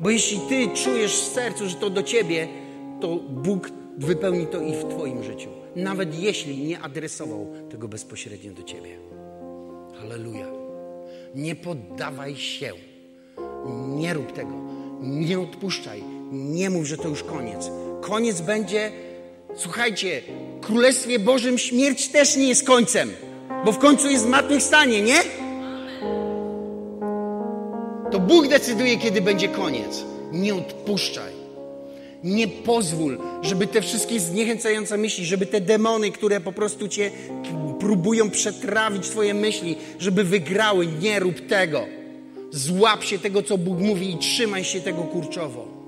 Bo 0.00 0.10
jeśli 0.10 0.40
ty 0.48 0.68
czujesz 0.84 1.12
w 1.12 1.32
sercu, 1.34 1.68
że 1.68 1.74
to 1.74 1.90
do 1.90 2.02
ciebie, 2.02 2.48
to 3.00 3.16
Bóg 3.16 3.70
wypełni 3.98 4.46
to 4.46 4.60
i 4.60 4.72
w 4.72 4.84
twoim 4.84 5.24
życiu 5.24 5.59
nawet 5.76 6.22
jeśli 6.22 6.58
nie 6.58 6.80
adresował 6.80 7.46
tego 7.70 7.88
bezpośrednio 7.88 8.52
do 8.52 8.62
ciebie. 8.62 8.98
Halleluja. 10.00 10.46
Nie 11.34 11.56
poddawaj 11.56 12.36
się. 12.36 12.72
Nie 13.88 14.14
rób 14.14 14.32
tego. 14.32 14.52
Nie 15.00 15.40
odpuszczaj. 15.40 16.02
Nie 16.32 16.70
mów, 16.70 16.86
że 16.86 16.96
to 16.96 17.08
już 17.08 17.22
koniec. 17.22 17.70
Koniec 18.00 18.40
będzie, 18.40 18.92
słuchajcie, 19.54 20.22
w 20.60 20.66
Królestwie 20.66 21.18
Bożym 21.18 21.58
śmierć 21.58 22.08
też 22.08 22.36
nie 22.36 22.48
jest 22.48 22.66
końcem, 22.66 23.10
bo 23.64 23.72
w 23.72 23.78
końcu 23.78 24.10
jest 24.10 24.24
zmartwychwstanie, 24.24 25.02
nie? 25.02 25.18
To 28.10 28.20
Bóg 28.20 28.48
decyduje, 28.48 28.98
kiedy 28.98 29.20
będzie 29.20 29.48
koniec. 29.48 30.04
Nie 30.32 30.54
odpuszczaj. 30.54 31.39
Nie 32.24 32.48
pozwól, 32.48 33.18
żeby 33.42 33.66
te 33.66 33.82
wszystkie 33.82 34.20
zniechęcające 34.20 34.96
myśli, 34.96 35.24
żeby 35.24 35.46
te 35.46 35.60
demony, 35.60 36.10
które 36.10 36.40
po 36.40 36.52
prostu 36.52 36.88
cię 36.88 37.10
próbują 37.80 38.30
przetrawić 38.30 39.08
twoje 39.08 39.34
myśli, 39.34 39.76
żeby 39.98 40.24
wygrały. 40.24 40.86
Nie 40.86 41.20
rób 41.20 41.46
tego. 41.46 41.86
Złap 42.50 43.04
się 43.04 43.18
tego, 43.18 43.42
co 43.42 43.58
Bóg 43.58 43.78
mówi 43.78 44.10
i 44.10 44.18
trzymaj 44.18 44.64
się 44.64 44.80
tego 44.80 45.02
kurczowo. 45.02 45.80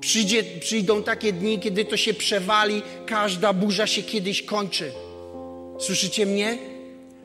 Przyjdzie, 0.00 0.42
przyjdą 0.60 1.02
takie 1.02 1.32
dni, 1.32 1.58
kiedy 1.58 1.84
to 1.84 1.96
się 1.96 2.14
przewali, 2.14 2.82
każda 3.06 3.52
burza 3.52 3.86
się 3.86 4.02
kiedyś 4.02 4.42
kończy. 4.42 4.92
Słyszycie 5.78 6.26
mnie? 6.26 6.58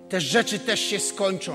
Te 0.10 0.22
rzeczy 0.22 0.60
też 0.60 0.80
się 0.80 1.00
skończą 1.00 1.54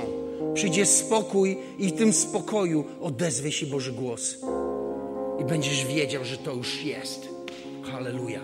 przyjdzie 0.55 0.87
spokój 0.87 1.59
i 1.79 1.89
w 1.89 1.93
tym 1.93 2.13
spokoju 2.13 2.85
odezwie 3.01 3.53
się 3.53 3.67
Boży 3.67 3.93
głos. 3.93 4.37
I 5.41 5.45
będziesz 5.45 5.87
wiedział, 5.87 6.25
że 6.25 6.37
to 6.37 6.53
już 6.53 6.85
jest. 6.85 7.29
Halleluja. 7.83 8.41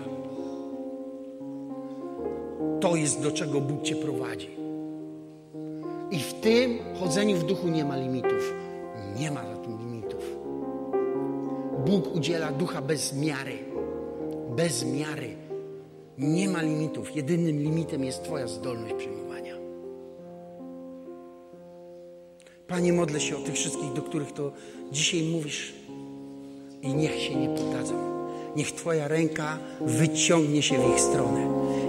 To 2.81 2.95
jest 2.95 3.21
do 3.21 3.31
czego 3.31 3.61
Bóg 3.61 3.83
Cię 3.83 3.95
prowadzi. 3.95 4.49
I 6.11 6.19
w 6.19 6.33
tym 6.33 6.79
chodzeniu 6.99 7.37
w 7.37 7.43
duchu 7.43 7.67
nie 7.67 7.85
ma 7.85 7.97
limitów. 7.97 8.53
Nie 9.19 9.31
ma 9.31 9.43
za 9.43 9.55
tym 9.55 9.79
limitów. 9.79 10.23
Bóg 11.85 12.15
udziela 12.15 12.51
ducha 12.51 12.81
bez 12.81 13.13
miary. 13.13 13.57
Bez 14.55 14.85
miary. 14.85 15.35
Nie 16.17 16.49
ma 16.49 16.61
limitów. 16.61 17.15
Jedynym 17.15 17.59
limitem 17.59 18.03
jest 18.03 18.23
Twoja 18.23 18.47
zdolność 18.47 18.95
przyjmowania. 18.95 19.18
Panie, 22.69 22.93
modlę 22.93 23.19
się 23.19 23.37
o 23.37 23.39
tych 23.39 23.55
wszystkich, 23.55 23.93
do 23.93 24.01
których 24.01 24.31
to 24.31 24.51
dzisiaj 24.91 25.23
mówisz 25.23 25.73
i 26.81 26.93
niech 26.93 27.21
się 27.21 27.35
nie 27.35 27.49
poddadzą. 27.49 27.93
Niech 28.55 28.71
Twoja 28.71 29.07
ręka 29.07 29.57
wyciągnie 29.81 30.61
się 30.61 30.75
w 30.77 30.93
ich 30.93 31.01
stronę. 31.01 31.47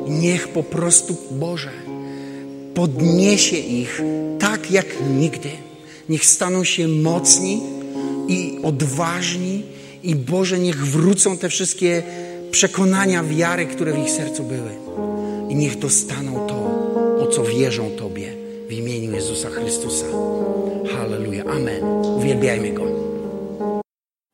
Niech 0.09 0.49
po 0.49 0.63
prostu, 0.63 1.17
Boże, 1.31 1.71
podniesie 2.75 3.57
ich 3.57 4.03
tak 4.39 4.71
jak 4.71 4.87
nigdy. 5.19 5.51
Niech 6.09 6.27
staną 6.27 6.65
się 6.65 6.89
mocni 6.89 7.63
i 8.29 8.59
odważni 8.63 9.63
i 10.03 10.17
Boże, 10.17 10.59
niech 10.59 10.87
wrócą 10.87 11.39
te 11.39 11.49
wszystkie 11.49 12.03
przekonania 12.51 13.25
wiary, 13.25 13.67
które 13.67 13.93
w 13.93 13.99
ich 13.99 14.11
sercu 14.11 14.43
były. 14.43 14.71
I 15.49 15.55
niech 15.55 15.79
dostaną 15.79 16.47
to, 16.47 16.55
o 17.25 17.27
co 17.27 17.45
wierzą 17.45 17.91
Tobie 17.91 18.33
w 18.69 18.73
imieniu 18.73 19.13
Jezusa 19.13 19.51
Chrystusa. 19.51 20.07
Halleluja. 22.41 22.53
Amen. 22.53 22.61
Uwielbiajmy 22.61 22.73
Go. 22.73 22.90